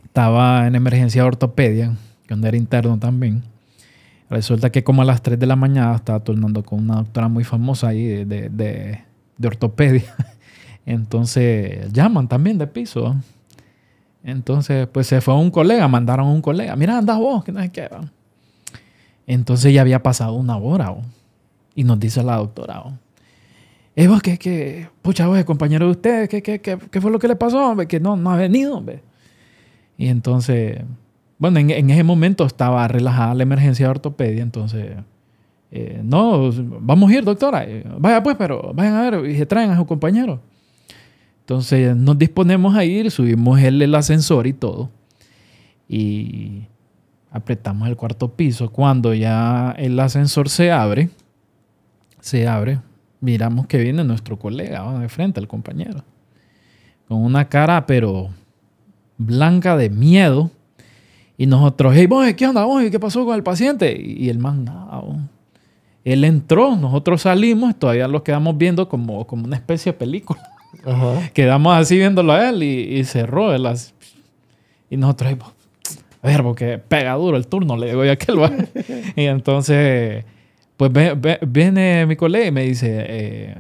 [0.06, 1.96] Estaba en emergencia de ortopedia,
[2.28, 3.44] cuando era interno también.
[4.30, 7.44] Resulta que como a las 3 de la mañana estaba turnando con una doctora muy
[7.44, 9.02] famosa ahí de, de, de,
[9.38, 10.16] de ortopedia.
[10.86, 13.16] Entonces, llaman también de piso.
[14.24, 16.76] Entonces, pues se fue un colega, mandaron a un colega.
[16.76, 17.90] Mira, anda vos, que no sé qué.
[19.28, 20.96] Entonces ya había pasado una hora.
[21.76, 22.94] Y nos dice la doctora, oh,
[23.96, 27.20] eh, vos, que, que, pucha, vos, compañero de ustedes, ¿qué, qué, qué, qué fue lo
[27.20, 27.70] que le pasó?
[27.70, 27.88] hombre?
[27.88, 28.78] Que no, no ha venido.
[28.78, 29.04] hombre.
[29.98, 30.82] Y entonces,
[31.44, 34.96] bueno, en, en ese momento estaba relajada la emergencia de ortopedia, entonces,
[35.72, 37.66] eh, no, vamos a ir, doctora.
[37.66, 40.40] Eh, Vaya pues, pero vayan a ver y se traen a su compañero.
[41.42, 44.90] Entonces nos disponemos a ir, subimos el, el ascensor y todo.
[45.90, 46.62] Y
[47.30, 48.72] apretamos el cuarto piso.
[48.72, 51.10] Cuando ya el ascensor se abre,
[52.22, 52.80] se abre,
[53.20, 56.06] miramos que viene nuestro colega de frente, el compañero.
[57.10, 58.30] Con una cara, pero
[59.18, 60.50] blanca de miedo.
[61.38, 62.64] Y nosotros, hey, vos, ¿qué onda?
[62.66, 62.84] vos?
[62.92, 64.00] ¿Qué pasó con el paciente?
[64.00, 65.00] Y el man, nada.
[65.00, 65.18] vos.
[66.06, 70.42] Él entró, nosotros salimos, todavía lo quedamos viendo como, como una especie de película.
[70.86, 71.30] Ajá.
[71.34, 73.54] Quedamos así viéndolo a él y, y cerró.
[73.54, 73.94] Él así.
[74.90, 75.52] y nosotros, pues,
[76.22, 78.40] a ver, porque pega duro el turno, le digo yo a aquel.
[78.42, 78.52] va.
[79.16, 80.26] y entonces,
[80.78, 83.56] pues ve- ve- viene mi colega y me dice, eh,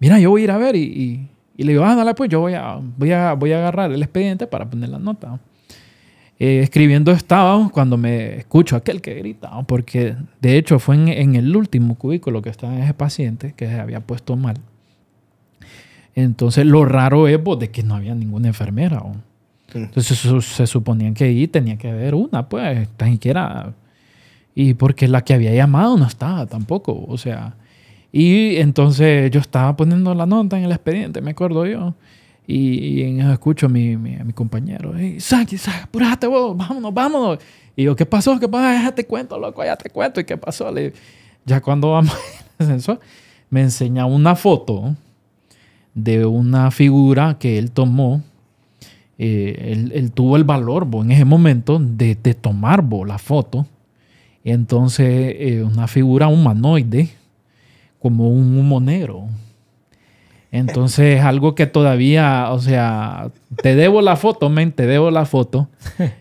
[0.00, 2.30] mira, yo voy a ir a ver y, y- y le digo, ah, dale, pues
[2.30, 5.40] yo voy a, voy, a, voy a agarrar el expediente para poner la nota.
[6.40, 9.66] Eh, escribiendo estaba cuando me escucho aquel que grita, ¿no?
[9.66, 13.74] porque de hecho fue en, en el último cubículo que estaba ese paciente que se
[13.80, 14.56] había puesto mal.
[16.14, 18.96] Entonces lo raro es pues, de que no había ninguna enfermera.
[18.98, 19.16] ¿no?
[19.72, 23.74] Entonces se, se suponía que ahí tenía que haber una, pues, tan siquiera.
[24.54, 27.54] Y porque la que había llamado no estaba tampoco, o sea.
[28.10, 31.94] Y entonces yo estaba poniendo la nota en el expediente, me acuerdo yo.
[32.50, 36.56] Y, y en eso escucho a mi, mi, a mi compañero, hey, Saki, apúrate vos,
[36.56, 37.38] vámonos, vámonos.
[37.76, 38.40] Y yo, ¿qué pasó?
[38.40, 38.82] ¿Qué pasó?
[38.82, 40.18] Ya te cuento, loco, ya te cuento.
[40.18, 40.72] ¿Y qué pasó?
[40.72, 40.94] Le-
[41.44, 42.12] ya cuando vamos
[42.58, 43.00] al ascensor,
[43.50, 44.96] me enseña una foto
[45.92, 48.22] de una figura que él tomó.
[49.18, 53.66] Eh, él, él tuvo el valor en ese momento de, de tomar la foto.
[54.42, 57.10] Entonces, eh, una figura humanoide,
[57.98, 59.28] como un humo negro.
[60.50, 63.30] Entonces, algo que todavía, o sea,
[63.62, 65.68] te debo la foto, men, te debo la foto.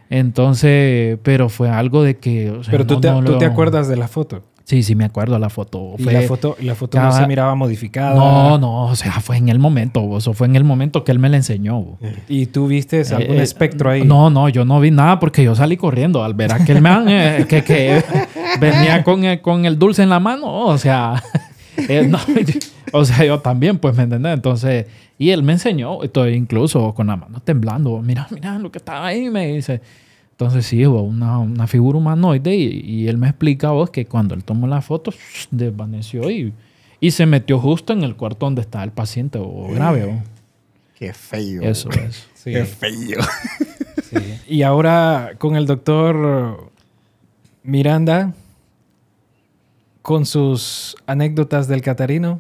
[0.10, 2.50] Entonces, pero fue algo de que.
[2.52, 4.42] o sea, Pero tú, te, no tú lo- te acuerdas de la foto.
[4.66, 5.94] Sí, sí, me acuerdo la foto.
[5.98, 8.14] Y Fue- la foto, la foto no se miraba modificada.
[8.16, 11.20] No, no, o sea, fue en el momento, eso fue en el momento que él
[11.20, 11.80] me la enseñó.
[11.80, 11.98] bo.
[12.28, 14.04] Y tú viste algún Eh, espectro ahí.
[14.04, 17.06] No, no, yo no vi nada porque yo salí corriendo al ver a aquel man
[17.08, 18.04] eh, que, que
[18.60, 20.66] venía con el, con el dulce en la mano.
[20.66, 21.24] O sea,
[21.78, 22.57] eh, no, yo-
[22.98, 24.34] o sea, yo también, pues, ¿me entendés?
[24.34, 24.86] Entonces,
[25.18, 28.02] y él me enseñó, estoy incluso con la mano temblando.
[28.02, 29.82] Mira, mira lo que estaba ahí, me dice.
[30.32, 34.36] Entonces, sí, hubo una, una figura humanoide y, y él me explica vos que cuando
[34.36, 35.12] él tomó la foto,
[35.52, 36.54] desvaneció y,
[37.00, 40.06] y se metió justo en el cuarto donde estaba el paciente o grave.
[40.06, 40.22] bo.
[40.96, 41.62] Qué feo.
[41.64, 42.28] Eso es.
[42.38, 43.20] Sí, Qué feo.
[44.10, 44.18] sí.
[44.48, 46.72] Y ahora con el doctor
[47.64, 48.34] Miranda,
[50.02, 52.40] con sus anécdotas del Catarino,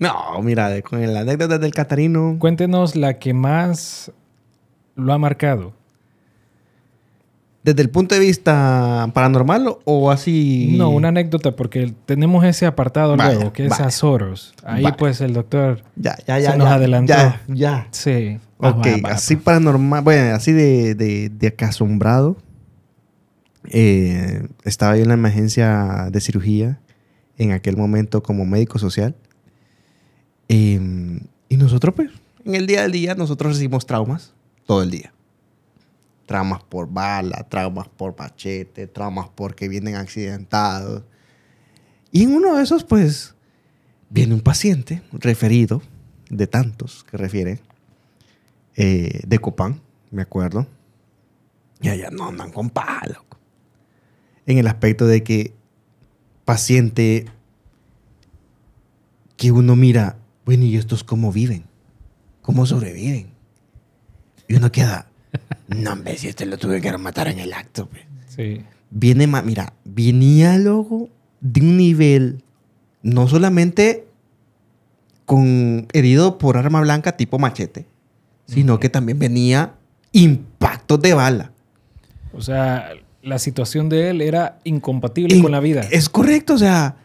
[0.00, 2.36] No, mira, con la anécdota del Catarino.
[2.38, 4.10] cuéntenos la que más
[4.96, 5.74] lo ha marcado.
[7.62, 10.74] ¿Desde el punto de vista paranormal o así?
[10.78, 13.84] No, una anécdota, porque tenemos ese apartado Vaya, luego, que es vaya.
[13.84, 14.54] Azoros.
[14.64, 14.96] Ahí Vaya.
[14.96, 15.82] pues el doctor...
[15.96, 16.52] Ya, ya, ya.
[16.52, 17.12] Se nos adelantó.
[17.12, 17.86] Ya, ya.
[17.90, 18.38] Sí.
[18.58, 22.38] Ah, Ok, así paranormal, bueno, así de, de, asombrado.
[23.68, 26.80] Eh, estaba yo en la emergencia de cirugía
[27.36, 29.14] en aquel momento como médico social.
[30.52, 32.10] Eh, y nosotros, pues,
[32.44, 34.34] en el día del día, nosotros recibimos traumas
[34.66, 35.12] todo el día.
[36.26, 41.04] Traumas por bala, traumas por machete, traumas porque vienen accidentados.
[42.10, 43.36] Y en uno de esos, pues,
[44.08, 45.82] viene un paciente referido,
[46.30, 47.60] de tantos que refiere,
[48.74, 49.80] eh, de Copán,
[50.10, 50.66] me acuerdo.
[51.80, 53.24] Y allá no andan con palo.
[54.46, 55.54] En el aspecto de que
[56.44, 57.26] paciente
[59.36, 61.64] que uno mira, bueno, ¿y estos cómo viven?
[62.42, 63.28] ¿Cómo sobreviven?
[64.48, 65.06] Y uno queda,
[65.68, 67.86] no, hombre, si este lo tuve que matar en el acto.
[67.88, 68.02] pues".
[68.28, 68.62] Sí.
[68.90, 71.08] Viene, mira, venía luego
[71.40, 72.42] de un nivel,
[73.02, 74.06] no solamente
[75.26, 77.86] con herido por arma blanca tipo machete,
[78.46, 79.74] sino que también venía
[80.12, 81.52] impactos de bala.
[82.32, 82.90] O sea,
[83.22, 85.82] la situación de él era incompatible In- con la vida.
[85.92, 86.96] Es correcto, o sea,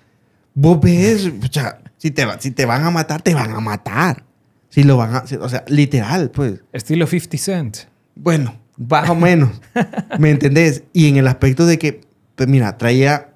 [0.55, 3.59] vos ves, o sea, si te, va- si te van a matar, te van a
[3.59, 4.23] matar.
[4.69, 6.61] Si lo van a, o sea, literal, pues.
[6.71, 7.77] Estilo 50 Cent.
[8.13, 9.59] Bueno, más o menos.
[10.19, 10.83] ¿Me entendés?
[10.93, 12.01] Y en el aspecto de que,
[12.35, 13.31] pues mira, traía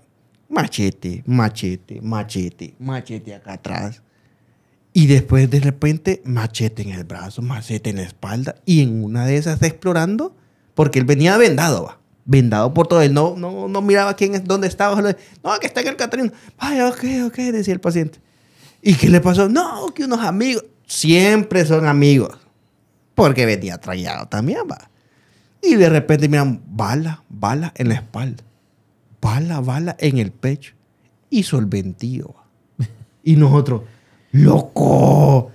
[0.50, 4.04] machete, machete, machete, machete acá atrás.
[4.94, 8.54] Y después de repente, machete en el brazo, machete en la espalda.
[8.66, 10.36] Y en una de esas explorando,
[10.76, 12.00] porque él venía vendado, va.
[12.26, 13.02] vendado por todo.
[13.02, 15.02] Él no, no, no miraba quién es, dónde estaba.
[15.02, 16.32] No, que está en el Catarino.
[16.62, 18.20] Vaya, ok, ok, decía el paciente.
[18.82, 19.50] ¿Y qué le pasó?
[19.50, 20.66] No, que unos amigos.
[20.86, 22.38] Siempre son amigos.
[23.16, 24.90] Porque venía trayado también, va.
[25.62, 28.44] Y de repente miran, bala, bala en la espalda.
[29.22, 30.74] Bala, bala en el pecho.
[31.68, 32.34] Ventillo.
[32.36, 32.88] va.
[33.24, 33.82] Y nosotros,
[34.32, 35.52] loco.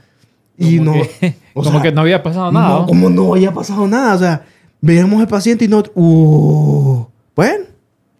[0.57, 2.69] Y no, que- o como sea, que no había pasado nada.
[2.69, 2.87] no, ¿no?
[2.87, 4.15] como no había pasado nada.
[4.15, 4.47] O sea,
[4.81, 5.83] veíamos al paciente y no.
[5.95, 7.65] Uh, bueno,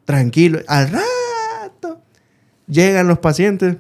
[0.05, 0.61] tranquilo.
[0.67, 2.01] Al rato
[2.67, 3.77] llegan los pacientes.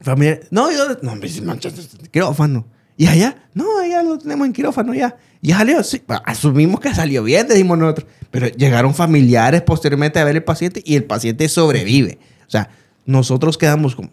[0.00, 0.46] Familiares.
[0.50, 0.96] No, yo.
[1.02, 2.66] No, me dice, "Manchester, quirófano.
[2.96, 3.36] ¿Y allá?
[3.54, 5.16] No, allá lo tenemos en quirófano ya.
[5.42, 5.82] ¿Y ya salió?
[5.82, 6.02] Sí.
[6.24, 8.06] Asumimos que salió bien, decimos nosotros.
[8.30, 12.18] Pero llegaron familiares posteriormente a ver el paciente y el paciente sobrevive.
[12.46, 12.70] O sea,
[13.04, 14.10] nosotros quedamos como.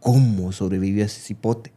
[0.00, 1.72] ¿Cómo sobrevivió ese cipote?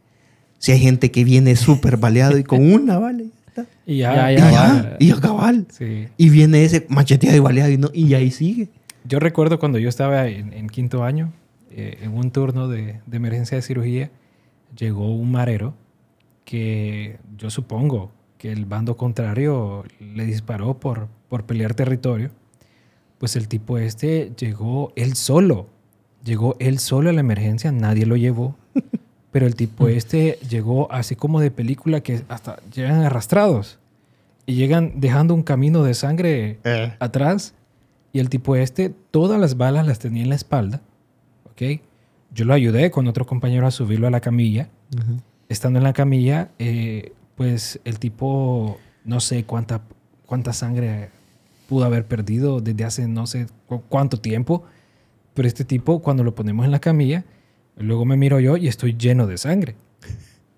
[0.58, 3.26] Si hay gente que viene súper baleado y con una, ¿vale?
[3.56, 3.66] Ya.
[3.86, 5.66] Y ya, Ya, Y ya, ya, y a cabal.
[5.70, 6.08] Sí.
[6.16, 8.68] Y viene ese macheteado y baleado y, no, y ahí sigue.
[9.04, 11.32] Yo recuerdo cuando yo estaba en, en quinto año,
[11.76, 14.10] eh, en un turno de, de emergencia de cirugía,
[14.76, 15.74] llegó un marero
[16.44, 22.30] que yo supongo que el bando contrario le disparó por, por pelear territorio.
[23.18, 25.68] Pues el tipo este llegó él solo.
[26.22, 28.56] Llegó él solo a la emergencia, nadie lo llevó.
[29.32, 33.78] Pero el tipo este llegó así como de película que hasta llegan arrastrados.
[34.46, 36.58] Y llegan dejando un camino de sangre
[36.98, 37.54] atrás.
[38.12, 40.82] Y el tipo este, todas las balas las tenía en la espalda.
[41.54, 41.80] ¿Ok?
[42.34, 44.68] Yo lo ayudé con otro compañero a subirlo a la camilla.
[45.48, 49.82] Estando en la camilla, eh, pues el tipo, no sé cuánta,
[50.26, 51.10] cuánta sangre
[51.68, 54.64] pudo haber perdido desde hace no sé cu- cuánto tiempo.
[55.34, 57.24] Pero este tipo, cuando lo ponemos en la camilla,
[57.76, 59.74] luego me miro yo y estoy lleno de sangre.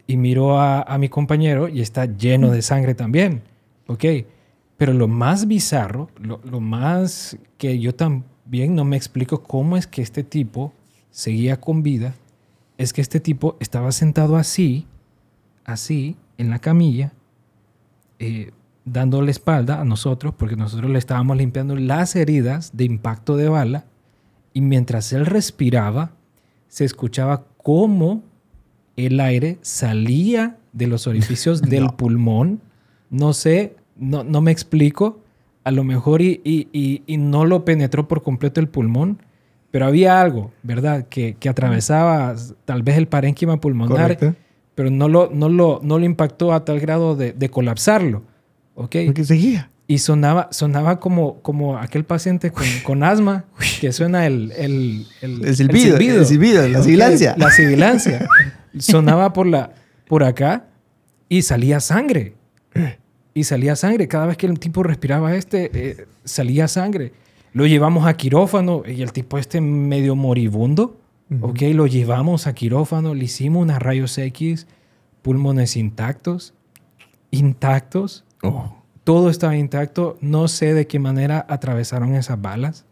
[0.07, 3.43] Y miro a, a mi compañero y está lleno de sangre también.
[3.87, 4.05] ¿Ok?
[4.77, 9.87] Pero lo más bizarro, lo, lo más que yo también no me explico cómo es
[9.87, 10.73] que este tipo
[11.17, 12.15] seguía con vida,
[12.77, 14.87] es que este tipo estaba sentado así,
[15.65, 17.15] así, en la camilla,
[18.19, 18.51] eh,
[18.85, 23.49] dando la espalda a nosotros, porque nosotros le estábamos limpiando las heridas de impacto de
[23.49, 23.87] bala,
[24.53, 26.13] y mientras él respiraba,
[26.69, 28.23] se escuchaba cómo
[28.97, 32.61] el aire salía de los orificios del pulmón.
[33.09, 35.21] No sé, no, no me explico.
[35.65, 39.19] A lo mejor y, y- y- y no lo penetró por completo el pulmón,
[39.77, 41.05] pero había algo, ¿verdad?
[41.11, 44.35] Que, que atravesaba tal vez el parénquima pulmonar, Correcto.
[44.75, 48.23] pero no lo, no, lo, no lo impactó a tal grado de, de colapsarlo.
[48.75, 48.97] ¿Ok?
[49.05, 49.69] Porque seguía.
[49.87, 53.45] Y sonaba, sonaba como, como aquel paciente con, con asma
[53.79, 57.35] que suena el, el, El silbido, el silbido, la sibilancia.
[57.37, 58.27] La sibilancia.
[58.79, 59.75] sonaba por, la,
[60.09, 60.69] por acá
[61.29, 62.33] y salía sangre.
[63.35, 64.09] Y salía sangre.
[64.09, 67.13] Cada vez que el tipo respiraba este, eh, salía sangre.
[67.53, 70.99] Lo llevamos a quirófano y el tipo este medio moribundo.
[71.41, 74.67] Ok, lo llevamos a quirófano, le hicimos unas rayos X,
[75.23, 76.55] pulmones intactos,
[77.31, 78.77] intactos, Oh.
[79.05, 80.19] todo estaba intacto.
[80.21, 82.85] No sé de qué manera atravesaron esas balas,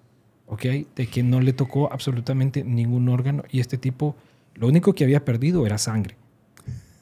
[0.47, 0.63] ¿ok?
[0.97, 4.17] De que no le tocó absolutamente ningún órgano y este tipo,
[4.55, 6.17] lo único que había perdido era sangre,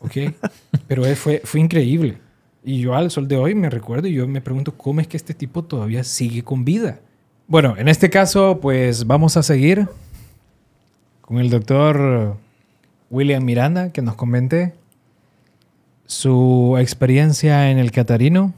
[0.01, 0.35] ¿ok?
[0.89, 2.19] Pero él fue, fue increíble.
[2.65, 5.17] Y yo al sol de hoy me recuerdo y yo me pregunto cómo es que
[5.17, 7.01] este tipo todavía sigue con vida.
[7.47, 9.89] Bueno, en este caso, pues vamos a seguir
[11.21, 12.37] con el doctor
[13.11, 14.75] William Miranda, que nos comente
[16.07, 18.55] su experiencia en el Catarino.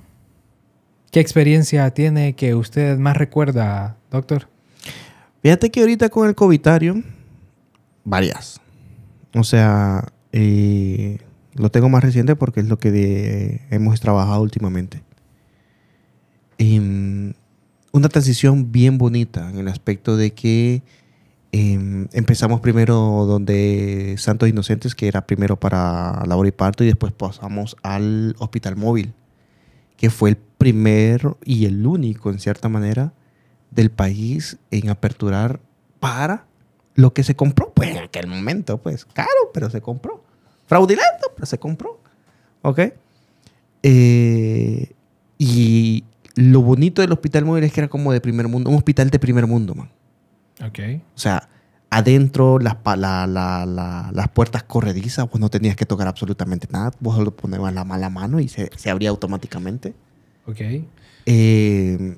[1.11, 4.49] ¿Qué experiencia tiene que usted más recuerda, doctor?
[5.43, 7.03] Fíjate que ahorita con el covitario,
[8.05, 8.61] varias.
[9.35, 11.19] O sea, eh,
[11.55, 15.03] lo tengo más reciente porque es lo que hemos trabajado últimamente.
[16.59, 17.35] Em,
[17.95, 20.83] una transición bien bonita en el aspecto de que
[21.53, 27.13] em, empezamos primero donde Santos Inocentes, que era primero para labor y parto, y después
[27.13, 29.15] pasamos al hospital móvil,
[29.97, 33.13] que fue el primero y el único, en cierta manera,
[33.71, 35.61] del país en aperturar
[36.01, 36.47] para
[36.97, 40.25] lo que se compró, pues en aquel momento, pues caro, pero se compró.
[40.67, 42.01] Fraudulento, pero se compró.
[42.63, 42.81] ¿Ok?
[43.85, 44.91] Eh,
[45.39, 46.05] y
[46.37, 49.19] lo bonito del hospital móvil es que era como de primer mundo, un hospital de
[49.19, 49.91] primer mundo, man.
[50.65, 50.79] Ok.
[51.15, 51.49] O sea,
[51.91, 57.15] adentro las, la- la- las puertas corredizas, vos no tenías que tocar absolutamente nada, vos
[57.17, 59.95] solo ponías la mala mano y se, se abría automáticamente.
[60.47, 60.61] Ok.
[61.27, 62.17] Eh,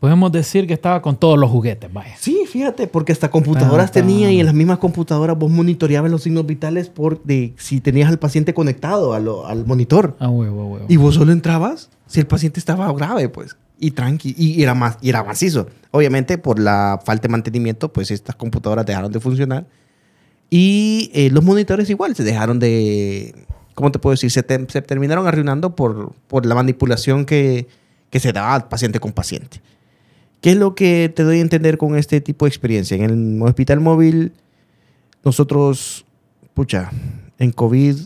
[0.00, 2.14] Podemos decir que estaba con todos los juguetes, vaya.
[2.20, 6.22] Sí, fíjate, porque hasta computadoras Ah, tenía y en las mismas computadoras vos monitoreabas los
[6.22, 10.16] signos vitales por de si tenías al paciente conectado a lo- al monitor.
[10.20, 10.86] Ah, huevo, huevo.
[10.88, 13.56] Y vos solo entrabas si el paciente estaba grave, pues.
[13.80, 14.34] y tranqui.
[14.36, 15.68] Y era, más, y era macizo.
[15.92, 19.66] Obviamente, por la falta de mantenimiento, pues estas computadoras dejaron de funcionar.
[20.50, 23.34] Y eh, los monitores igual se dejaron de...
[23.74, 24.30] ¿Cómo te puedo decir?
[24.30, 27.68] Se, te- se terminaron arruinando por, por la manipulación que,
[28.10, 29.60] que se daba paciente con paciente.
[30.40, 32.96] ¿Qué es lo que te doy a entender con este tipo de experiencia?
[32.96, 34.32] En el hospital móvil,
[35.24, 36.06] nosotros,
[36.54, 36.90] pucha,
[37.38, 37.96] en COVID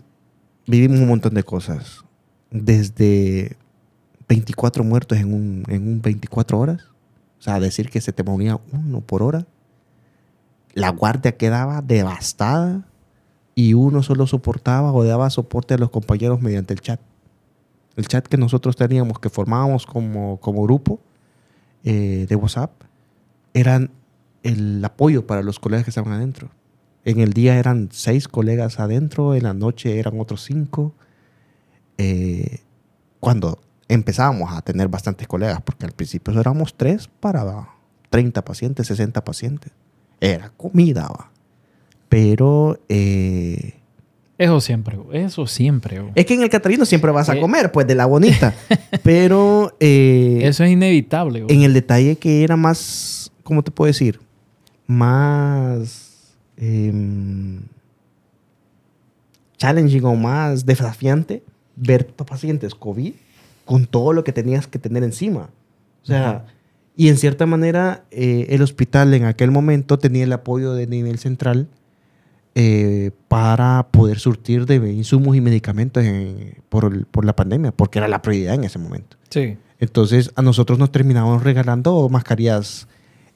[0.65, 2.03] vivimos un montón de cosas.
[2.49, 3.55] Desde
[4.27, 6.81] 24 muertos en un, en un 24 horas.
[7.39, 9.45] O sea, decir que se te moría uno por hora.
[10.73, 12.87] La guardia quedaba devastada
[13.53, 16.99] y uno solo soportaba o daba soporte a los compañeros mediante el chat.
[17.95, 20.99] El chat que nosotros teníamos, que formábamos como, como grupo
[21.83, 22.71] eh, de WhatsApp,
[23.53, 23.91] eran
[24.43, 26.49] el apoyo para los colegas que estaban adentro.
[27.05, 30.93] En el día eran seis colegas adentro, en la noche eran otros cinco.
[31.97, 32.59] Eh,
[33.19, 37.69] cuando empezábamos a tener bastantes colegas, porque al principio éramos tres para
[38.09, 39.71] 30 pacientes, 60 pacientes.
[40.19, 41.31] Era comida, va.
[42.09, 43.81] Pero eh,
[44.43, 44.97] Eso siempre.
[45.13, 47.39] Eso siempre, es que en el Catarino siempre vas a Eh.
[47.39, 48.53] comer, pues de la bonita.
[49.03, 54.19] Pero eh, Eso es inevitable, en el detalle que era más, ¿cómo te puedo decir?
[54.87, 57.61] Más em,
[59.57, 61.43] challenging o más desafiante
[61.75, 63.13] ver a pacientes COVID
[63.65, 65.49] con todo lo que tenías que tener encima.
[66.03, 66.45] O sea,
[66.97, 71.17] y en cierta manera eh, el hospital en aquel momento tenía el apoyo de nivel
[71.17, 71.67] central
[72.55, 77.99] eh, para poder surtir de insumos y medicamentos en- por, el- por la pandemia, porque
[77.99, 79.17] era la prioridad en ese momento.
[79.29, 79.57] Sí.
[79.79, 82.87] Entonces a nosotros nos terminaban regalando mascarillas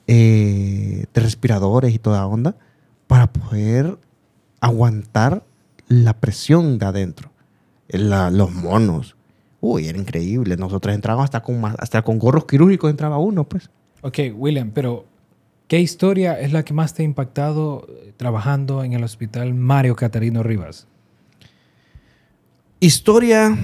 [0.08, 2.56] eh, de respiradores y toda onda
[3.08, 3.98] para poder
[4.62, 5.44] aguantar
[5.88, 7.32] la presión de adentro.
[7.90, 9.16] La- los monos.
[9.60, 10.56] Uy, era increíble.
[10.58, 13.70] Nosotros entrábamos hasta con, hasta con gorros quirúrgicos, entraba uno, pues.
[14.02, 15.06] Ok, William, pero
[15.68, 19.96] ¿qué historia es la que más te ha impactado eh, trabajando en el hospital Mario
[19.96, 20.88] Catarino Rivas?
[22.80, 23.58] Historia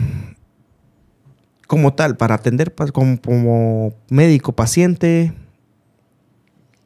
[1.67, 5.33] como tal, para atender como, como médico paciente,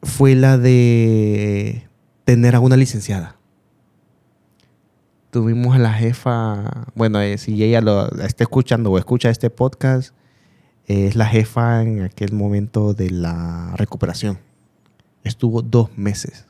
[0.02, 1.86] fue la de
[2.24, 3.36] tener a una licenciada.
[5.30, 10.14] Tuvimos a la jefa, bueno, eh, si ella lo está escuchando o escucha este podcast,
[10.86, 14.38] es la jefa en aquel momento de la recuperación.
[15.28, 16.46] Estuvo dos meses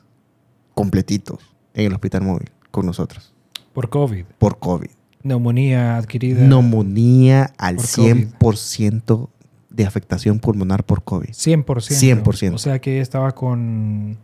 [0.73, 1.39] completitos
[1.73, 3.33] en el hospital móvil con nosotros
[3.73, 4.25] Por COVID.
[4.37, 4.89] por COVID.
[5.23, 6.41] Neumonía adquirida.
[6.47, 8.27] Neumonía al Por COVID.
[8.39, 9.29] 100%
[9.69, 11.29] de afectación pulmonar por COVID.
[11.29, 12.23] 100%.
[12.23, 12.53] 100%.
[12.53, 14.17] O sea que ella estaba con,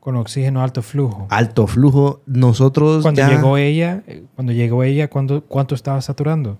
[0.00, 1.26] con oxígeno alto flujo.
[1.30, 2.22] Alto flujo.
[2.26, 3.28] Nosotros Cuando ya...
[3.30, 6.58] llegó ella, eh, cuando llegó ella, ¿cuándo- ¿cuánto estaba saturando?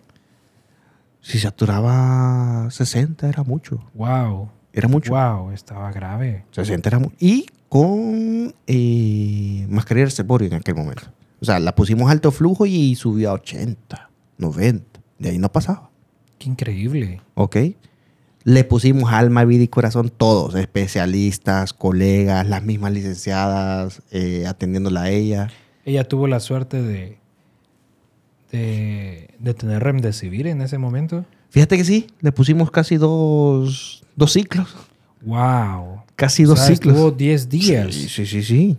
[1.20, 3.80] Si saturaba 60 era mucho.
[3.94, 4.48] Wow.
[4.78, 5.12] Era mucho.
[5.12, 6.44] Wow, estaba grave.
[6.52, 7.16] 60 era mucho.
[7.18, 10.08] Y con eh, mascarilla
[10.40, 11.02] en aquel momento.
[11.40, 15.00] O sea, la pusimos alto flujo y subió a 80, 90.
[15.18, 15.90] De ahí no pasaba.
[16.38, 17.20] Qué increíble.
[17.34, 17.56] ¿Ok?
[18.44, 25.10] Le pusimos alma, vida y corazón todos, especialistas, colegas, las mismas licenciadas, eh, atendiéndola a
[25.10, 25.48] ella.
[25.84, 27.18] Ella tuvo la suerte de,
[28.52, 31.24] de, de tener remdesivir en ese momento.
[31.50, 34.68] Fíjate que sí, le pusimos casi dos, dos ciclos.
[35.22, 36.02] Wow.
[36.16, 36.94] Casi O dos sea, ciclos.
[36.94, 37.94] Estuvo 10 días.
[37.94, 38.76] Sí, sí, sí, sí.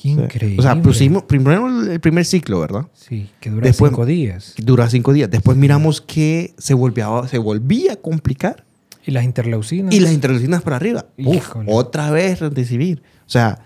[0.00, 0.58] Qué increíble.
[0.58, 2.86] O sea, pusimos primero el primer ciclo, ¿verdad?
[2.92, 4.54] Sí, que dura Después- 5 días.
[4.58, 5.30] Dura cinco días.
[5.30, 8.64] Después miramos que se volvía, se volvía a complicar
[9.06, 9.94] Y las interleucinas.
[9.94, 11.06] y las interleucinas para arriba.
[11.16, 13.02] Uf, otra vez recibir.
[13.26, 13.58] O sea,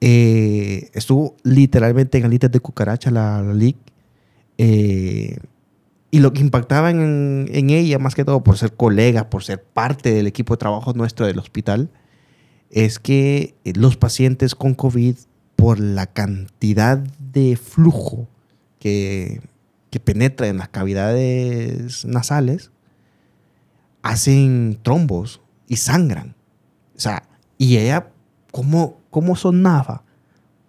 [0.00, 3.76] eh, estuvo literalmente en alitas de cucaracha la, la leak.
[4.58, 5.36] Eh,
[6.14, 10.14] y lo que impactaba en, ella, más que todo por ser colega, por ser parte
[10.14, 11.90] del equipo de trabajo nuestro del hospital,
[12.70, 15.16] es que eh, los pacientes con COVID,
[15.56, 18.28] por la cantidad de flujo
[18.78, 19.40] que,
[19.90, 22.70] que penetra en las cavidades nasales,
[24.02, 26.36] hacen trombos y sangran.
[26.96, 27.24] O sea,
[27.58, 28.12] y ella,
[28.52, 30.04] ¿cómo, cómo sonaba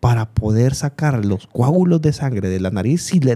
[0.06, 3.36] para poder sacar los coágulos de sangre de la nariz si le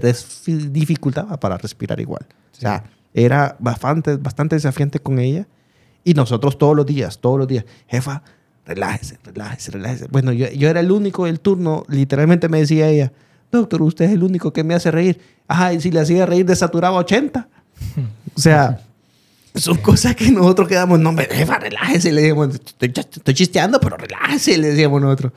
[0.70, 2.24] dificultaba para respirar igual?
[2.52, 5.48] O sea, era bastante, bastante desafiante con ella.
[6.04, 8.22] Y nosotros todos los días, todos los días, jefa,
[8.64, 10.06] relájese, relájese, relájese.
[10.12, 13.12] Bueno, yo, yo era el único del turno, literalmente me decía ella,
[13.50, 15.20] doctor, usted es el único que me hace reír.
[15.48, 17.48] Ajá, y si le hacía reír, desaturaba 80.
[18.36, 18.80] O sea,
[19.56, 23.96] son cosas que nosotros quedamos, no, me jefa, relájese, le decíamos, estoy, estoy chisteando, pero
[23.96, 25.32] relájese, le decíamos nosotros.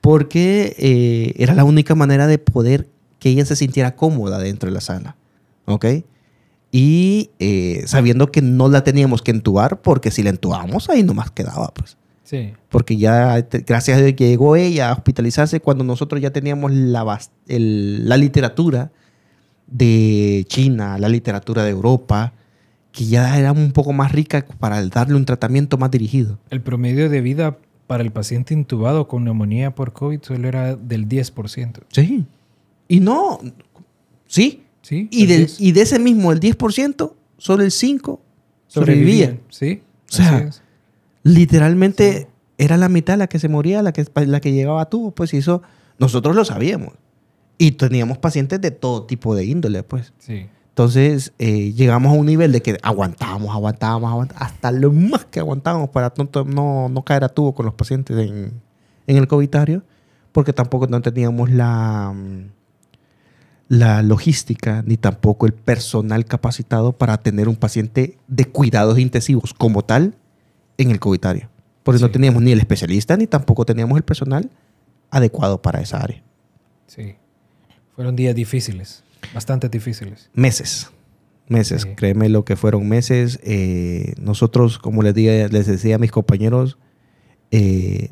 [0.00, 2.88] Porque eh, era la única manera de poder
[3.18, 5.16] que ella se sintiera cómoda dentro de la sala.
[5.66, 5.86] ¿Ok?
[6.70, 11.30] y eh, sabiendo que no la teníamos que entubar porque si la entubamos ahí nomás
[11.30, 11.96] quedaba pues.
[12.24, 12.52] Sí.
[12.68, 17.18] Porque ya, gracias a Dios, que llegó ella a hospitalizarse cuando nosotros ya teníamos la,
[17.46, 18.90] el- la literatura
[19.66, 22.34] de China, la literatura de Europa,
[22.92, 26.38] que ya era un poco más rica para darle un tratamiento más dirigido.
[26.50, 27.56] El promedio de vida
[27.88, 31.80] para el paciente intubado con neumonía por COVID solo era del 10%.
[31.90, 32.26] Sí.
[32.86, 33.40] Y no,
[34.26, 34.62] sí.
[34.82, 35.08] ¿Sí?
[35.10, 38.20] Y, el del, 10 y de ese mismo, el 10%, solo el 5% sobrevivía.
[38.68, 39.40] sobrevivían.
[39.48, 39.82] Sí.
[40.08, 40.62] O sea, es.
[41.22, 42.28] Literalmente
[42.58, 45.32] era la mitad la que se moría, la que, la que llegaba a tubo, pues
[45.32, 45.62] eso
[45.98, 46.92] nosotros lo sabíamos.
[47.56, 50.12] Y teníamos pacientes de todo tipo de índole, pues.
[50.18, 50.46] Sí.
[50.78, 55.40] Entonces eh, llegamos a un nivel de que aguantábamos, aguantábamos, aguantábamos, hasta lo más que
[55.40, 58.52] aguantábamos para no, no, no caer a tubo con los pacientes en,
[59.08, 59.82] en el covitario,
[60.30, 62.50] porque tampoco no teníamos la, mm,
[63.70, 69.82] la logística ni tampoco el personal capacitado para tener un paciente de cuidados intensivos como
[69.82, 70.14] tal
[70.76, 71.48] en el covitario.
[71.82, 72.12] Porque no Sí.
[72.12, 74.48] teníamos ni el especialista ni tampoco teníamos el personal
[75.10, 76.22] adecuado para esa área.
[76.86, 77.16] Sí.
[77.96, 79.02] Fueron días difíciles.
[79.34, 80.30] Bastante difíciles.
[80.34, 80.90] meses.
[81.48, 81.88] Meses, Sí.
[81.96, 83.40] créeme lo que fueron meses.
[83.42, 86.76] Eh, nosotros, como les, di- les decía a mis compañeros,
[87.50, 88.10] eh,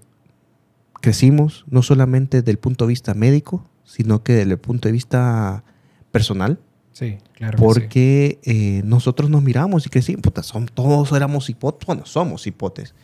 [1.00, 4.92] crecimos no solamente desde el punto de vista médico, sino que desde el punto de
[4.92, 5.64] vista
[6.10, 6.58] personal,
[6.92, 7.58] Sí, claro.
[7.58, 7.62] sí.
[7.64, 10.22] porque eh, nosotros nos miramos y crecimos.
[10.22, 12.94] Puta, son, todos éramos hipotes, bueno, somos hipotes.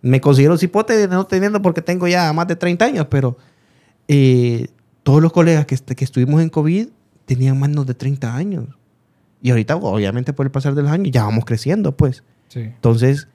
[0.00, 3.36] Me considero hipote no teniendo porque tengo ya más de 30 años, pero
[4.08, 4.68] eh,
[5.02, 6.88] todos los colegas que, que estuvimos en COVID
[7.26, 8.66] tenían menos de 30 años.
[9.42, 12.24] Y ahorita, obviamente, por el pasar de los años, ya vamos creciendo, pues.
[12.48, 12.60] Sí.
[12.60, 13.28] Entonces,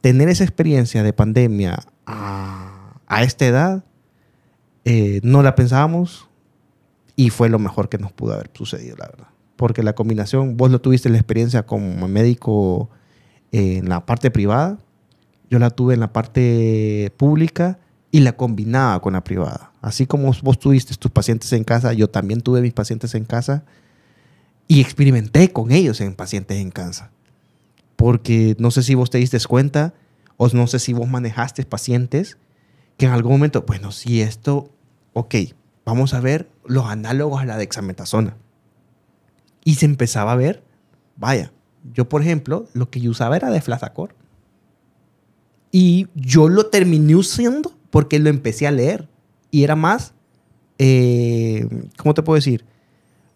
[0.00, 3.84] tener esa experiencia de pandemia a, a esta edad,
[4.84, 6.28] eh, no la pensábamos
[7.14, 9.28] y fue lo mejor que nos pudo haber sucedido, la verdad.
[9.56, 12.90] Porque la combinación, vos lo tuviste la experiencia como médico
[13.52, 14.78] eh, en la parte privada,
[15.50, 17.78] yo la tuve en la parte pública
[18.10, 19.71] y la combinaba con la privada.
[19.82, 23.64] Así como vos tuviste tus pacientes en casa, yo también tuve mis pacientes en casa
[24.66, 27.10] y experimenté con ellos en pacientes en casa
[28.02, 29.94] porque no sé si vos te diste cuenta
[30.36, 32.36] o no sé si vos manejaste pacientes
[32.96, 34.72] que en algún momento, bueno, si esto,
[35.12, 35.36] ok,
[35.86, 38.36] vamos a ver los análogos a la dexametasona.
[39.62, 40.64] Y se empezaba a ver,
[41.14, 41.52] vaya,
[41.94, 44.16] yo por ejemplo, lo que yo usaba era de Flasacor.
[45.70, 49.08] Y yo lo terminé usando porque lo empecé a leer.
[49.52, 50.14] Y era más,
[50.78, 52.64] eh, ¿cómo te puedo decir?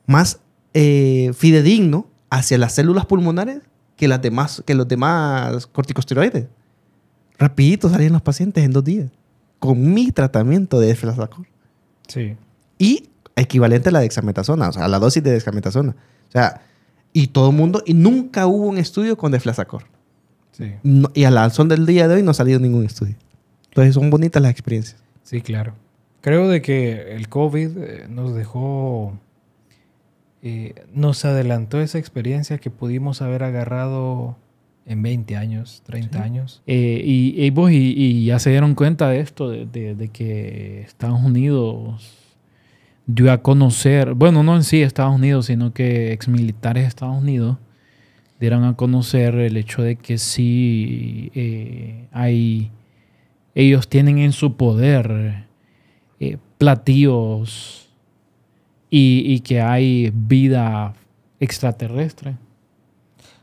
[0.07, 0.41] Más
[0.75, 3.61] eh, fidedigno hacia las células pulmonares
[3.97, 6.47] que, las demás, que los demás corticosteroides.
[7.39, 9.11] Rapidito salían los pacientes en dos días
[9.59, 11.47] con mi tratamiento de Flasacor.
[12.09, 12.35] Sí.
[12.79, 15.93] Y equivalente a la dexametasona, o sea, a la dosis de dexametasona.
[16.29, 16.63] O sea,
[17.13, 19.85] y todo el mundo, y nunca hubo un estudio con deflasacor.
[20.53, 20.73] Sí.
[20.83, 23.17] No- y a la son del día de hoy no ha salido ningún estudio.
[23.69, 24.97] Entonces son bonitas las experiencias.
[25.23, 25.75] Sí, claro.
[26.27, 29.17] Creo de que el COVID eh, nos dejó,
[30.43, 34.37] eh, nos adelantó esa experiencia que pudimos haber agarrado
[34.87, 36.63] en 20 años, 30 años.
[36.67, 40.09] Eh, y, y vos, y, y ya se dieron cuenta de esto, de, de- de
[40.09, 42.13] que Estados Unidos
[43.07, 47.57] dio a conocer, bueno, no en sí Estados Unidos, sino que exmilitares de Estados Unidos
[48.41, 52.73] dieron a conocer el hecho de que sí eh, hay,
[53.55, 55.46] ellos tienen en su poder
[56.59, 57.89] platillos
[58.91, 60.95] y, y que hay vida
[61.41, 62.37] extraterrestre.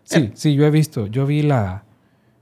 [0.04, 1.84] Sí, sí, yo he visto, yo vi la,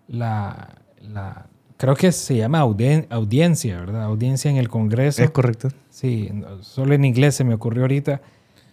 [0.08, 0.76] la,
[1.14, 1.46] la
[1.78, 4.04] creo que se llama audien- audiencia, ¿verdad?
[4.04, 5.24] Audiencia en el Congreso.
[5.24, 5.70] Es correcto.
[5.90, 8.22] Sí, no- solo en inglés se me ocurrió ahorita.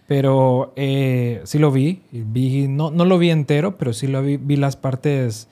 [0.07, 2.01] Pero eh, sí lo vi.
[2.11, 5.47] vi no, no lo vi entero, pero sí lo vi, vi las partes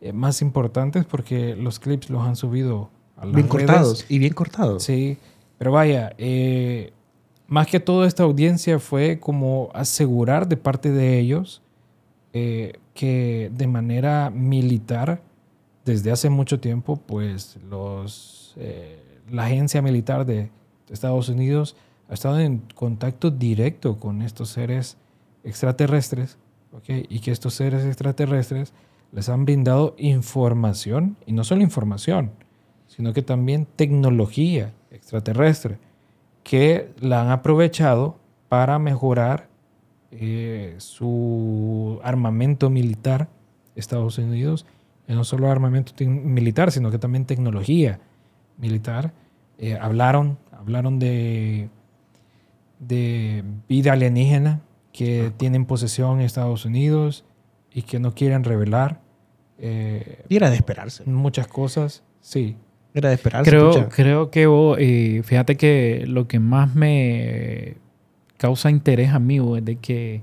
[0.00, 2.88] eh, más importantes porque los clips los han subido
[3.18, 3.66] a las Bien redes.
[3.66, 4.06] cortados.
[4.08, 4.82] Y bien cortados.
[4.82, 5.18] Sí,
[5.58, 6.92] pero vaya, eh,
[7.48, 11.62] más que todo esta audiencia fue como asegurar de parte de ellos
[12.32, 15.20] eh, que de manera militar,
[15.84, 20.50] desde hace mucho tiempo, pues los, eh, la agencia militar de
[20.90, 21.74] Estados Unidos
[22.08, 24.96] ha estado en contacto directo con estos seres
[25.44, 26.38] extraterrestres,
[26.72, 27.06] ¿ok?
[27.08, 28.72] Y que estos seres extraterrestres
[29.12, 32.30] les han brindado información, y no solo información,
[32.86, 34.72] sino que también tecnología
[35.08, 35.78] extraterrestre,
[36.44, 38.18] que la han aprovechado
[38.50, 39.48] para mejorar
[40.10, 43.28] eh, su armamento militar,
[43.74, 44.66] Estados Unidos,
[45.06, 48.00] y no solo armamento militar, sino que también tecnología
[48.58, 49.12] militar.
[49.56, 51.70] Eh, hablaron, hablaron de,
[52.80, 54.60] de vida alienígena
[54.92, 57.24] que tienen posesión en Estados Unidos
[57.72, 59.00] y que no quieren revelar
[59.58, 61.04] eh, Y era de esperarse.
[61.06, 62.02] muchas cosas.
[62.20, 62.56] Sí.
[62.98, 63.50] Era de esperarse.
[63.50, 67.74] Creo, creo que vos, eh, fíjate que lo que más me
[68.36, 70.22] causa interés a mí vos, es de que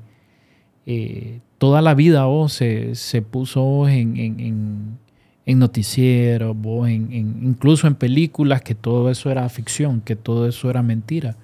[0.86, 4.98] eh, toda la vida vos, se, se puso vos, en, en, en,
[5.46, 10.48] en noticieros, vos, en, en- incluso en películas, que todo eso era ficción, que todo
[10.48, 11.36] eso era mentira.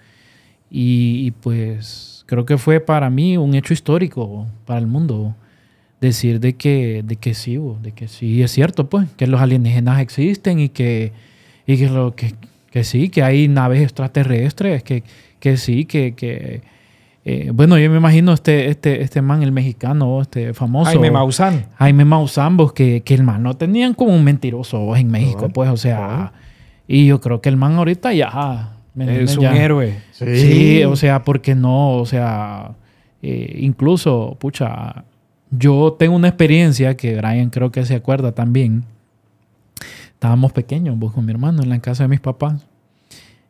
[0.69, 5.35] Y, y, pues creo que fue para mí un hecho histórico para el mundo.
[6.01, 10.01] Decir de que, de que sí, de que sí es cierto, pues, que los alienígenas
[10.01, 11.13] existen y que,
[11.67, 12.33] y que, lo, que,
[12.71, 15.03] que sí, que hay naves extraterrestres, que,
[15.39, 16.61] que sí, que, que
[17.23, 20.89] eh, bueno, yo me imagino este, este, este man, el mexicano, este famoso.
[20.89, 21.67] Jaime Maussan.
[21.75, 25.49] Jaime Maussan, vos, que, que el man no tenían como un mentiroso vos, en México,
[25.49, 26.33] pues, o sea,
[26.87, 29.55] y yo creo que el man ahorita ya, ¿me Es un Ya.
[29.55, 29.99] héroe.
[30.13, 32.71] Sí, o sea, porque no, o sea,
[33.21, 35.03] eh, incluso, pucha,
[35.51, 38.83] yo tengo una experiencia que Brian creo que se acuerda también.
[40.13, 42.65] Estábamos pequeños, vos con mi hermano, en la casa de mis papás.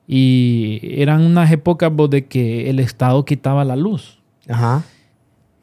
[0.07, 4.19] Y eran unas épocas vos, de que el Estado quitaba la luz.
[4.49, 4.83] Ajá.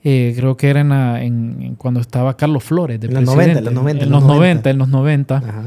[0.05, 3.01] Eh, creo que era en, la- en- en cuando estaba Carlos Flores.
[3.01, 3.61] De En los presidente.
[3.63, 5.65] 90, en los 90, En los 90, en los 90 Ajá.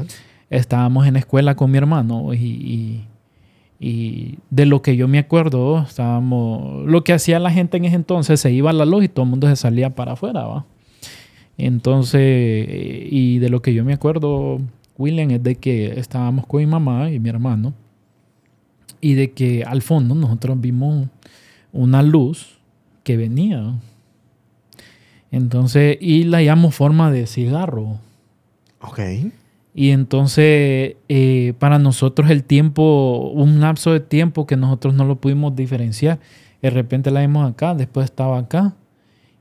[0.50, 3.06] estábamos en la escuela con mi hermano y, y-
[3.84, 7.96] y de lo que yo me acuerdo, estábamos, lo que hacía la gente en ese
[7.96, 10.64] entonces, se iba a la luz y todo el mundo se salía para afuera, ¿va?
[11.58, 14.60] Entonces, eh, y de lo que yo me acuerdo,
[14.96, 17.74] William, es de que estábamos con mi mamá y mi hermano
[19.00, 21.08] y de que al fondo nosotros vimos
[21.72, 22.60] una luz
[23.02, 23.74] que venía.
[25.32, 27.98] Entonces, y la llamamos forma de cigarro.
[28.80, 29.00] Ok.
[29.74, 35.16] Y entonces, eh, para nosotros el tiempo, un lapso de tiempo que nosotros no lo
[35.16, 36.18] pudimos diferenciar.
[36.60, 38.74] De repente la vimos acá, después estaba acá.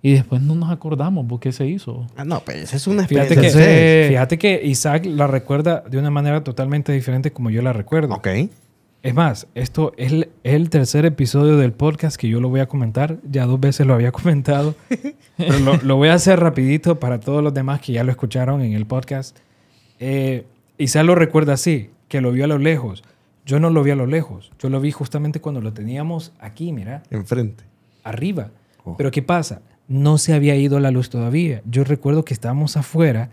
[0.03, 2.07] Y después no nos acordamos por qué se hizo.
[2.15, 3.61] Ah, no, pero esa es una Fíjate experiencia.
[3.61, 7.61] que, Entonces- de fíjate que Isaac la recuerda de una manera totalmente diferente como yo
[7.61, 8.15] la recuerdo.
[8.15, 8.27] Ok.
[9.03, 12.61] Es más, esto es el, es el tercer episodio del podcast que yo lo voy
[12.61, 13.17] a comentar.
[13.29, 14.73] Ya dos veces lo había comentado.
[15.37, 18.61] pero lo, lo voy a hacer rapidito para todos los demás que ya lo escucharon
[18.61, 19.37] en el podcast.
[20.01, 20.45] Eh,
[20.77, 23.03] Isaac lo recuerda así, que lo vio a lo lejos.
[23.45, 24.51] Yo no lo vi a lo lejos.
[24.59, 27.63] Yo lo vi justamente cuando lo teníamos aquí, mira, Enfrente.
[28.03, 28.49] arriba.
[28.83, 28.97] Oh.
[28.97, 29.61] Pero ¿qué pasa?
[29.87, 31.61] No se había ido la luz todavía.
[31.65, 33.29] Yo recuerdo que estábamos afuera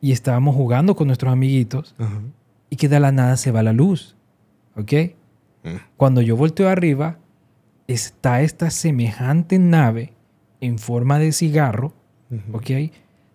[0.00, 1.94] y estábamos jugando con nuestros amiguitos
[2.70, 4.16] y que de la nada se va la luz.
[4.76, 4.92] ¿Ok?
[5.62, 5.68] Mm.
[5.96, 7.18] Cuando yo volteo arriba,
[7.86, 10.12] está esta semejante nave
[10.60, 11.92] en forma de cigarro.
[12.52, 12.70] ¿Ok?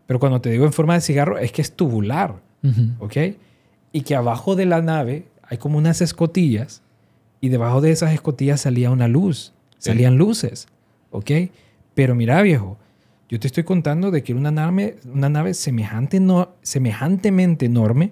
[0.07, 2.35] Pero cuando te digo en forma de cigarro, es que es tubular.
[2.99, 3.17] ¿Ok?
[3.91, 6.81] Y que abajo de la nave hay como unas escotillas
[7.39, 9.53] y debajo de esas escotillas salía una luz.
[9.77, 10.67] Salían luces.
[11.11, 11.31] ¿Ok?
[11.93, 12.77] Pero mira, viejo,
[13.29, 18.11] yo te estoy contando de que era una nave, una nave semejante no, semejantemente enorme.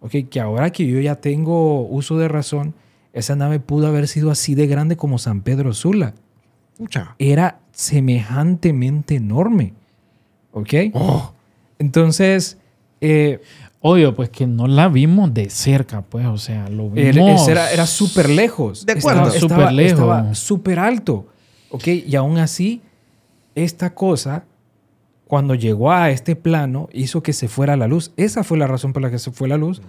[0.00, 0.28] ¿Ok?
[0.28, 2.74] Que ahora que yo ya tengo uso de razón,
[3.12, 6.14] esa nave pudo haber sido así de grande como San Pedro Sula.
[6.76, 7.14] Pucha.
[7.18, 9.74] Era semejantemente enorme.
[10.52, 10.74] ¿Ok?
[10.94, 11.32] Oh.
[11.78, 12.58] Entonces,
[13.00, 13.40] eh,
[13.84, 17.48] Obvio, pues que no la vimos de cerca, pues, o sea, lo Era- vimos.
[17.48, 18.86] Era, era súper lejos.
[18.86, 19.26] De acuerdo.
[19.26, 19.90] Estaba- Súper lejos.
[19.98, 21.26] Estaba súper alto.
[21.68, 21.88] ¿Ok?
[21.88, 22.80] Y aún así,
[23.56, 24.44] esta cosa,
[25.26, 28.12] cuando llegó a este plano, hizo que se fuera la luz.
[28.16, 29.82] Esa fue la razón por la que se fue la luz.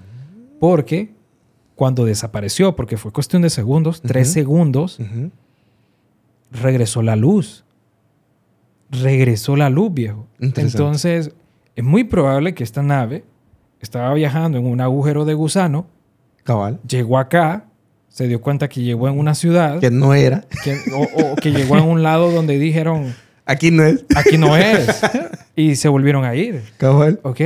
[0.60, 1.12] Porque
[1.76, 4.98] cuando desapareció, porque fue cuestión de segundos, tres segundos,
[6.52, 7.64] regresó la luz.
[9.02, 10.28] Regresó la luz, viejo.
[10.40, 11.32] Entonces,
[11.76, 13.24] es muy probable que esta nave
[13.82, 15.88] estaba viajando en un agujero de gusano
[16.44, 16.80] Cabal.
[16.88, 17.66] llegó acá,
[18.08, 20.46] se dio cuenta que llegó en una ciudad, Que no era.
[20.64, 21.02] que- o,
[21.32, 23.14] o que llegó en un lado donde dijeron,
[23.46, 24.06] Aquí no es.
[24.16, 25.02] aquí no es,
[25.56, 26.62] y se volvieron a ir.
[26.78, 27.20] Cabal.
[27.24, 27.42] Ok,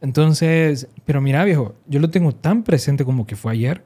[0.00, 3.82] entonces, pero mira viejo, yo lo tengo tan presente como que fue ayer,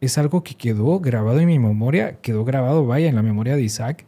[0.00, 3.62] es algo que quedó grabado en mi memoria, quedó grabado, vaya, en la memoria de
[3.62, 4.04] Isaac,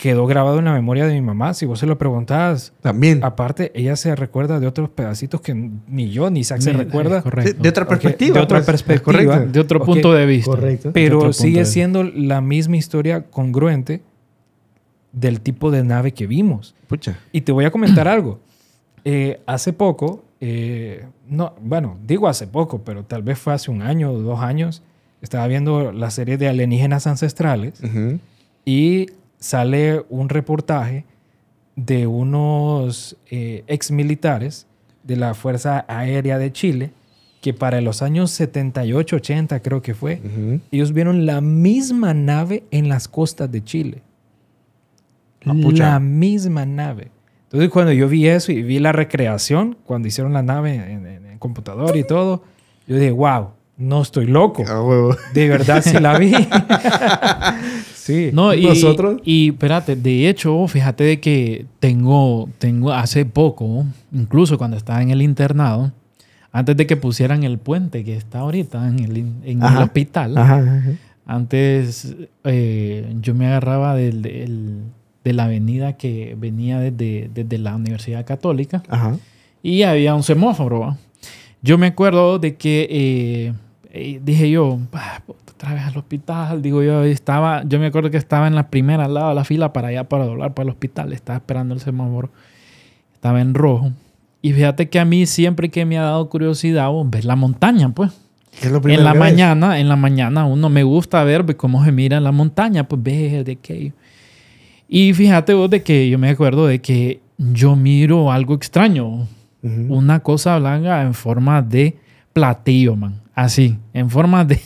[0.00, 2.72] quedó grabado en la memoria de mi mamá, si vos se lo preguntabas.
[2.80, 3.22] También.
[3.22, 7.20] Aparte, ella se recuerda de otros pedacitos que ni yo ni Isaac se recuerda.
[7.20, 7.52] correcto.
[7.52, 8.34] de, de otra perspectiva.
[8.38, 8.66] de otra pues.
[8.66, 9.12] perspectiva.
[9.34, 9.52] Correcto.
[9.52, 10.50] De otro punto de vista.
[10.52, 10.90] correcto.
[10.94, 14.00] Pero sigue siendo la misma historia congruente
[15.12, 16.74] del tipo de nave que vimos.
[16.86, 17.18] Pucha.
[17.30, 18.40] Y te voy a comentar algo.
[19.04, 23.82] Eh, hace poco, eh, no, bueno, digo hace poco, pero tal vez fue hace un
[23.82, 24.82] año o dos años,
[25.20, 28.18] estaba viendo la serie de alienígenas ancestrales Ujú.
[28.64, 29.08] y
[29.40, 31.04] sale un reportaje
[31.76, 34.66] de unos eh, ex militares
[35.02, 36.92] de la Fuerza Aérea de Chile
[37.40, 40.60] que para los años 78, 80 creo que fue, Ujú.
[40.70, 44.02] ellos vieron la misma nave en las costas de Chile.
[45.46, 47.10] Ah, la misma nave.
[47.44, 51.26] Entonces cuando yo vi eso y vi la recreación, cuando hicieron la nave en, en-
[51.26, 52.42] en computador y todo,
[52.86, 54.62] yo dije, wow, no estoy loco.
[54.62, 55.16] Huevo.
[55.32, 56.34] De verdad sí la vi.
[58.00, 58.30] sí.
[58.32, 64.56] No, y, Nosotros- y espérate, de hecho, fíjate de que tengo, tengo hace poco, incluso
[64.58, 65.92] cuando estaba en el internado,
[66.52, 70.90] antes de que pusieran el puente que está ahorita en el, hospital, Ajá, ajá.
[71.26, 74.80] antes eh, yo me agarraba del, del-
[75.22, 78.82] de la avenida que venía desde, desde la Universidad Católica
[79.62, 80.96] y había un semáforo.
[81.62, 83.52] Yo me acuerdo de que eh,
[83.92, 86.62] eh, dije yo, "Ah, puta, otra vez al hospital.
[86.62, 89.44] Digo yo, estaba, yo me acuerdo que estaba en la primera al lado de la
[89.44, 91.12] fila para allá, para doblar para el hospital.
[91.12, 92.30] Estaba esperando el semáforo.
[93.14, 93.90] Estaba en rojo.
[94.42, 97.90] Y fíjate que a mí siempre que me ha dado curiosidad oh, ver la montaña,
[97.90, 98.10] pues.
[98.58, 99.30] ¿Qué es lo En primero la que ves?
[99.32, 103.02] mañana, en la mañana uno me gusta ver pues, cómo se mira la montaña, pues
[103.02, 103.92] verde, aquello.
[104.88, 109.28] Y fíjate vos de que yo me acuerdo de que yo miro algo extraño,
[109.62, 109.94] Ujú.
[109.94, 111.96] una cosa blanca en forma de
[112.32, 113.20] platillo, man.
[113.34, 114.60] Así, en forma de,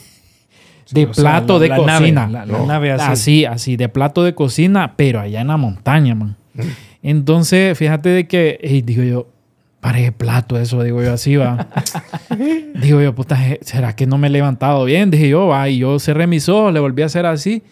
[0.90, 2.28] de sea, plato la- de la cocina.
[2.28, 3.04] la- la nave así.
[3.12, 6.36] así, así, de plato de cocina, pero allá en la montaña, man.
[7.02, 9.28] Entonces, fíjate de que, ey, digo yo,
[9.80, 11.68] parece plato eso, digo yo, así va.
[12.80, 15.10] digo yo, puta, ¿será que no me he levantado bien?
[15.10, 17.62] Dije yo, va, y yo cerré mis ojos, le volví a hacer así.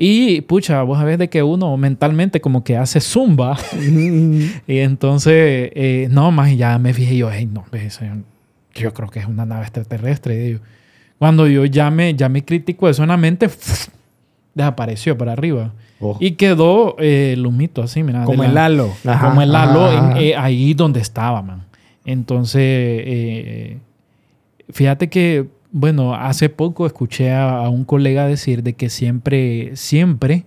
[0.00, 3.56] Y, pucha, vos sabés de que uno mentalmente como que hace zumba.
[4.68, 7.64] Y entonces, eh, no, más ya me fijé yo, hey, no,
[8.74, 10.36] yo, creo que es una nave extraterrestre.
[10.38, 10.60] digo.
[11.18, 13.48] Cuando yo ya me, ya me critico eso en la mente,
[14.54, 15.72] desapareció para arriba.
[16.00, 16.16] Oh.
[16.20, 18.24] Y quedó eh, el humito así, mira.
[18.24, 18.92] Como el halo.
[19.04, 20.20] Ajá, como el halo ajá, en- ajá.
[20.20, 21.64] eh, ahí donde estaba, man.
[22.04, 23.78] Entonces, eh,
[24.70, 30.44] fíjate que, bueno, hace poco escuché a, a un colega decir de que siempre, siempre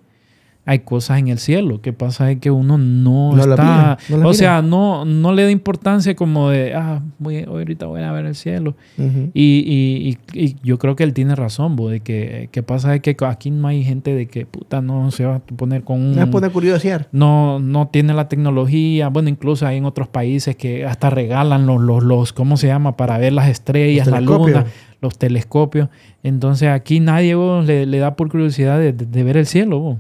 [0.66, 1.82] hay cosas en el cielo.
[1.82, 4.34] Que pasa es que uno no, está, mira, no o mira.
[4.34, 8.36] sea, no, no le da importancia como de, ah, voy, ahorita voy a ver el
[8.36, 8.76] cielo.
[8.98, 12.94] Y, y- y- y yo creo que él tiene razón, bo, de que, que pasa
[12.96, 16.00] es que aquí no hay gente de que, puta, no se va a poner con
[16.00, 17.08] un Me pone curiosidad.
[17.12, 19.10] no, no tiene la tecnología.
[19.10, 22.96] Bueno, incluso hay en otros países que hasta regalan los, los, los ¿cómo se llama?
[22.98, 24.66] Para ver las estrellas, la luna,
[25.02, 25.90] los telescopios.
[26.24, 29.80] Entonces aquí nadie bo, le, le da por curiosidad de, de- de ver el cielo.
[29.80, 30.00] bo.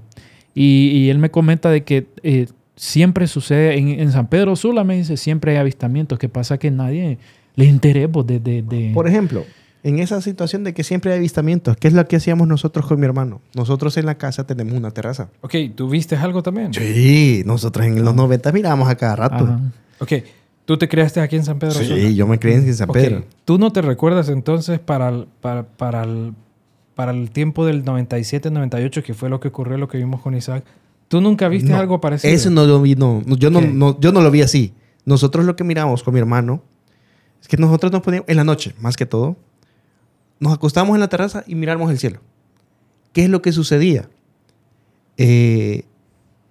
[0.53, 4.83] Y, y él me comenta de que eh, siempre sucede, en, en San Pedro Sula
[4.83, 6.19] me dice, siempre hay avistamientos.
[6.19, 7.17] que pasa que nadie
[7.55, 8.39] le interesa bo, de...
[8.39, 9.45] de, de- Por ejemplo,
[9.83, 12.99] en esa situación de que siempre hay avistamientos, ¿qué es lo que hacíamos nosotros con
[12.99, 13.41] mi hermano?
[13.55, 15.29] Nosotros en la casa tenemos una terraza.
[15.41, 16.73] Ok, ¿tú viste algo también?
[16.73, 19.43] Sí, nosotros en los 90 mirábamos a cada rato.
[19.45, 19.59] Ajá.
[19.99, 20.13] Ok,
[20.65, 23.23] ¿tú te criaste aquí en San Pedro Sí, yo me crié en San Pedro.
[23.45, 26.33] ¿Tú no te recuerdas entonces para para, para el,
[26.95, 30.63] para el tiempo del 97-98, que fue lo que ocurrió, lo que vimos con Isaac?
[31.07, 32.33] ¿Tú nunca viste No, algo parecido?
[32.33, 33.21] Eso no lo vi, no.
[33.37, 34.73] Yo, no, no- yo no lo vi así.
[35.05, 36.61] Nosotros lo que miramos con mi hermano
[37.41, 39.35] es que nosotros nos poníamos en la noche, más que todo,
[40.39, 42.19] nos acostamos en la terraza y miramos el cielo.
[43.13, 44.09] ¿Qué es lo que sucedía?
[45.17, 45.83] Eh,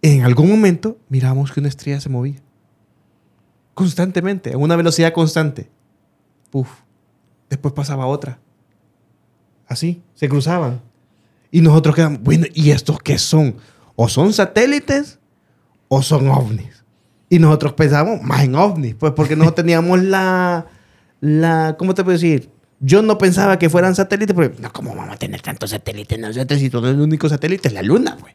[0.02, 2.40] en algún momento miramos que una estrella se movía.
[3.74, 5.68] Constantemente, a una velocidad constante.
[6.52, 6.68] Uf.
[7.48, 8.38] Después pasaba otra.
[9.70, 10.82] Así, se cruzaban.
[11.52, 13.54] Y nosotros quedamos, bueno, ¿y estos qué son?
[13.94, 15.20] ¿O son satélites
[15.86, 16.84] o son ovnis?
[17.28, 20.66] Y nosotros pensamos más en ovnis, pues porque no teníamos la,
[21.20, 22.50] la, ¿cómo te puedo decir?
[22.80, 26.58] Yo no pensaba que fueran satélites, porque, no, ¿cómo vamos a tener tantos satélites nosotros
[26.58, 28.34] si todo el único satélite es la luna, pues?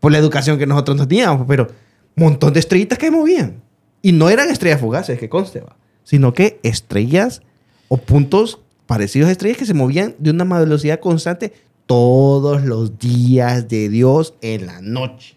[0.00, 1.68] Por la educación que nosotros no teníamos, pero
[2.16, 3.62] un montón de estrellitas que movían.
[4.02, 7.42] Y no eran estrellas fugaces, que conste, va, sino que estrellas
[7.86, 11.52] o puntos parecidos a estrellas que se movían de una velocidad constante
[11.86, 15.36] todos los días de Dios en la noche.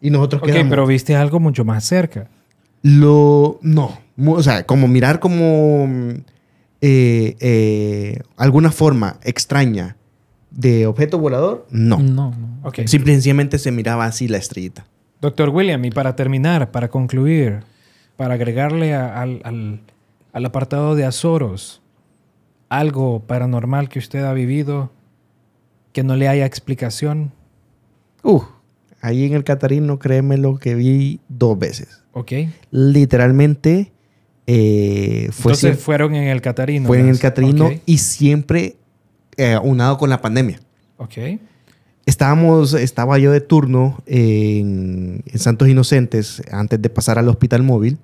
[0.00, 2.28] Y nosotros Ok, quedamos- pero viste algo mucho más cerca.
[2.82, 3.58] lo.
[3.62, 3.98] No.
[4.26, 5.86] O sea, como mirar como.
[5.86, 6.10] mm,
[6.80, 9.96] eh, eh, alguna forma extraña
[10.52, 11.98] de objeto volador, no.
[11.98, 12.60] No, no.
[12.68, 12.80] Ok.
[12.86, 14.86] Simple y sencillamente se miraba así la estrellita.
[15.20, 17.60] Doctor William, y para terminar, para concluir,
[18.16, 19.80] para agregarle a- al, al-
[20.32, 21.82] al apartado de Azoros
[22.68, 24.90] algo paranormal que usted ha vivido
[25.92, 27.32] que no le haya explicación,
[28.24, 28.42] Uh,
[29.00, 32.02] ahí en el Catarino, créeme lo que vi dos veces.
[32.12, 32.32] ¿ok?
[32.70, 33.92] Literalmente
[34.46, 36.86] eh, fue, Entonces siempre- fueron en el Catarino.
[36.86, 38.76] fue en el Catarino ok, y siempre
[39.36, 40.58] eh, unado con la pandemia.
[40.98, 41.12] ok.
[42.06, 47.98] Estábamos, estaba yo de turno en, en Santos Inocentes antes de pasar al hospital móvil.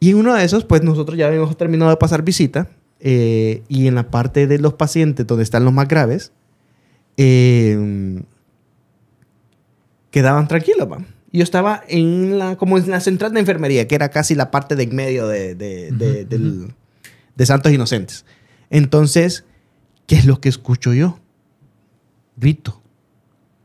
[0.00, 2.68] Y en uno de esos, pues nosotros ya habíamos terminado de pasar visita.
[3.04, 6.32] Eh, y en la parte de los pacientes donde están los más graves,
[7.18, 8.22] eh,
[10.10, 10.88] quedaban tranquilos.
[11.30, 14.50] Y yo estaba en la, como en la central de enfermería, que era casi la
[14.50, 16.74] parte de en medio de, de, de- Ujú, del-
[17.36, 18.24] de Santos Inocentes.
[18.70, 19.44] Entonces,
[20.06, 21.18] ¿qué es lo que escucho yo?
[22.36, 22.80] Grito.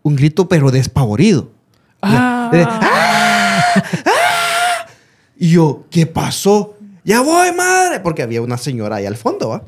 [0.01, 1.51] Un grito, pero despavorido.
[2.01, 3.63] Ah, De- ¡Ah!
[4.05, 4.85] ¡Ah!
[5.37, 6.75] Y yo, ¿qué pasó?
[7.03, 7.99] Ya voy, madre.
[8.01, 9.63] Porque había una señora ahí al fondo, ¿va?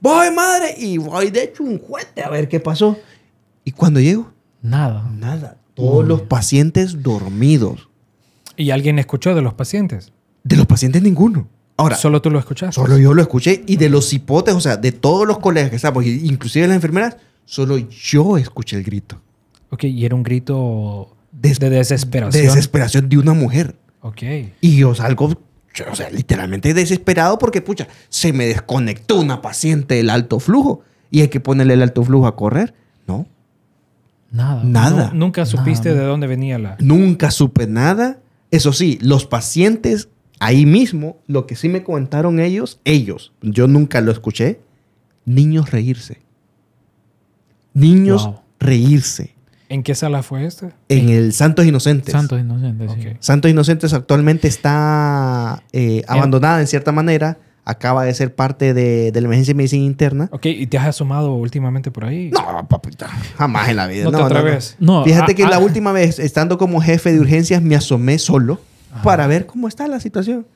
[0.00, 0.74] Voy, madre.
[0.78, 2.98] Y voy, de hecho, un juguete a ver qué pasó.
[3.64, 5.08] Y cuando llego, Nada.
[5.10, 5.56] nada.
[5.74, 7.88] Todos los pacientes dormidos.
[8.56, 10.12] ¿Y alguien escuchó de los pacientes?
[10.44, 11.48] De los pacientes, ninguno.
[11.78, 12.74] Ahora, Solo tú lo escuchaste.
[12.74, 13.62] solo yo lo escuché.
[13.66, 17.16] Y de los hipotes, o sea, de todos los colegas que estábamos, inclusive las enfermeras,
[17.44, 19.20] solo yo escuché el grito.
[19.70, 22.42] Ok, y era un grito de desesperación.
[22.42, 23.74] De desesperación de una mujer.
[24.02, 24.22] Ok.
[24.60, 25.32] Y yo salgo,
[25.90, 31.20] o sea, literalmente desesperado porque, pucha, se me desconectó una paciente del alto flujo y
[31.22, 32.74] hay que ponerle el alto flujo a correr.
[33.06, 33.26] No,
[34.30, 34.62] Nada.
[34.64, 35.10] nada.
[35.12, 36.00] Nu- Nunca supiste Nada.
[36.02, 36.76] de dónde venía la...
[36.80, 38.18] Nunca supe nada.
[38.50, 40.08] Eso sí, los pacientes
[40.40, 44.60] ahí mismo, lo que sí me comentaron ellos, ellos, yo nunca lo escuché,
[45.24, 46.20] niños reírse.
[47.74, 48.40] Niños Wow.
[48.60, 49.31] reírse.
[49.72, 50.68] ¿En qué sala fue esta?
[50.90, 52.12] En el Santos Inocentes.
[52.12, 53.08] Santos inocentes, sí.
[53.08, 53.16] Ok.
[53.20, 57.38] Santos Inocentes actualmente está eh, abandonada en cierta manera.
[57.64, 60.28] Acaba de ser parte de, de la emergencia de medicina interna.
[60.30, 62.30] Ok, ¿y te has asomado últimamente por ahí?
[62.30, 63.08] No, papita,
[63.38, 64.04] jamás en la vida.
[64.04, 64.76] No te atreves.
[64.78, 68.18] No, Fíjate ah, que ah, la última vez, estando como jefe de urgencias, me asomé
[68.18, 68.60] solo
[69.02, 70.46] para ver cómo está la situación.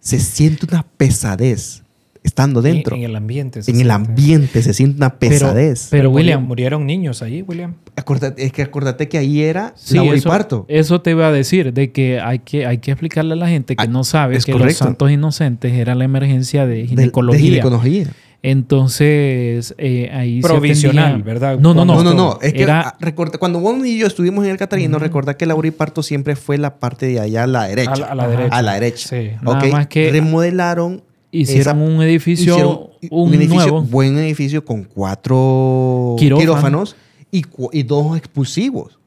[0.00, 1.84] Se siente una pesadez
[2.22, 2.96] estando En- dentro.
[2.96, 3.62] En, el ambiente.
[3.62, 5.88] se En el ambiente se siente una pesadez.
[5.90, 7.74] Pero, William, Murieron niños ahí, William.
[7.96, 10.64] Acordate- es que acordate que ahí era Sí, labor y eso, parto.
[10.68, 13.76] eso te iba a decir, de que hay que, hay que explicarle a la gente
[13.76, 17.40] que Ah, no sabe es que los santos inocentes era la emergencia de ginecología.
[17.40, 18.06] De ginecología.
[18.42, 21.58] Entonces, eh, ahí se Provisional, atendía- ¿verdad?
[21.58, 21.96] No, no, no.
[21.96, 22.38] No, no, no.
[22.40, 25.44] Es que Era- ah, recorda- cuando vos y yo estuvimos en el Catarino, recordá que
[25.44, 27.92] labor y parto siempre fue la parte de allá a la derecha.
[27.92, 28.30] A, la- a la Ajá.
[28.32, 28.56] derecha.
[28.56, 29.08] A la derecha.
[29.08, 29.30] Sí.
[29.42, 31.02] Nada Ok, más que- remodelaron
[31.32, 32.78] Hicieron esa- un edificio, hicieron
[33.10, 33.82] un, edificio, nuevo.
[33.82, 36.40] buen edificio con cuatro Quirófano.
[36.40, 36.96] quirófanos
[37.30, 37.42] y,
[37.72, 38.98] y dos expulsivos.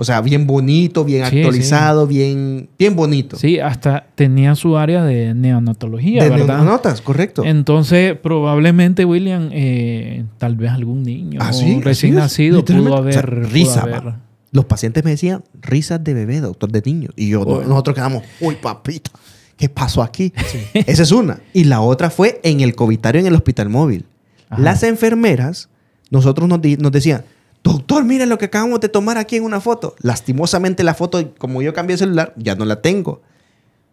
[0.00, 3.36] O sea, bien bonito, bien Sí, actualizado, bien, bien bonito.
[3.36, 6.62] Sí, hasta tenía su área de neonatología, de ¿verdad?
[6.62, 7.42] notas, correcto.
[7.44, 13.20] Entonces, probablemente, William, eh, tal vez algún niño Ah, sí, recién nacido pudo haber, O
[13.20, 14.14] sea, pudo risa, haber-.
[14.52, 17.12] Los pacientes me decían risas de bebé, doctor de niños.
[17.16, 19.10] Y yo, nosotros quedamos, uy, papita,
[19.58, 20.32] ¿qué pasó aquí?
[20.72, 21.40] Esa es una.
[21.52, 24.06] Y la otra fue en el covitario en el hospital móvil.
[24.48, 24.62] Ajá.
[24.62, 25.68] Las enfermeras,
[26.10, 27.24] nosotros nos, nos decían,
[27.62, 29.94] doctor, mira lo que acabamos de tomar aquí en una foto.
[30.00, 33.20] Lastimosamente la foto, como yo cambié el celular, ya no la tengo.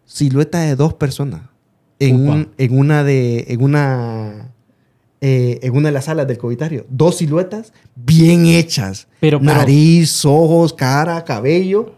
[0.06, 1.42] Silueta de dos personas.
[1.98, 2.34] En, Upa.
[2.34, 3.46] un- en una de.
[3.48, 4.52] En una.
[5.20, 6.86] eh, en una de las salas del covitario.
[6.90, 9.08] Dos siluetas bien hechas.
[9.18, 11.95] Pero- pero- Nariz, ojos, cara, cabello.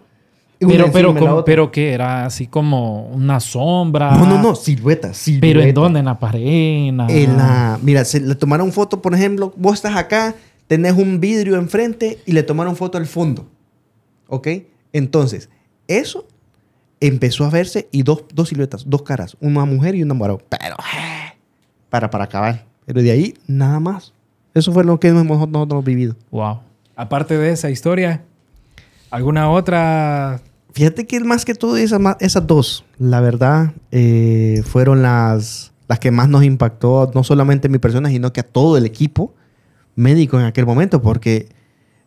[0.61, 4.11] Pero, pero, como- pero que era así como una sombra.
[4.17, 5.17] No, no, no, siluetas.
[5.17, 5.49] siluetas.
[5.49, 5.99] Pero ¿en dónde?
[6.01, 6.41] ¿En la pared?
[6.45, 6.97] En
[7.37, 10.35] la- mira, se le tomaron foto, por ejemplo, vos estás acá,
[10.67, 13.47] tenés un vidrio enfrente y le tomaron foto al fondo.
[14.27, 14.49] ¿Ok?
[14.93, 15.49] Entonces,
[15.87, 16.27] eso
[17.01, 20.43] empezó a verse y dos, dos siluetas, dos caras, una mujer y una varón.
[20.49, 21.35] Pero, eh,
[21.89, 22.65] para, para acabar.
[22.85, 24.13] Pero de ahí, nada más.
[24.55, 26.17] Eso fue lo que nosotros hemos vivido.
[26.33, 26.61] Wow.
[26.97, 28.25] Aparte de esa historia,
[29.11, 30.41] ¿alguna otra?
[30.73, 36.11] Fíjate que más que todo esas, esas dos, la verdad, eh, fueron las, las que
[36.11, 39.35] más nos impactó, no solamente a mi persona, sino que a todo el equipo
[39.97, 41.49] médico en aquel momento, porque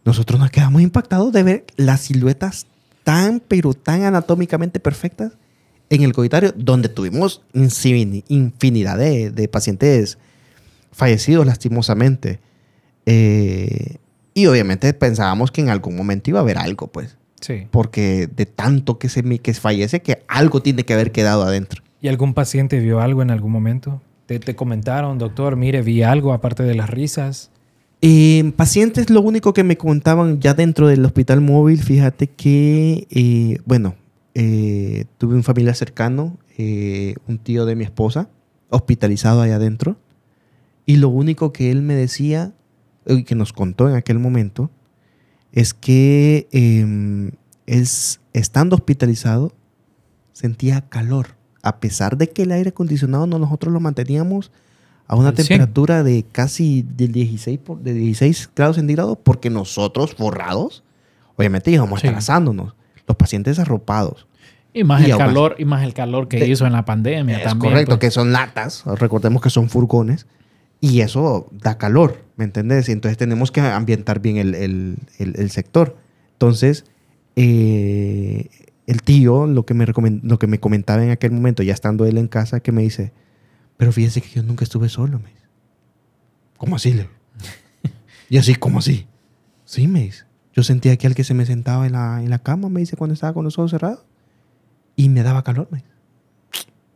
[0.05, 2.67] nosotros nos quedamos impactados de ver las siluetas
[3.03, 5.33] tan, pero tan anatómicamente perfectas
[5.89, 10.17] en el covitario, donde tuvimos infinidad de, de pacientes
[10.91, 12.39] fallecidos lastimosamente.
[13.05, 13.97] Eh,
[14.33, 17.67] y obviamente pensábamos que en algún momento iba a haber algo, pues Sí.
[17.71, 21.83] porque de tanto que se que fallece que algo tiene que haber quedado adentro.
[21.99, 24.01] ¿Y algún paciente vio algo en algún momento?
[24.27, 27.51] ¿Te, te comentaron, doctor, mire, vi algo aparte de las risas?
[28.01, 33.59] Eh, pacientes, lo único que me contaban ya dentro del hospital móvil, fíjate que, eh,
[33.65, 33.95] bueno,
[34.33, 38.29] eh, tuve un familiar cercano, eh, un tío de mi esposa,
[38.69, 39.97] hospitalizado allá adentro,
[40.85, 42.53] y lo único que él me decía,
[43.05, 44.71] y que nos contó en aquel momento,
[45.53, 47.31] es que eh,
[47.65, 49.53] es, estando hospitalizado
[50.33, 54.51] sentía calor, a pesar de que el aire acondicionado no nosotros lo manteníamos
[55.07, 55.47] a una Al 100.
[55.47, 60.83] temperatura de casi del 16, por- de 16 grados centígrados, porque nosotros forrados,
[61.35, 62.07] obviamente íbamos Sí.
[62.07, 62.75] atrasándonos.
[63.07, 64.25] Los pacientes arropados.
[64.73, 66.85] Y más Y el más- calor, y más el calor que De- hizo en la
[66.85, 67.73] pandemia es también.
[67.73, 67.99] correcto, pues.
[67.99, 70.27] que son latas, recordemos que son furgones,
[70.81, 72.89] y eso da calor, ¿me entendés?
[72.89, 75.95] Y entonces tenemos que ambientar bien el, el- el- el sector.
[76.33, 76.83] Entonces,
[77.35, 78.49] eh,
[78.87, 82.17] el tío, lo que, me lo que me comentaba en aquel momento, ya estando él
[82.17, 83.13] en casa, que me dice,
[83.77, 85.45] pero fíjese que yo nunca estuve solo, me dice.
[86.57, 86.91] ¿Cómo así?
[86.93, 87.03] Le?
[87.03, 87.09] digo.
[88.29, 89.07] y así, ¿cómo así?
[89.65, 90.25] Sí, me dice.
[90.53, 92.97] Yo sentía que al que se me sentaba en la, en la cama, me dice,
[92.97, 94.03] cuando estaba con los ojos cerrados,
[94.95, 95.89] y me daba calor, me dice.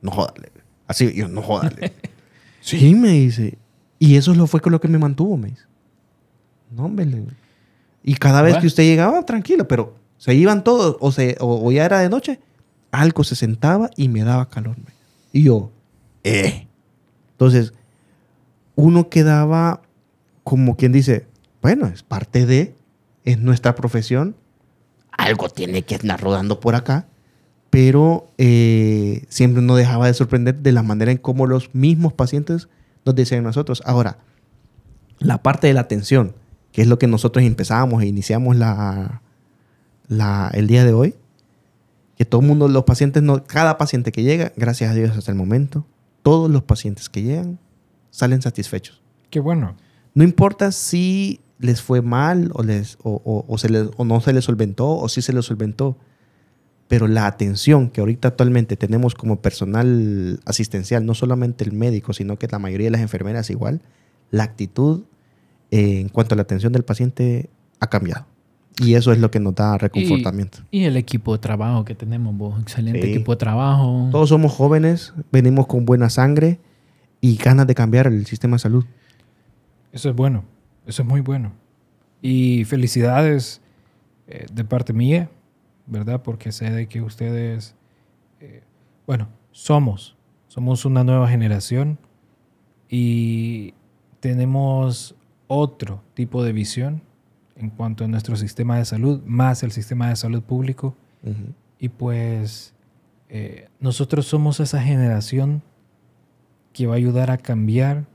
[0.01, 0.51] No jodale.
[0.87, 1.93] Así, yo, no jodale.
[2.61, 3.57] sí, me dice.
[4.05, 5.63] Y eso lo fue con lo que me mantuvo, me dice.
[6.71, 7.07] No, hombre.
[8.03, 8.61] Y cada vez Bueno.
[8.61, 12.09] que usted llegaba, tranquilo, pero se iban todos, o, se, o, o ya era de
[12.09, 12.39] noche,
[12.91, 14.77] algo se sentaba y me daba calor.
[14.77, 14.93] me.
[15.33, 15.71] Y yo,
[16.23, 16.67] eh.
[17.31, 17.73] Entonces,
[18.75, 19.81] uno quedaba
[20.43, 21.25] como quien dice,
[21.61, 22.75] bueno, es parte de,
[23.23, 24.35] es nuestra profesión,
[25.11, 27.07] algo tiene que andar rodando por acá,
[27.71, 32.69] pero eh, siempre no dejaba de sorprender de la manera en cómo los mismos pacientes
[33.05, 33.81] nos decían a nosotros.
[33.85, 34.17] Ahora,
[35.19, 36.33] la parte de la atención,
[36.71, 39.21] que es lo que nosotros empezábamos e iniciamos la,
[40.07, 41.15] la- el día de hoy,
[42.17, 45.31] que todo el mundo, los pacientes, no, cada paciente que llega, gracias a Dios hasta
[45.31, 45.85] el momento,
[46.23, 47.59] todos los pacientes que llegan
[48.09, 49.01] salen satisfechos.
[49.29, 49.75] Qué bueno.
[50.13, 54.21] No importa si les fue mal o, les, o, o- o se les- o no
[54.21, 55.97] se les solventó o si se les solventó,
[56.87, 62.37] pero la atención que ahorita actualmente tenemos como personal asistencial, no solamente el médico, sino
[62.37, 63.81] que la mayoría de las enfermeras igual,
[64.31, 65.03] la actitud
[65.71, 67.49] eh, en cuanto a la atención del paciente
[67.79, 68.25] ha cambiado.
[68.77, 70.59] Y eso es lo que nos da reconfortamiento.
[70.69, 72.61] Y el equipo de trabajo que tenemos, vos.
[72.61, 73.13] Excelente Sí.
[73.13, 74.09] equipo de trabajo.
[74.11, 76.59] Todos somos jóvenes, venimos con buena sangre
[77.21, 78.85] y ganas de cambiar el sistema de salud.
[79.93, 80.43] Eso es bueno.
[80.85, 81.53] Eso es muy bueno.
[82.21, 83.61] Y felicidades
[84.27, 85.29] eh, de parte mía,
[85.87, 86.21] ¿verdad?
[86.21, 87.75] Porque sé de que ustedes,
[88.39, 88.63] eh,
[89.05, 90.15] bueno, somos,
[90.47, 91.97] somos una nueva generación
[92.89, 93.73] y
[94.19, 95.15] tenemos
[95.47, 97.01] otro tipo de visión
[97.55, 100.95] en cuanto a nuestro sistema de salud, más el sistema de salud público.
[101.79, 102.75] Y pues
[103.29, 105.63] eh, nosotros somos esa generación
[106.73, 108.05] que va a ayudar a cambiar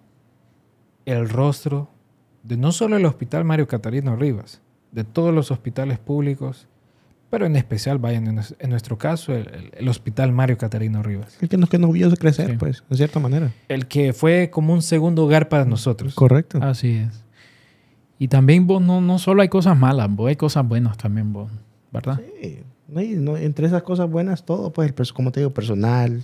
[1.07, 1.89] el rostro
[2.43, 4.61] de no solo el Hospital Mario Catarino Rivas,
[4.93, 6.69] de todos los hospitales públicos,
[7.31, 11.02] pero en especial, vayan, en, nues- en nuestro caso, el, el- el Hospital Mario Catarino
[11.02, 12.57] Rivas, El que nos, que nos vio crecer, Sí.
[12.59, 13.52] pues, de cierta manera.
[13.69, 16.15] el que fue como un segundo hogar para nosotros.
[16.15, 16.59] Correcto.
[16.61, 17.24] Así es.
[18.19, 21.51] Y también vos no, no solo hay cosas malas, vos hay cosas buenas también, vos.
[21.93, 22.20] ¿Verdad?
[22.43, 26.20] Sí, no hay- no- entre esas cosas buenas, todo, pues, el, como te digo, personal,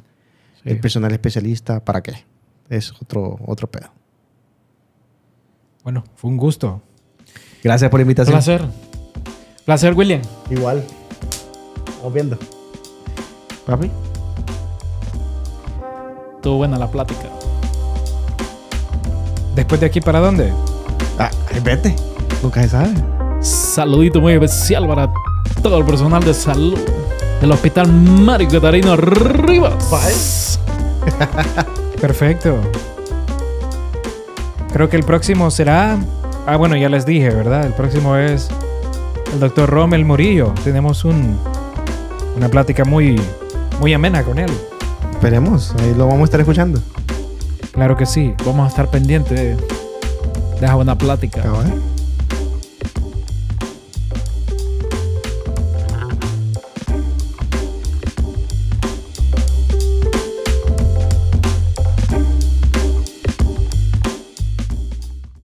[0.62, 0.70] Sí.
[0.70, 2.14] el personal especialista, ¿para qué?
[2.68, 3.90] Es otro, otro pedo.
[5.84, 6.82] Bueno, fue un gusto.
[7.62, 8.34] Gracias por la invitación.
[8.34, 8.62] Placer.
[9.66, 10.22] Placer, William.
[10.48, 10.84] Igual.
[11.98, 12.38] Vamos viendo.
[13.66, 13.90] Papi.
[16.36, 17.28] Estuvo buena la plática.
[19.56, 20.52] Después de aquí, ¿para dónde?
[21.18, 21.30] Ah,
[21.64, 21.96] vete.
[22.44, 22.90] Nunca se sabe.
[23.40, 25.12] Saludito muy especial para
[25.60, 26.78] todo el personal de salud
[27.40, 30.60] del Hospital Mario Catarino Rivas.
[32.00, 32.56] Perfecto.
[34.72, 35.98] Creo que el próximo será.
[36.46, 37.66] Ah, bueno, ya les dije, ¿verdad?
[37.66, 38.48] El próximo es
[39.36, 40.54] el doctor Rommel Murillo.
[40.64, 41.38] Tenemos un,
[42.36, 43.20] una plática muy,
[43.80, 44.50] muy amena con él.
[45.12, 45.74] Esperemos.
[45.78, 46.80] Ahí lo vamos a estar escuchando.
[47.72, 48.32] Claro que sí.
[48.46, 49.56] Vamos a estar pendientes de
[50.56, 51.42] esa buena plática.
[51.42, 51.70] Cabal.